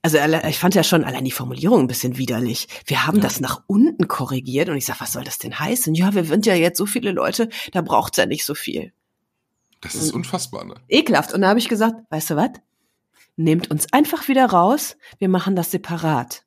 Also 0.00 0.18
ich 0.48 0.58
fand 0.58 0.74
ja 0.74 0.82
schon 0.82 1.04
allein 1.04 1.24
die 1.24 1.30
Formulierung 1.30 1.80
ein 1.80 1.86
bisschen 1.86 2.18
widerlich. 2.18 2.66
Wir 2.86 3.06
haben 3.06 3.18
Ja. 3.18 3.22
das 3.22 3.40
nach 3.40 3.62
unten 3.68 4.08
korrigiert 4.08 4.68
und 4.68 4.76
ich 4.76 4.86
sag, 4.86 5.00
was 5.00 5.12
soll 5.12 5.22
das 5.22 5.38
denn 5.38 5.58
heißen? 5.58 5.94
Ja, 5.94 6.14
wir 6.14 6.24
sind 6.24 6.44
ja 6.46 6.54
jetzt 6.54 6.78
so 6.78 6.86
viele 6.86 7.12
Leute, 7.12 7.48
da 7.72 7.82
braucht's 7.82 8.16
ja 8.16 8.26
nicht 8.26 8.44
so 8.44 8.54
viel. 8.54 8.92
Das 9.80 9.94
ist 9.94 10.12
unfassbar, 10.12 10.64
ne? 10.64 10.74
Ekelhaft. 10.88 11.32
Und 11.34 11.42
da 11.42 11.48
habe 11.48 11.58
ich 11.58 11.68
gesagt, 11.68 11.96
weißt 12.10 12.30
du 12.30 12.36
was? 12.36 12.50
Nehmt 13.36 13.70
uns 13.70 13.92
einfach 13.92 14.28
wieder 14.28 14.46
raus, 14.46 14.96
wir 15.18 15.28
machen 15.28 15.56
das 15.56 15.70
separat. 15.70 16.44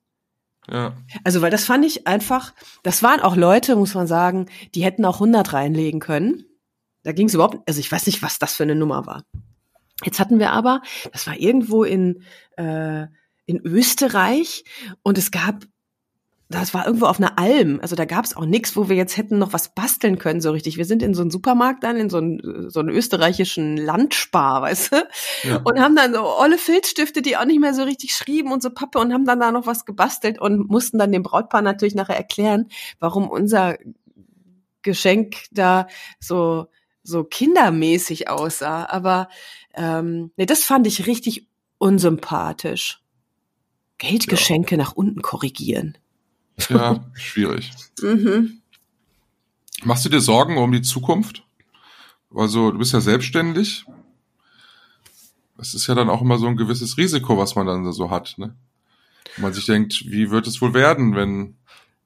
Ja. 0.70 0.94
Also, 1.24 1.42
weil 1.42 1.50
das 1.50 1.64
fand 1.64 1.84
ich 1.84 2.06
einfach, 2.06 2.52
das 2.82 3.02
waren 3.02 3.20
auch 3.20 3.36
Leute, 3.36 3.76
muss 3.76 3.94
man 3.94 4.06
sagen, 4.06 4.46
die 4.74 4.84
hätten 4.84 5.04
auch 5.04 5.16
100 5.16 5.52
reinlegen 5.52 6.00
können. 6.00 6.44
Da 7.02 7.12
ging 7.12 7.28
es 7.28 7.34
überhaupt, 7.34 7.58
also 7.68 7.78
ich 7.78 7.90
weiß 7.90 8.06
nicht, 8.06 8.22
was 8.22 8.38
das 8.38 8.54
für 8.54 8.64
eine 8.64 8.74
Nummer 8.74 9.06
war. 9.06 9.24
Jetzt 10.04 10.18
hatten 10.20 10.38
wir 10.38 10.52
aber, 10.52 10.82
das 11.12 11.26
war 11.26 11.36
irgendwo 11.36 11.84
in, 11.84 12.22
äh, 12.56 13.06
in 13.46 13.60
Österreich 13.64 14.64
und 15.02 15.16
es 15.16 15.30
gab, 15.30 15.64
das 16.48 16.74
war 16.74 16.86
irgendwo 16.86 17.06
auf 17.06 17.18
einer 17.18 17.38
Alm, 17.38 17.80
also 17.82 17.96
da 17.96 18.04
gab 18.04 18.24
es 18.24 18.36
auch 18.36 18.44
nichts, 18.44 18.76
wo 18.76 18.88
wir 18.88 18.94
jetzt 18.94 19.16
hätten 19.16 19.38
noch 19.38 19.52
was 19.52 19.74
basteln 19.74 20.18
können 20.18 20.40
so 20.40 20.52
richtig. 20.52 20.76
Wir 20.76 20.84
sind 20.84 21.02
in 21.02 21.12
so 21.12 21.22
einen 21.22 21.32
Supermarkt 21.32 21.82
dann, 21.82 21.96
in 21.96 22.08
so 22.08 22.18
einen, 22.18 22.70
so 22.70 22.78
einen 22.78 22.88
österreichischen 22.88 23.76
Landspar, 23.76 24.62
weißt 24.62 24.92
du? 24.92 25.08
ja. 25.42 25.56
und 25.64 25.80
haben 25.80 25.96
dann 25.96 26.14
so 26.14 26.24
olle 26.24 26.56
Filzstifte, 26.56 27.20
die 27.20 27.36
auch 27.36 27.44
nicht 27.44 27.60
mehr 27.60 27.74
so 27.74 27.82
richtig 27.82 28.14
schrieben 28.14 28.52
und 28.52 28.62
so 28.62 28.70
Pappe 28.70 29.00
und 29.00 29.12
haben 29.12 29.24
dann 29.24 29.40
da 29.40 29.50
noch 29.50 29.66
was 29.66 29.84
gebastelt 29.84 30.40
und 30.40 30.70
mussten 30.70 30.98
dann 30.98 31.10
dem 31.10 31.24
Brautpaar 31.24 31.62
natürlich 31.62 31.96
nachher 31.96 32.16
erklären, 32.16 32.68
warum 33.00 33.28
unser 33.28 33.76
Geschenk 34.82 35.46
da 35.50 35.88
so 36.20 36.68
so 37.02 37.24
kindermäßig 37.24 38.28
aussah. 38.28 38.86
Aber 38.86 39.28
ähm, 39.74 40.32
nee, 40.36 40.46
das 40.46 40.64
fand 40.64 40.86
ich 40.86 41.06
richtig 41.06 41.48
unsympathisch. 41.78 43.00
Geldgeschenke 43.98 44.76
nach 44.76 44.92
unten 44.92 45.22
korrigieren. 45.22 45.96
Ja, 46.68 47.04
schwierig. 47.14 47.70
Mhm. 48.00 48.60
Machst 49.84 50.04
du 50.04 50.08
dir 50.08 50.20
Sorgen 50.20 50.56
um 50.56 50.72
die 50.72 50.82
Zukunft? 50.82 51.44
Also, 52.34 52.70
du 52.70 52.78
bist 52.78 52.92
ja 52.92 53.00
selbstständig. 53.00 53.84
Das 55.56 55.74
ist 55.74 55.86
ja 55.86 55.94
dann 55.94 56.10
auch 56.10 56.20
immer 56.20 56.38
so 56.38 56.46
ein 56.46 56.56
gewisses 56.56 56.96
Risiko, 56.98 57.38
was 57.38 57.54
man 57.54 57.66
dann 57.66 57.90
so 57.92 58.10
hat, 58.10 58.34
ne? 58.36 58.54
Und 59.36 59.42
man 59.42 59.52
sich 59.52 59.66
denkt, 59.66 60.04
wie 60.06 60.30
wird 60.30 60.46
es 60.46 60.60
wohl 60.60 60.74
werden, 60.74 61.14
wenn 61.14 61.56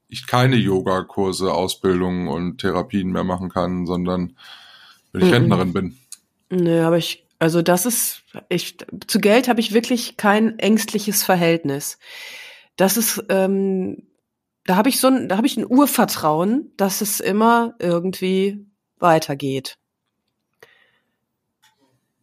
ich 0.09 0.27
keine 0.27 0.57
Yogakurse, 0.57 1.53
Ausbildungen 1.53 2.29
und 2.29 2.59
Therapien 2.59 3.11
mehr 3.13 3.25
machen 3.25 3.49
kann, 3.49 3.87
sondern 3.87 4.37
wenn 5.13 5.23
ich 5.23 5.29
Mhm. 5.29 5.35
Rentnerin 5.35 5.73
bin. 5.73 5.99
Nö, 6.51 6.83
aber 6.83 6.99
ich, 6.99 7.25
also 7.39 7.63
das 7.63 7.87
ist, 7.87 8.23
ich, 8.49 8.77
zu 9.07 9.21
Geld 9.21 9.49
habe 9.49 9.61
ich 9.61 9.73
wirklich 9.73 10.17
kein 10.17 10.59
ängstliches 10.59 11.23
Verhältnis. 11.23 11.99
Das 12.77 12.97
ist, 12.97 13.25
ähm, 13.29 14.03
da 14.65 14.77
habe 14.77 14.89
ich 14.89 15.01
so 15.01 15.09
ein, 15.09 15.29
da 15.29 15.37
habe 15.37 15.47
ich 15.47 15.57
ein 15.57 15.67
Urvertrauen, 15.67 16.73
dass 16.77 17.01
es 17.01 17.21
immer 17.21 17.75
irgendwie 17.79 18.67
weitergeht. 18.99 19.79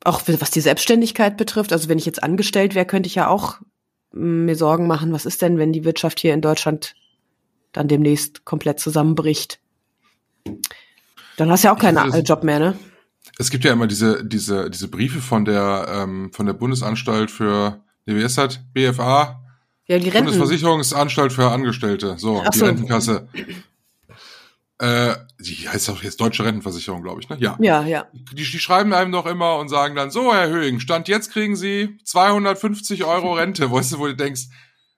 Auch 0.04 0.22
was 0.26 0.52
die 0.52 0.62
Selbstständigkeit 0.62 1.38
betrifft, 1.38 1.74
also 1.74 1.90
wenn 1.90 1.98
ich 1.98 2.06
jetzt 2.06 2.24
angestellt 2.24 2.76
wäre, 2.76 2.86
könnte 2.86 3.08
ich 3.08 3.16
ja 3.16 3.28
auch 3.28 3.60
mm, 4.12 4.46
mir 4.46 4.56
Sorgen 4.56 4.88
machen, 4.88 5.12
was 5.12 5.26
ist 5.26 5.42
denn, 5.42 5.58
wenn 5.58 5.74
die 5.74 5.84
Wirtschaft 5.84 6.20
hier 6.20 6.34
in 6.34 6.42
Deutschland 6.42 6.96
dann 7.74 7.88
demnächst 7.88 8.46
komplett 8.46 8.80
zusammenbricht? 8.80 9.60
Dann 11.36 11.52
hast 11.52 11.64
du 11.64 11.68
ja 11.68 11.76
auch 11.76 11.80
keinen 11.80 11.98
Also 11.98 12.20
Job 12.20 12.44
mehr, 12.44 12.60
ne? 12.60 12.80
Es 13.38 13.52
gibt 13.52 13.66
ja 13.66 13.74
immer 13.74 13.88
diese, 13.88 14.26
diese, 14.26 14.70
diese 14.70 14.88
Briefe 14.88 15.20
von 15.20 15.46
der, 15.46 15.88
ähm, 15.90 16.32
von 16.34 16.46
der 16.46 16.54
Bundesanstalt 16.54 17.30
für, 17.30 17.84
wie 18.06 18.22
ist 18.22 18.38
das? 18.38 18.60
BFA? 18.74 19.44
Ja, 19.88 20.00
die 20.00 20.10
Renten. 20.10 20.26
Bundesversicherungsanstalt 20.26 21.32
für 21.32 21.50
Angestellte. 21.50 22.16
So, 22.18 22.44
Ach 22.46 22.50
die 22.50 22.60
so. 22.60 22.66
Rentenkasse. 22.66 23.28
Äh, 24.80 25.16
die 25.40 25.68
heißt 25.68 25.90
auch 25.90 26.04
jetzt 26.04 26.22
Deutsche 26.22 26.46
Rentenversicherung, 26.46 27.02
glaube 27.02 27.22
ich, 27.22 27.30
ne? 27.30 27.38
Ja. 27.40 27.58
Ja, 27.60 27.84
ja. 27.84 28.06
Die, 28.14 28.36
die 28.36 28.46
schreiben 28.46 28.94
einem 28.94 29.12
doch 29.12 29.26
immer 29.26 29.58
und 29.58 29.70
sagen 29.70 29.96
dann, 29.96 30.12
so, 30.12 30.34
Herr 30.34 30.50
Höhing, 30.50 30.80
Stand 30.80 31.08
jetzt 31.08 31.32
kriegen 31.32 31.56
Sie 31.56 31.98
250 32.04 33.04
Euro 33.06 33.34
Rente. 33.34 33.72
Weißt 33.72 33.94
du, 33.94 34.00
wo 34.00 34.08
du 34.08 34.16
denkst, 34.16 34.44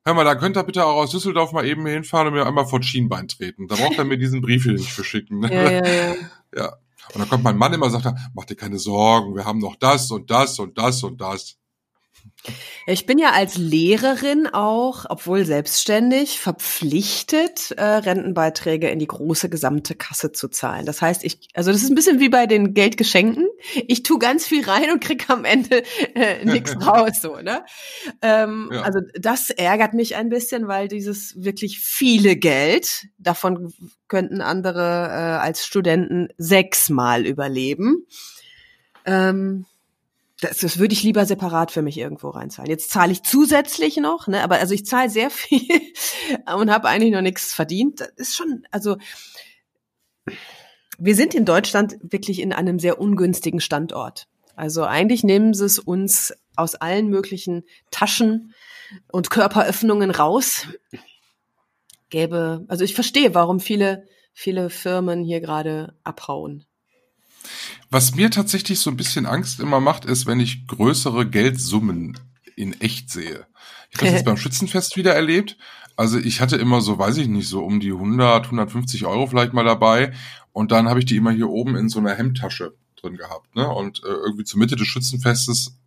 hör 0.03 0.15
mal, 0.15 0.25
da 0.25 0.35
könnt 0.35 0.57
ihr 0.57 0.63
bitte 0.63 0.85
auch 0.85 0.95
aus 0.95 1.11
Düsseldorf 1.11 1.53
mal 1.53 1.65
eben 1.65 1.85
hinfahren 1.85 2.27
und 2.27 2.33
mir 2.33 2.45
einmal 2.45 2.65
vor 2.65 2.81
Schienbein 2.81 3.27
treten. 3.27 3.67
Da 3.67 3.75
braucht 3.75 3.97
er 3.97 4.05
mir 4.05 4.17
diesen 4.17 4.41
Brief 4.41 4.63
hier 4.63 4.73
nicht 4.73 4.91
verschicken. 4.91 5.39
Ne? 5.39 5.53
Ja, 5.53 5.71
ja, 5.71 5.85
ja. 5.85 6.15
Ja. 6.55 6.73
Und 7.13 7.21
dann 7.21 7.29
kommt 7.29 7.43
mein 7.43 7.57
Mann 7.57 7.73
immer 7.73 7.85
und 7.85 7.91
sagt, 7.91 8.07
mach 8.33 8.45
dir 8.45 8.55
keine 8.55 8.79
Sorgen, 8.79 9.35
wir 9.35 9.45
haben 9.45 9.59
noch 9.59 9.75
das 9.75 10.09
und 10.11 10.29
das 10.31 10.57
und 10.59 10.77
das 10.77 11.03
und 11.03 11.21
das. 11.21 11.58
Ich 12.87 13.05
bin 13.05 13.19
ja 13.19 13.31
als 13.31 13.57
Lehrerin 13.57 14.47
auch, 14.47 15.05
obwohl 15.09 15.45
selbstständig, 15.45 16.39
verpflichtet, 16.39 17.71
äh, 17.71 17.83
Rentenbeiträge 17.83 18.89
in 18.89 18.99
die 18.99 19.07
große 19.07 19.49
gesamte 19.49 19.95
Kasse 19.95 20.31
zu 20.31 20.47
zahlen. 20.47 20.85
Das 20.85 21.01
heißt, 21.01 21.23
ich, 21.23 21.49
also 21.53 21.71
das 21.71 21.83
ist 21.83 21.89
ein 21.89 21.95
bisschen 21.95 22.19
wie 22.19 22.29
bei 22.29 22.45
den 22.45 22.73
Geldgeschenken. 22.73 23.47
Ich 23.87 24.03
tu 24.03 24.19
ganz 24.19 24.47
viel 24.47 24.63
rein 24.63 24.91
und 24.91 25.01
krieg 25.01 25.29
am 25.29 25.45
Ende 25.45 25.83
äh, 26.15 26.45
nichts 26.45 26.75
raus, 26.85 27.21
so, 27.21 27.37
ne? 27.37 27.63
Ähm, 28.21 28.69
Ja. 28.71 28.81
Also 28.81 28.99
das 29.13 29.49
ärgert 29.49 29.93
mich 29.93 30.15
ein 30.15 30.29
bisschen, 30.29 30.67
weil 30.67 30.87
dieses 30.87 31.35
wirklich 31.43 31.79
viele 31.79 32.35
Geld, 32.35 33.07
davon 33.17 33.73
könnten 34.07 34.41
andere 34.41 34.79
äh, 34.81 35.39
als 35.39 35.65
Studenten 35.65 36.29
sechsmal 36.37 37.25
überleben. 37.25 38.05
Ähm, 39.05 39.65
das, 40.41 40.57
das 40.57 40.79
würde 40.79 40.93
ich 40.93 41.03
lieber 41.03 41.25
separat 41.25 41.71
für 41.71 41.81
mich 41.81 41.97
irgendwo 41.97 42.29
reinzahlen. 42.29 42.69
Jetzt 42.69 42.91
zahle 42.91 43.11
ich 43.11 43.23
zusätzlich 43.23 43.97
noch, 43.97 44.27
ne, 44.27 44.43
aber 44.43 44.59
also 44.59 44.73
ich 44.73 44.85
zahle 44.85 45.09
sehr 45.09 45.29
viel 45.29 45.81
und 46.55 46.71
habe 46.71 46.87
eigentlich 46.87 47.11
noch 47.11 47.21
nichts 47.21 47.53
verdient. 47.53 48.01
Das 48.01 48.09
ist 48.15 48.35
schon, 48.35 48.65
also 48.71 48.97
wir 50.97 51.15
sind 51.15 51.33
in 51.33 51.45
Deutschland 51.45 51.97
wirklich 52.01 52.41
in 52.41 52.53
einem 52.53 52.79
sehr 52.79 52.99
ungünstigen 52.99 53.61
Standort. 53.61 54.27
Also 54.55 54.83
eigentlich 54.83 55.23
nehmen 55.23 55.53
sie 55.53 55.65
es 55.65 55.79
uns 55.79 56.33
aus 56.55 56.75
allen 56.75 57.07
möglichen 57.07 57.63
Taschen 57.91 58.53
und 59.11 59.29
Körperöffnungen 59.29 60.11
raus. 60.11 60.67
Gäbe, 62.09 62.65
also 62.67 62.83
ich 62.83 62.95
verstehe, 62.95 63.33
warum 63.33 63.59
viele, 63.59 64.05
viele 64.33 64.69
Firmen 64.69 65.23
hier 65.23 65.39
gerade 65.39 65.95
abhauen. 66.03 66.65
Was 67.89 68.15
mir 68.15 68.29
tatsächlich 68.29 68.79
so 68.79 68.89
ein 68.89 68.97
bisschen 68.97 69.25
Angst 69.25 69.59
immer 69.59 69.79
macht, 69.79 70.05
ist, 70.05 70.25
wenn 70.25 70.39
ich 70.39 70.67
größere 70.67 71.27
Geldsummen 71.27 72.19
in 72.55 72.79
echt 72.81 73.09
sehe. 73.09 73.47
Ich 73.91 73.97
habe 73.97 74.05
das 74.05 74.13
jetzt 74.13 74.25
beim 74.25 74.37
Schützenfest 74.37 74.97
wieder 74.97 75.13
erlebt. 75.13 75.57
Also 75.95 76.17
ich 76.17 76.39
hatte 76.39 76.55
immer 76.55 76.81
so, 76.81 76.97
weiß 76.97 77.17
ich 77.17 77.27
nicht, 77.27 77.49
so 77.49 77.63
um 77.63 77.79
die 77.79 77.91
100, 77.91 78.45
150 78.45 79.05
Euro 79.05 79.27
vielleicht 79.27 79.53
mal 79.53 79.65
dabei. 79.65 80.13
Und 80.53 80.71
dann 80.71 80.87
habe 80.87 80.99
ich 80.99 81.05
die 81.05 81.17
immer 81.17 81.31
hier 81.31 81.49
oben 81.49 81.75
in 81.75 81.89
so 81.89 81.99
einer 81.99 82.15
Hemdtasche 82.15 82.73
drin 82.95 83.17
gehabt. 83.17 83.55
Ne? 83.55 83.67
Und 83.67 84.03
äh, 84.03 84.07
irgendwie 84.07 84.43
zur 84.43 84.59
Mitte 84.59 84.75
des 84.75 84.87
Schützenfestes 84.87 85.77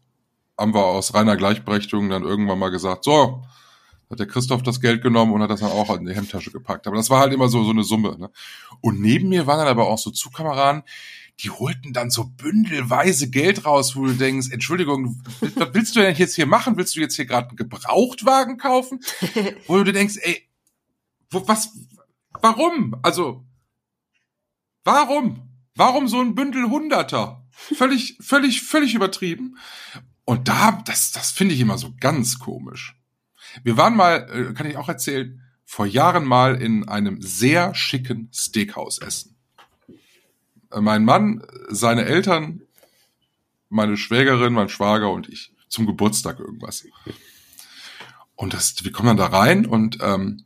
haben 0.58 0.74
wir 0.74 0.84
aus 0.84 1.14
reiner 1.14 1.36
Gleichberechtigung 1.36 2.08
dann 2.08 2.24
irgendwann 2.24 2.58
mal 2.58 2.70
gesagt, 2.70 3.04
so, 3.04 3.42
hat 4.10 4.20
der 4.20 4.26
Christoph 4.26 4.62
das 4.62 4.80
Geld 4.80 5.02
genommen 5.02 5.32
und 5.32 5.42
hat 5.42 5.50
das 5.50 5.60
dann 5.60 5.72
auch 5.72 5.94
in 5.96 6.04
die 6.04 6.14
Hemdtasche 6.14 6.50
gepackt. 6.50 6.86
Aber 6.86 6.96
das 6.96 7.10
war 7.10 7.20
halt 7.20 7.32
immer 7.32 7.48
so, 7.48 7.64
so 7.64 7.70
eine 7.70 7.82
Summe. 7.82 8.16
Ne? 8.18 8.30
Und 8.80 9.00
neben 9.00 9.28
mir 9.28 9.46
waren 9.46 9.58
dann 9.58 9.68
aber 9.68 9.88
auch 9.88 9.98
so 9.98 10.10
Zugkameraden, 10.10 10.82
die 11.40 11.50
holten 11.50 11.92
dann 11.92 12.10
so 12.10 12.24
bündelweise 12.24 13.30
Geld 13.30 13.64
raus, 13.64 13.96
wo 13.96 14.06
du 14.06 14.12
denkst, 14.12 14.48
Entschuldigung, 14.50 15.22
was 15.40 15.74
willst 15.74 15.96
du 15.96 16.00
denn 16.00 16.14
jetzt 16.14 16.36
hier 16.36 16.46
machen? 16.46 16.76
Willst 16.76 16.94
du 16.94 17.00
jetzt 17.00 17.16
hier 17.16 17.26
gerade 17.26 17.48
einen 17.48 17.56
Gebrauchtwagen 17.56 18.58
kaufen? 18.58 19.00
Wo 19.66 19.82
du 19.82 19.92
denkst, 19.92 20.18
ey, 20.20 20.48
wo, 21.30 21.46
was, 21.48 21.70
warum? 22.40 22.94
Also, 23.02 23.44
warum? 24.84 25.48
Warum 25.74 26.06
so 26.06 26.20
ein 26.20 26.34
Bündel 26.34 26.68
Hunderter? 26.70 27.46
Völlig, 27.50 28.18
völlig, 28.20 28.62
völlig 28.62 28.94
übertrieben. 28.94 29.56
Und 30.24 30.48
da, 30.48 30.82
das, 30.84 31.12
das 31.12 31.30
finde 31.30 31.54
ich 31.54 31.60
immer 31.60 31.78
so 31.78 31.94
ganz 31.98 32.38
komisch. 32.38 32.96
Wir 33.64 33.76
waren 33.76 33.96
mal, 33.96 34.28
äh, 34.30 34.54
kann 34.54 34.66
ich 34.66 34.76
auch 34.76 34.88
erzählen, 34.88 35.42
vor 35.64 35.86
Jahren 35.86 36.24
mal 36.24 36.60
in 36.60 36.88
einem 36.88 37.20
sehr 37.22 37.74
schicken 37.74 38.28
Steakhouse 38.32 38.98
essen. 38.98 39.31
Mein 40.80 41.04
Mann, 41.04 41.42
seine 41.68 42.04
Eltern, 42.04 42.62
meine 43.68 43.96
Schwägerin, 43.96 44.52
mein 44.52 44.68
Schwager 44.68 45.10
und 45.10 45.28
ich 45.28 45.52
zum 45.68 45.86
Geburtstag 45.86 46.38
irgendwas. 46.38 46.84
Und 48.34 48.54
das, 48.54 48.82
wir 48.84 48.92
kommen 48.92 49.08
dann 49.08 49.16
da 49.16 49.26
rein 49.26 49.66
und 49.66 49.98
ähm, 50.02 50.44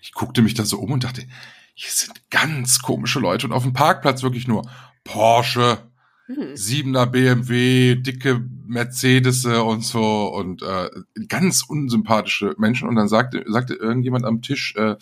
ich 0.00 0.12
guckte 0.12 0.42
mich 0.42 0.54
da 0.54 0.64
so 0.64 0.78
um 0.78 0.92
und 0.92 1.04
dachte, 1.04 1.26
hier 1.74 1.90
sind 1.90 2.30
ganz 2.30 2.80
komische 2.80 3.20
Leute 3.20 3.46
und 3.46 3.52
auf 3.52 3.62
dem 3.62 3.72
Parkplatz 3.72 4.22
wirklich 4.22 4.46
nur 4.46 4.70
Porsche, 5.04 5.89
hm. 6.34 6.56
Siebener 6.56 7.06
BMW, 7.06 7.96
dicke 7.96 8.40
Mercedes 8.66 9.44
und 9.44 9.84
so 9.84 10.28
und 10.28 10.62
äh, 10.62 10.88
ganz 11.26 11.64
unsympathische 11.66 12.54
Menschen. 12.56 12.88
Und 12.88 12.96
dann 12.96 13.08
sagte, 13.08 13.44
sagte 13.48 13.74
irgendjemand 13.74 14.24
am 14.24 14.42
Tisch, 14.42 14.74
äh, 14.76 14.96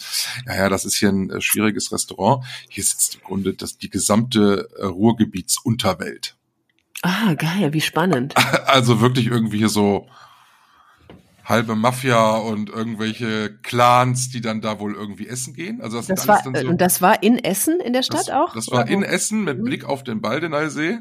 naja, 0.46 0.68
das 0.68 0.84
ist 0.84 0.94
hier 0.94 1.10
ein 1.10 1.30
äh, 1.30 1.40
schwieriges 1.40 1.92
Restaurant. 1.92 2.44
Hier 2.68 2.82
sitzt 2.82 3.16
im 3.16 3.22
Grunde 3.22 3.54
das, 3.54 3.76
die 3.76 3.90
gesamte 3.90 4.68
äh, 4.78 4.86
Ruhrgebietsunterwelt. 4.86 6.36
Ah, 7.02 7.34
geil, 7.34 7.72
wie 7.72 7.80
spannend. 7.80 8.34
Also 8.66 9.00
wirklich 9.00 9.26
irgendwie 9.26 9.58
hier 9.58 9.70
so 9.70 10.06
halbe 11.48 11.74
Mafia 11.74 12.36
und 12.36 12.68
irgendwelche 12.68 13.58
Clans, 13.62 14.28
die 14.28 14.40
dann 14.40 14.60
da 14.60 14.78
wohl 14.80 14.94
irgendwie 14.94 15.26
essen 15.26 15.54
gehen. 15.54 15.80
Also 15.80 15.96
das, 15.96 16.06
das 16.06 16.28
war, 16.28 16.42
so, 16.42 16.50
und 16.50 16.80
das 16.80 17.00
war 17.00 17.22
in 17.22 17.38
Essen 17.38 17.80
in 17.80 17.92
der 17.94 18.02
Stadt 18.02 18.28
das, 18.28 18.30
auch? 18.30 18.54
Das 18.54 18.70
war 18.70 18.86
in 18.88 19.02
Essen 19.02 19.44
mit 19.44 19.58
mhm. 19.58 19.64
Blick 19.64 19.84
auf 19.84 20.04
den 20.04 20.20
Baldeneysee. 20.20 20.98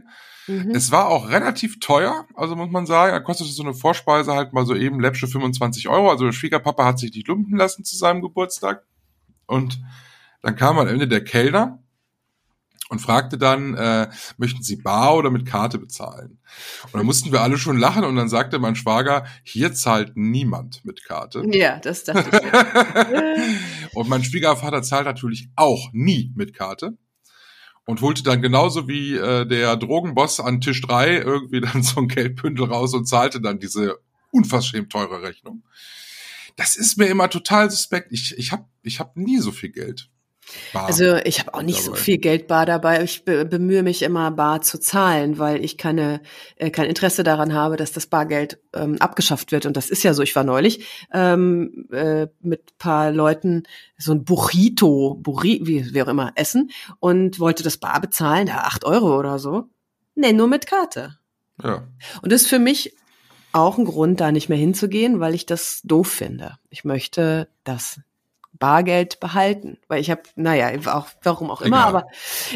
Mhm. 0.48 0.72
Es 0.72 0.91
war 0.91 1.10
auch 1.10 1.30
relativ 1.30 1.80
teuer, 1.80 2.26
also 2.34 2.56
muss 2.56 2.70
man 2.70 2.86
sagen. 2.86 3.12
Da 3.12 3.20
kostete 3.20 3.50
so 3.52 3.64
eine 3.64 3.74
Vorspeise 3.74 4.34
halt 4.34 4.54
mal 4.54 4.66
so 4.66 4.74
eben 4.74 5.02
läppsche 5.02 5.28
25 5.28 5.89
Euro. 5.89 6.10
Also 6.10 6.26
der 6.26 6.32
Schwiegerpapa 6.32 6.86
hat 6.86 7.00
sich 7.00 7.14
nicht 7.14 7.28
lumpen 7.28 7.58
lassen 7.58 7.84
zu 7.84 7.98
seinem 7.98 8.22
Geburtstag. 8.22 8.86
Und 9.45 9.80
dann 10.41 10.56
kam 10.56 10.80
am 10.80 10.88
Ende 10.88 11.08
der 11.08 11.24
Kellner 11.24 11.84
und 12.89 12.99
fragte 12.99 13.38
dann, 13.38 13.75
äh, 13.75 14.09
möchten 14.38 14.63
Sie 14.63 14.77
bar 14.77 15.15
oder 15.15 15.29
mit 15.29 15.45
Karte 15.45 15.77
bezahlen? 15.77 16.39
Und 16.85 16.95
dann 16.95 17.05
mussten 17.05 17.31
wir 17.31 17.41
alle 17.41 17.57
schon 17.57 17.77
lachen 17.77 18.03
und 18.03 18.15
dann 18.15 18.29
sagte 18.29 18.59
mein 18.59 18.75
Schwager, 18.75 19.25
hier 19.43 19.73
zahlt 19.73 20.15
niemand 20.15 20.83
mit 20.85 21.03
Karte. 21.03 21.43
Ja, 21.51 21.79
das 21.79 22.03
dachte 22.03 22.29
ich. 22.31 22.51
Ja. 22.51 23.35
und 23.93 24.09
mein 24.09 24.23
Schwiegervater 24.23 24.81
zahlt 24.83 25.05
natürlich 25.05 25.49
auch 25.55 25.89
nie 25.91 26.31
mit 26.35 26.53
Karte 26.53 26.97
und 27.88 28.01
holte 28.01 28.21
dann 28.21 28.41
genauso 28.41 28.88
wie 28.88 29.15
äh, 29.15 29.45
der 29.45 29.75
Drogenboss 29.77 30.39
an 30.39 30.61
Tisch 30.61 30.81
drei 30.81 31.17
irgendwie 31.17 31.61
dann 31.61 31.81
so 31.83 32.01
ein 32.01 32.07
Geldbündel 32.07 32.65
raus 32.65 32.93
und 32.93 33.07
zahlte 33.07 33.41
dann 33.41 33.59
diese 33.59 33.97
unverschämt 34.31 34.91
teure 34.91 35.23
Rechnung. 35.23 35.63
Das 36.57 36.75
ist 36.75 36.97
mir 36.97 37.07
immer 37.07 37.29
total 37.29 37.69
suspekt. 37.71 38.11
Ich, 38.11 38.38
ich 38.38 38.51
habe 38.51 38.65
ich 38.81 38.99
hab 38.99 39.15
nie 39.15 39.38
so 39.38 39.51
viel 39.51 39.69
Geld. 39.69 40.09
Bar 40.74 40.88
also 40.88 41.16
ich 41.18 41.39
habe 41.39 41.54
auch 41.54 41.62
nicht 41.62 41.86
dabei. 41.86 41.98
so 41.98 42.04
viel 42.04 42.18
Geld 42.18 42.48
bar 42.48 42.66
dabei. 42.66 43.04
Ich 43.04 43.26
be 43.26 43.45
bemühe 43.45 43.84
mich 43.84 44.02
immer 44.02 44.32
bar 44.32 44.62
zu 44.62 44.80
zahlen, 44.80 45.38
weil 45.39 45.64
ich 45.64 45.78
keine 45.78 46.22
äh, 46.56 46.70
kein 46.70 46.88
Interesse 46.88 47.24
daran 47.24 47.54
habe, 47.54 47.78
dass 47.78 47.91
das 47.91 48.08
Bargeld 48.08 48.60
ähm, 48.74 48.98
abgeschafft 49.00 49.52
wird. 49.52 49.66
Und 49.66 49.78
das 49.78 49.89
ist 49.89 50.04
ja 50.04 50.14
so. 50.14 50.24
Ich 50.24 50.36
war 50.36 50.43
neulich 50.43 50.86
ähm, 51.14 51.88
äh, 51.91 52.28
mit 52.41 52.78
paar 52.78 53.12
Leuten 53.12 53.64
so 53.98 54.14
ein 54.14 54.24
Burrito, 54.24 55.16
Burri 55.16 55.62
wie, 55.64 55.93
wie 55.93 56.02
auch 56.02 56.08
immer, 56.08 56.32
essen 56.36 56.72
und 57.00 57.39
wollte 57.39 57.64
das 57.64 57.78
bar 57.78 58.00
bezahlen, 58.00 58.48
da 58.48 58.60
acht 58.60 58.86
Euro 58.86 59.18
oder 59.18 59.39
so. 59.39 59.70
Nee, 60.16 60.34
nur 60.34 60.48
mit 60.48 60.68
Karte. 60.68 61.18
Ja. 61.64 61.88
Und 62.22 62.32
das 62.32 62.43
ist 62.43 62.48
für 62.48 62.60
mich 62.60 62.95
auch 63.52 63.78
ein 63.78 63.86
Grund, 63.86 64.20
da 64.20 64.32
nicht 64.32 64.50
mehr 64.50 64.58
hinzugehen, 64.58 65.20
weil 65.20 65.34
ich 65.34 65.45
das 65.45 65.82
doof 65.84 66.08
finde. 66.08 66.58
Ich 66.70 66.84
möchte 66.84 67.50
das 67.64 68.00
Bargeld 68.60 69.20
behalten, 69.20 69.78
weil 69.88 70.01
ich 70.01 70.10
habe, 70.10 70.24
naja, 70.36 70.72
auch 70.91 71.08
warum 71.24 71.51
auch 71.51 71.62
immer, 71.62 71.78
egal. 71.78 71.88
aber 71.88 72.08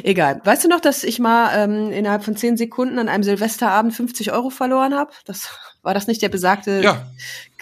egal. 0.03 0.41
Weißt 0.43 0.63
du 0.63 0.67
noch, 0.67 0.79
dass 0.79 1.03
ich 1.03 1.19
mal 1.19 1.51
ähm, 1.55 1.91
innerhalb 1.91 2.23
von 2.23 2.35
zehn 2.35 2.57
Sekunden 2.57 2.99
an 2.99 3.09
einem 3.09 3.23
Silvesterabend 3.23 3.93
50 3.93 4.31
Euro 4.31 4.49
verloren 4.49 4.95
habe? 4.95 5.11
Das 5.25 5.49
war 5.81 5.93
das 5.93 6.07
nicht 6.07 6.21
der 6.21 6.29
besagte 6.29 6.81
ja. 6.81 7.07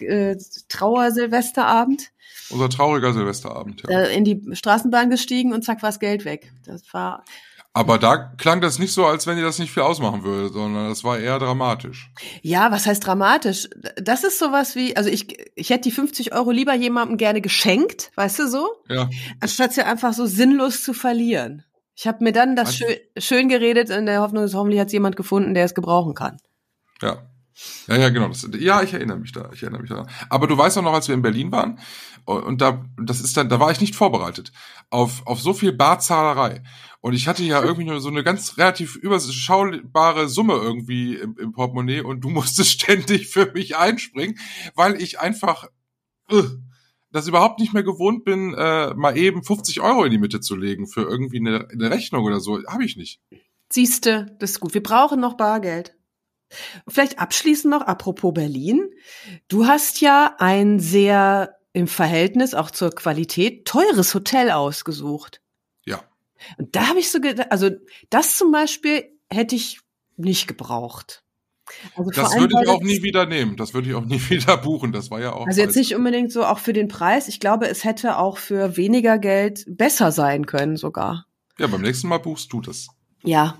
äh, 0.05 0.37
Trauer-Silvesterabend? 0.67 2.11
Unser 2.49 2.69
trauriger 2.69 3.13
Silvesterabend. 3.13 3.83
Ja. 3.87 4.03
In 4.03 4.23
die 4.23 4.41
Straßenbahn 4.53 5.09
gestiegen 5.09 5.53
und 5.53 5.63
zack 5.63 5.83
war 5.83 5.89
das 5.89 5.99
Geld 5.99 6.25
weg. 6.25 6.51
Das 6.65 6.81
war 6.93 7.23
aber 7.73 7.99
da 7.99 8.17
klang 8.17 8.61
das 8.61 8.79
nicht 8.79 8.93
so, 8.93 9.05
als 9.05 9.27
wenn 9.27 9.37
ihr 9.37 9.43
das 9.43 9.59
nicht 9.59 9.71
viel 9.71 9.83
ausmachen 9.83 10.23
würde, 10.23 10.49
sondern 10.49 10.89
das 10.89 11.03
war 11.03 11.19
eher 11.19 11.37
dramatisch. 11.37 12.11
Ja, 12.41 12.71
was 12.71 12.87
heißt 12.87 13.05
dramatisch? 13.05 13.69
Das 13.95 14.23
ist 14.23 14.39
sowas 14.39 14.75
wie, 14.75 14.97
also 14.97 15.09
ich, 15.09 15.37
ich 15.55 15.69
hätte 15.69 15.83
die 15.83 15.91
50 15.91 16.33
Euro 16.33 16.51
lieber 16.51 16.73
jemandem 16.73 17.17
gerne 17.17 17.41
geschenkt, 17.41 18.11
weißt 18.15 18.39
du 18.39 18.47
so? 18.47 18.67
Ja. 18.87 19.09
Anstatt 19.39 19.73
sie 19.73 19.83
einfach 19.83 20.13
so 20.13 20.25
sinnlos 20.25 20.83
zu 20.83 20.93
verlieren. 20.93 21.63
Ich 21.95 22.07
habe 22.07 22.23
mir 22.23 22.31
dann 22.31 22.55
das 22.55 22.75
schön, 22.75 22.95
schön 23.17 23.49
geredet 23.49 23.89
in 23.89 24.05
der 24.05 24.21
Hoffnung, 24.21 24.43
dass 24.43 24.53
hoffentlich 24.55 24.79
hat 24.79 24.91
jemand 24.91 25.15
gefunden, 25.15 25.53
der 25.53 25.65
es 25.65 25.75
gebrauchen 25.75 26.15
kann. 26.15 26.37
Ja. 27.01 27.28
Ja, 27.87 27.97
ja, 27.97 28.09
genau. 28.09 28.27
Das, 28.27 28.47
ja, 28.59 28.81
ich 28.83 28.93
erinnere 28.93 29.19
mich 29.19 29.31
da. 29.31 29.49
Ich 29.53 29.63
erinnere 29.63 29.81
mich 29.81 29.89
da. 29.89 30.05
Aber 30.29 30.47
du 30.47 30.57
weißt 30.57 30.77
auch 30.77 30.83
noch, 30.83 30.93
als 30.93 31.07
wir 31.07 31.15
in 31.15 31.21
Berlin 31.21 31.51
waren, 31.51 31.79
und 32.25 32.61
da, 32.61 32.85
das 32.97 33.21
ist 33.21 33.37
dann, 33.37 33.49
da 33.49 33.59
war 33.59 33.71
ich 33.71 33.81
nicht 33.81 33.95
vorbereitet 33.95 34.51
auf 34.89 35.25
auf 35.25 35.41
so 35.41 35.53
viel 35.53 35.73
Barzahlerei. 35.73 36.61
Und 37.01 37.13
ich 37.13 37.27
hatte 37.27 37.43
ja 37.43 37.61
irgendwie 37.63 37.85
nur 37.85 38.01
so 38.01 38.09
eine 38.09 38.23
ganz 38.23 38.57
relativ 38.57 38.95
überschaubare 38.95 40.29
Summe 40.29 40.53
irgendwie 40.53 41.15
im, 41.15 41.37
im 41.37 41.51
Portemonnaie 41.51 42.01
und 42.01 42.21
du 42.21 42.29
musstest 42.29 42.69
ständig 42.81 43.27
für 43.27 43.51
mich 43.53 43.77
einspringen, 43.77 44.37
weil 44.75 45.01
ich 45.01 45.19
einfach 45.19 45.67
uh, 46.31 46.43
das 47.11 47.27
überhaupt 47.27 47.59
nicht 47.59 47.73
mehr 47.73 47.83
gewohnt 47.83 48.23
bin, 48.23 48.53
äh, 48.53 48.93
mal 48.93 49.17
eben 49.17 49.43
50 49.43 49.81
Euro 49.81 50.03
in 50.03 50.11
die 50.11 50.19
Mitte 50.19 50.41
zu 50.41 50.55
legen 50.55 50.87
für 50.87 51.01
irgendwie 51.01 51.39
eine, 51.39 51.67
eine 51.69 51.89
Rechnung 51.89 52.23
oder 52.23 52.39
so. 52.39 52.63
Habe 52.67 52.85
ich 52.85 52.97
nicht. 52.97 53.19
Siehste, 53.71 54.35
das 54.39 54.51
ist 54.51 54.59
gut. 54.59 54.73
Wir 54.73 54.83
brauchen 54.83 55.19
noch 55.19 55.35
Bargeld. 55.35 55.95
Vielleicht 56.87 57.19
abschließend 57.19 57.71
noch, 57.71 57.81
apropos 57.81 58.33
Berlin. 58.33 58.89
Du 59.47 59.67
hast 59.67 60.01
ja 60.01 60.35
ein 60.39 60.79
sehr 60.79 61.55
im 61.73 61.87
Verhältnis 61.87 62.53
auch 62.53 62.71
zur 62.71 62.91
Qualität 62.91 63.65
teures 63.65 64.13
Hotel 64.13 64.51
ausgesucht. 64.51 65.41
Ja. 65.85 66.03
Und 66.57 66.75
da 66.75 66.87
habe 66.87 66.99
ich 66.99 67.11
so 67.11 67.19
gedacht, 67.21 67.51
also 67.51 67.69
das 68.09 68.37
zum 68.37 68.51
Beispiel 68.51 69.03
hätte 69.29 69.55
ich 69.55 69.79
nicht 70.17 70.47
gebraucht. 70.47 71.23
Also 71.95 72.09
das 72.09 72.35
würde 72.35 72.55
ich 72.61 72.67
auch 72.67 72.81
nie 72.81 73.03
wieder 73.03 73.27
nehmen. 73.27 73.55
Das 73.55 73.73
würde 73.73 73.89
ich 73.89 73.95
auch 73.95 74.05
nie 74.05 74.19
wieder 74.29 74.57
buchen. 74.57 74.91
Das 74.91 75.11
war 75.11 75.19
ja 75.19 75.33
auch. 75.33 75.45
Also 75.45 75.61
jetzt 75.61 75.75
nicht 75.75 75.95
unbedingt 75.95 76.31
so 76.31 76.43
auch 76.43 76.59
für 76.59 76.73
den 76.73 76.87
Preis. 76.87 77.27
Ich 77.27 77.39
glaube, 77.39 77.67
es 77.67 77.83
hätte 77.83 78.17
auch 78.17 78.37
für 78.37 78.75
weniger 78.75 79.19
Geld 79.19 79.65
besser 79.67 80.11
sein 80.11 80.45
können 80.45 80.77
sogar. 80.77 81.25
Ja, 81.59 81.67
beim 81.67 81.81
nächsten 81.81 82.07
Mal 82.07 82.19
buchst 82.19 82.51
du 82.51 82.61
das. 82.61 82.87
Ja, 83.23 83.59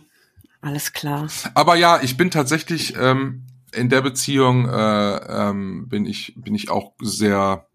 alles 0.61 0.93
klar. 0.93 1.27
Aber 1.53 1.75
ja, 1.75 2.01
ich 2.01 2.17
bin 2.17 2.31
tatsächlich 2.31 2.95
ähm, 2.97 3.45
in 3.73 3.89
der 3.89 4.01
Beziehung 4.01 4.67
äh, 4.67 5.15
ähm, 5.49 5.87
bin 5.87 6.05
ich 6.05 6.33
bin 6.35 6.55
ich 6.55 6.69
auch 6.69 6.93
sehr 7.01 7.67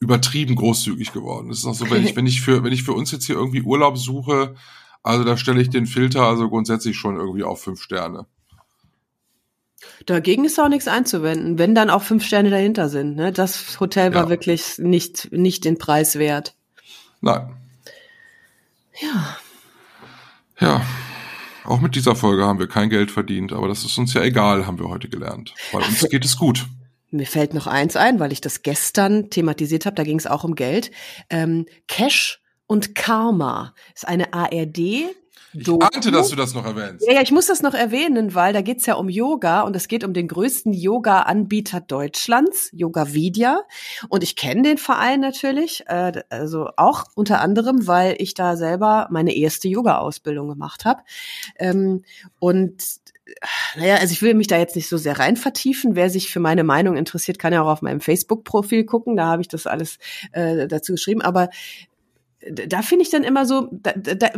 übertrieben 0.00 0.54
großzügig 0.54 1.12
geworden. 1.12 1.48
Das 1.48 1.58
ist 1.58 1.66
auch 1.66 1.74
so, 1.74 1.90
wenn 1.90 2.04
ich 2.04 2.16
wenn 2.16 2.26
ich 2.26 2.42
für 2.42 2.62
wenn 2.62 2.72
ich 2.72 2.84
für 2.84 2.92
uns 2.92 3.10
jetzt 3.10 3.26
hier 3.26 3.36
irgendwie 3.36 3.62
Urlaub 3.62 3.98
suche, 3.98 4.54
also 5.02 5.24
da 5.24 5.36
stelle 5.36 5.60
ich 5.60 5.70
den 5.70 5.86
Filter 5.86 6.22
also 6.22 6.48
grundsätzlich 6.48 6.96
schon 6.96 7.16
irgendwie 7.16 7.44
auf 7.44 7.62
fünf 7.62 7.82
Sterne. 7.82 8.26
Dagegen 10.06 10.44
ist 10.44 10.58
auch 10.58 10.68
nichts 10.68 10.88
einzuwenden, 10.88 11.58
wenn 11.58 11.74
dann 11.74 11.90
auch 11.90 12.02
fünf 12.02 12.24
Sterne 12.24 12.50
dahinter 12.50 12.88
sind. 12.88 13.16
Ne? 13.16 13.32
Das 13.32 13.80
Hotel 13.80 14.14
war 14.14 14.24
ja. 14.24 14.28
wirklich 14.28 14.78
nicht 14.78 15.32
nicht 15.32 15.64
den 15.64 15.78
Preis 15.78 16.16
wert. 16.16 16.54
Nein. 17.20 17.56
Ja. 19.00 19.36
Ja. 20.60 20.82
Auch 21.64 21.80
mit 21.80 21.94
dieser 21.94 22.14
Folge 22.14 22.44
haben 22.44 22.58
wir 22.58 22.68
kein 22.68 22.90
Geld 22.90 23.10
verdient, 23.10 23.52
aber 23.52 23.68
das 23.68 23.84
ist 23.84 23.96
uns 23.96 24.12
ja 24.12 24.22
egal, 24.22 24.66
haben 24.66 24.78
wir 24.78 24.88
heute 24.88 25.08
gelernt. 25.08 25.54
Weil 25.72 25.82
uns 25.82 26.06
geht 26.08 26.24
es 26.24 26.36
gut. 26.36 26.66
mir 27.10 27.26
fällt 27.26 27.54
noch 27.54 27.66
eins 27.66 27.96
ein, 27.96 28.20
weil 28.20 28.32
ich 28.32 28.40
das 28.40 28.62
gestern 28.62 29.30
thematisiert 29.30 29.86
habe, 29.86 29.96
da 29.96 30.02
ging 30.02 30.18
es 30.18 30.26
auch 30.26 30.44
um 30.44 30.54
Geld. 30.54 30.90
Ähm, 31.30 31.66
Cash 31.88 32.40
und 32.66 32.94
Karma 32.94 33.74
ist 33.94 34.06
eine 34.06 34.32
ARD. 34.34 35.14
Ich 35.54 35.68
ahnte, 35.68 36.10
dass 36.10 36.28
du 36.28 36.36
das 36.36 36.54
noch 36.54 36.64
erwähnst. 36.64 37.06
Ja, 37.06 37.14
ja, 37.14 37.22
ich 37.22 37.30
muss 37.30 37.46
das 37.46 37.62
noch 37.62 37.74
erwähnen, 37.74 38.34
weil 38.34 38.52
da 38.52 38.60
geht's 38.60 38.86
ja 38.86 38.94
um 38.94 39.08
Yoga 39.08 39.62
und 39.62 39.76
es 39.76 39.88
geht 39.88 40.04
um 40.04 40.12
den 40.12 40.28
größten 40.28 40.72
Yoga-Anbieter 40.72 41.80
Deutschlands, 41.80 42.70
Yoga 42.72 43.12
Vidya. 43.12 43.62
Und 44.08 44.22
ich 44.22 44.36
kenne 44.36 44.62
den 44.62 44.78
Verein 44.78 45.20
natürlich, 45.20 45.84
äh, 45.86 46.22
also 46.28 46.68
auch 46.76 47.04
unter 47.14 47.40
anderem, 47.40 47.86
weil 47.86 48.16
ich 48.18 48.34
da 48.34 48.56
selber 48.56 49.08
meine 49.10 49.34
erste 49.34 49.68
Yoga-Ausbildung 49.68 50.48
gemacht 50.48 50.84
habe. 50.84 51.02
Ähm, 51.58 52.04
und 52.38 52.82
naja, 53.76 53.96
also 53.96 54.12
ich 54.12 54.22
will 54.22 54.34
mich 54.34 54.48
da 54.48 54.58
jetzt 54.58 54.76
nicht 54.76 54.88
so 54.88 54.96
sehr 54.98 55.18
rein 55.18 55.36
vertiefen. 55.36 55.96
Wer 55.96 56.10
sich 56.10 56.30
für 56.30 56.40
meine 56.40 56.64
Meinung 56.64 56.96
interessiert, 56.96 57.38
kann 57.38 57.52
ja 57.52 57.62
auch 57.62 57.68
auf 57.68 57.82
meinem 57.82 58.00
Facebook-Profil 58.00 58.84
gucken. 58.84 59.16
Da 59.16 59.26
habe 59.26 59.42
ich 59.42 59.48
das 59.48 59.66
alles 59.66 59.98
äh, 60.32 60.68
dazu 60.68 60.92
geschrieben. 60.92 61.22
Aber 61.22 61.48
da 62.50 62.82
finde 62.82 63.04
ich 63.04 63.10
dann 63.10 63.24
immer 63.24 63.46
so, 63.46 63.68
da, 63.72 63.92
da, 63.92 64.30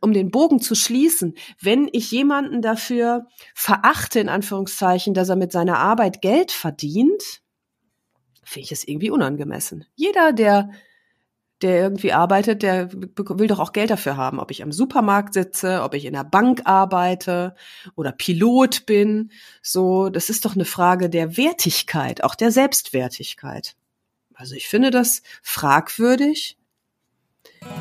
um 0.00 0.12
den 0.12 0.30
Bogen 0.30 0.60
zu 0.60 0.74
schließen, 0.74 1.34
wenn 1.60 1.88
ich 1.92 2.10
jemanden 2.10 2.62
dafür 2.62 3.26
verachte, 3.54 4.20
in 4.20 4.28
Anführungszeichen, 4.28 5.14
dass 5.14 5.28
er 5.28 5.36
mit 5.36 5.52
seiner 5.52 5.78
Arbeit 5.78 6.22
Geld 6.22 6.52
verdient, 6.52 7.42
finde 8.42 8.64
ich 8.64 8.72
es 8.72 8.86
irgendwie 8.86 9.10
unangemessen. 9.10 9.84
Jeder, 9.94 10.32
der 10.32 10.70
der 11.62 11.80
irgendwie 11.80 12.12
arbeitet, 12.12 12.62
der 12.62 12.92
will 12.92 13.46
doch 13.46 13.58
auch 13.58 13.72
Geld 13.72 13.88
dafür 13.88 14.18
haben. 14.18 14.38
Ob 14.38 14.50
ich 14.50 14.62
am 14.62 14.72
Supermarkt 14.72 15.32
sitze, 15.32 15.82
ob 15.82 15.94
ich 15.94 16.04
in 16.04 16.12
der 16.12 16.24
Bank 16.24 16.62
arbeite 16.64 17.54
oder 17.94 18.12
Pilot 18.12 18.84
bin. 18.84 19.30
So, 19.62 20.10
das 20.10 20.28
ist 20.28 20.44
doch 20.44 20.54
eine 20.54 20.66
Frage 20.66 21.08
der 21.08 21.38
Wertigkeit, 21.38 22.22
auch 22.22 22.34
der 22.34 22.50
Selbstwertigkeit. 22.50 23.76
Also 24.34 24.54
ich 24.56 24.68
finde 24.68 24.90
das 24.90 25.22
fragwürdig, 25.42 26.58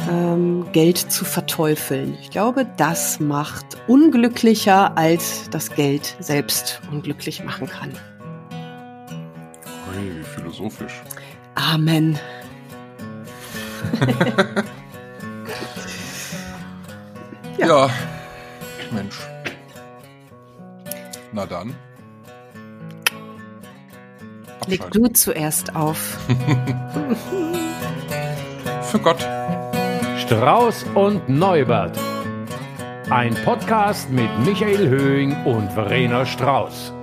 ähm, 0.09 0.65
Geld 0.71 0.97
zu 0.97 1.25
verteufeln. 1.25 2.17
Ich 2.21 2.29
glaube, 2.29 2.65
das 2.77 3.19
macht 3.19 3.65
unglücklicher, 3.87 4.97
als 4.97 5.49
das 5.49 5.71
Geld 5.71 6.15
selbst 6.19 6.81
unglücklich 6.91 7.43
machen 7.43 7.67
kann. 7.67 7.91
Ui, 9.95 10.23
philosophisch. 10.23 11.01
Amen. 11.55 12.19
ja. 17.57 17.67
ja, 17.67 17.89
Mensch. 18.91 19.17
Na 21.31 21.45
dann. 21.45 21.75
Leg 24.67 24.81
du 24.91 25.07
zuerst 25.09 25.75
auf. 25.75 26.17
Für 28.83 28.99
Gott. 28.99 29.27
Strauß 30.25 30.85
und 30.95 31.27
Neubert. 31.27 31.99
Ein 33.09 33.35
Podcast 33.43 34.09
mit 34.09 34.29
Michael 34.45 34.87
Höhing 34.87 35.35
und 35.43 35.69
Verena 35.73 36.25
Strauß. 36.25 36.93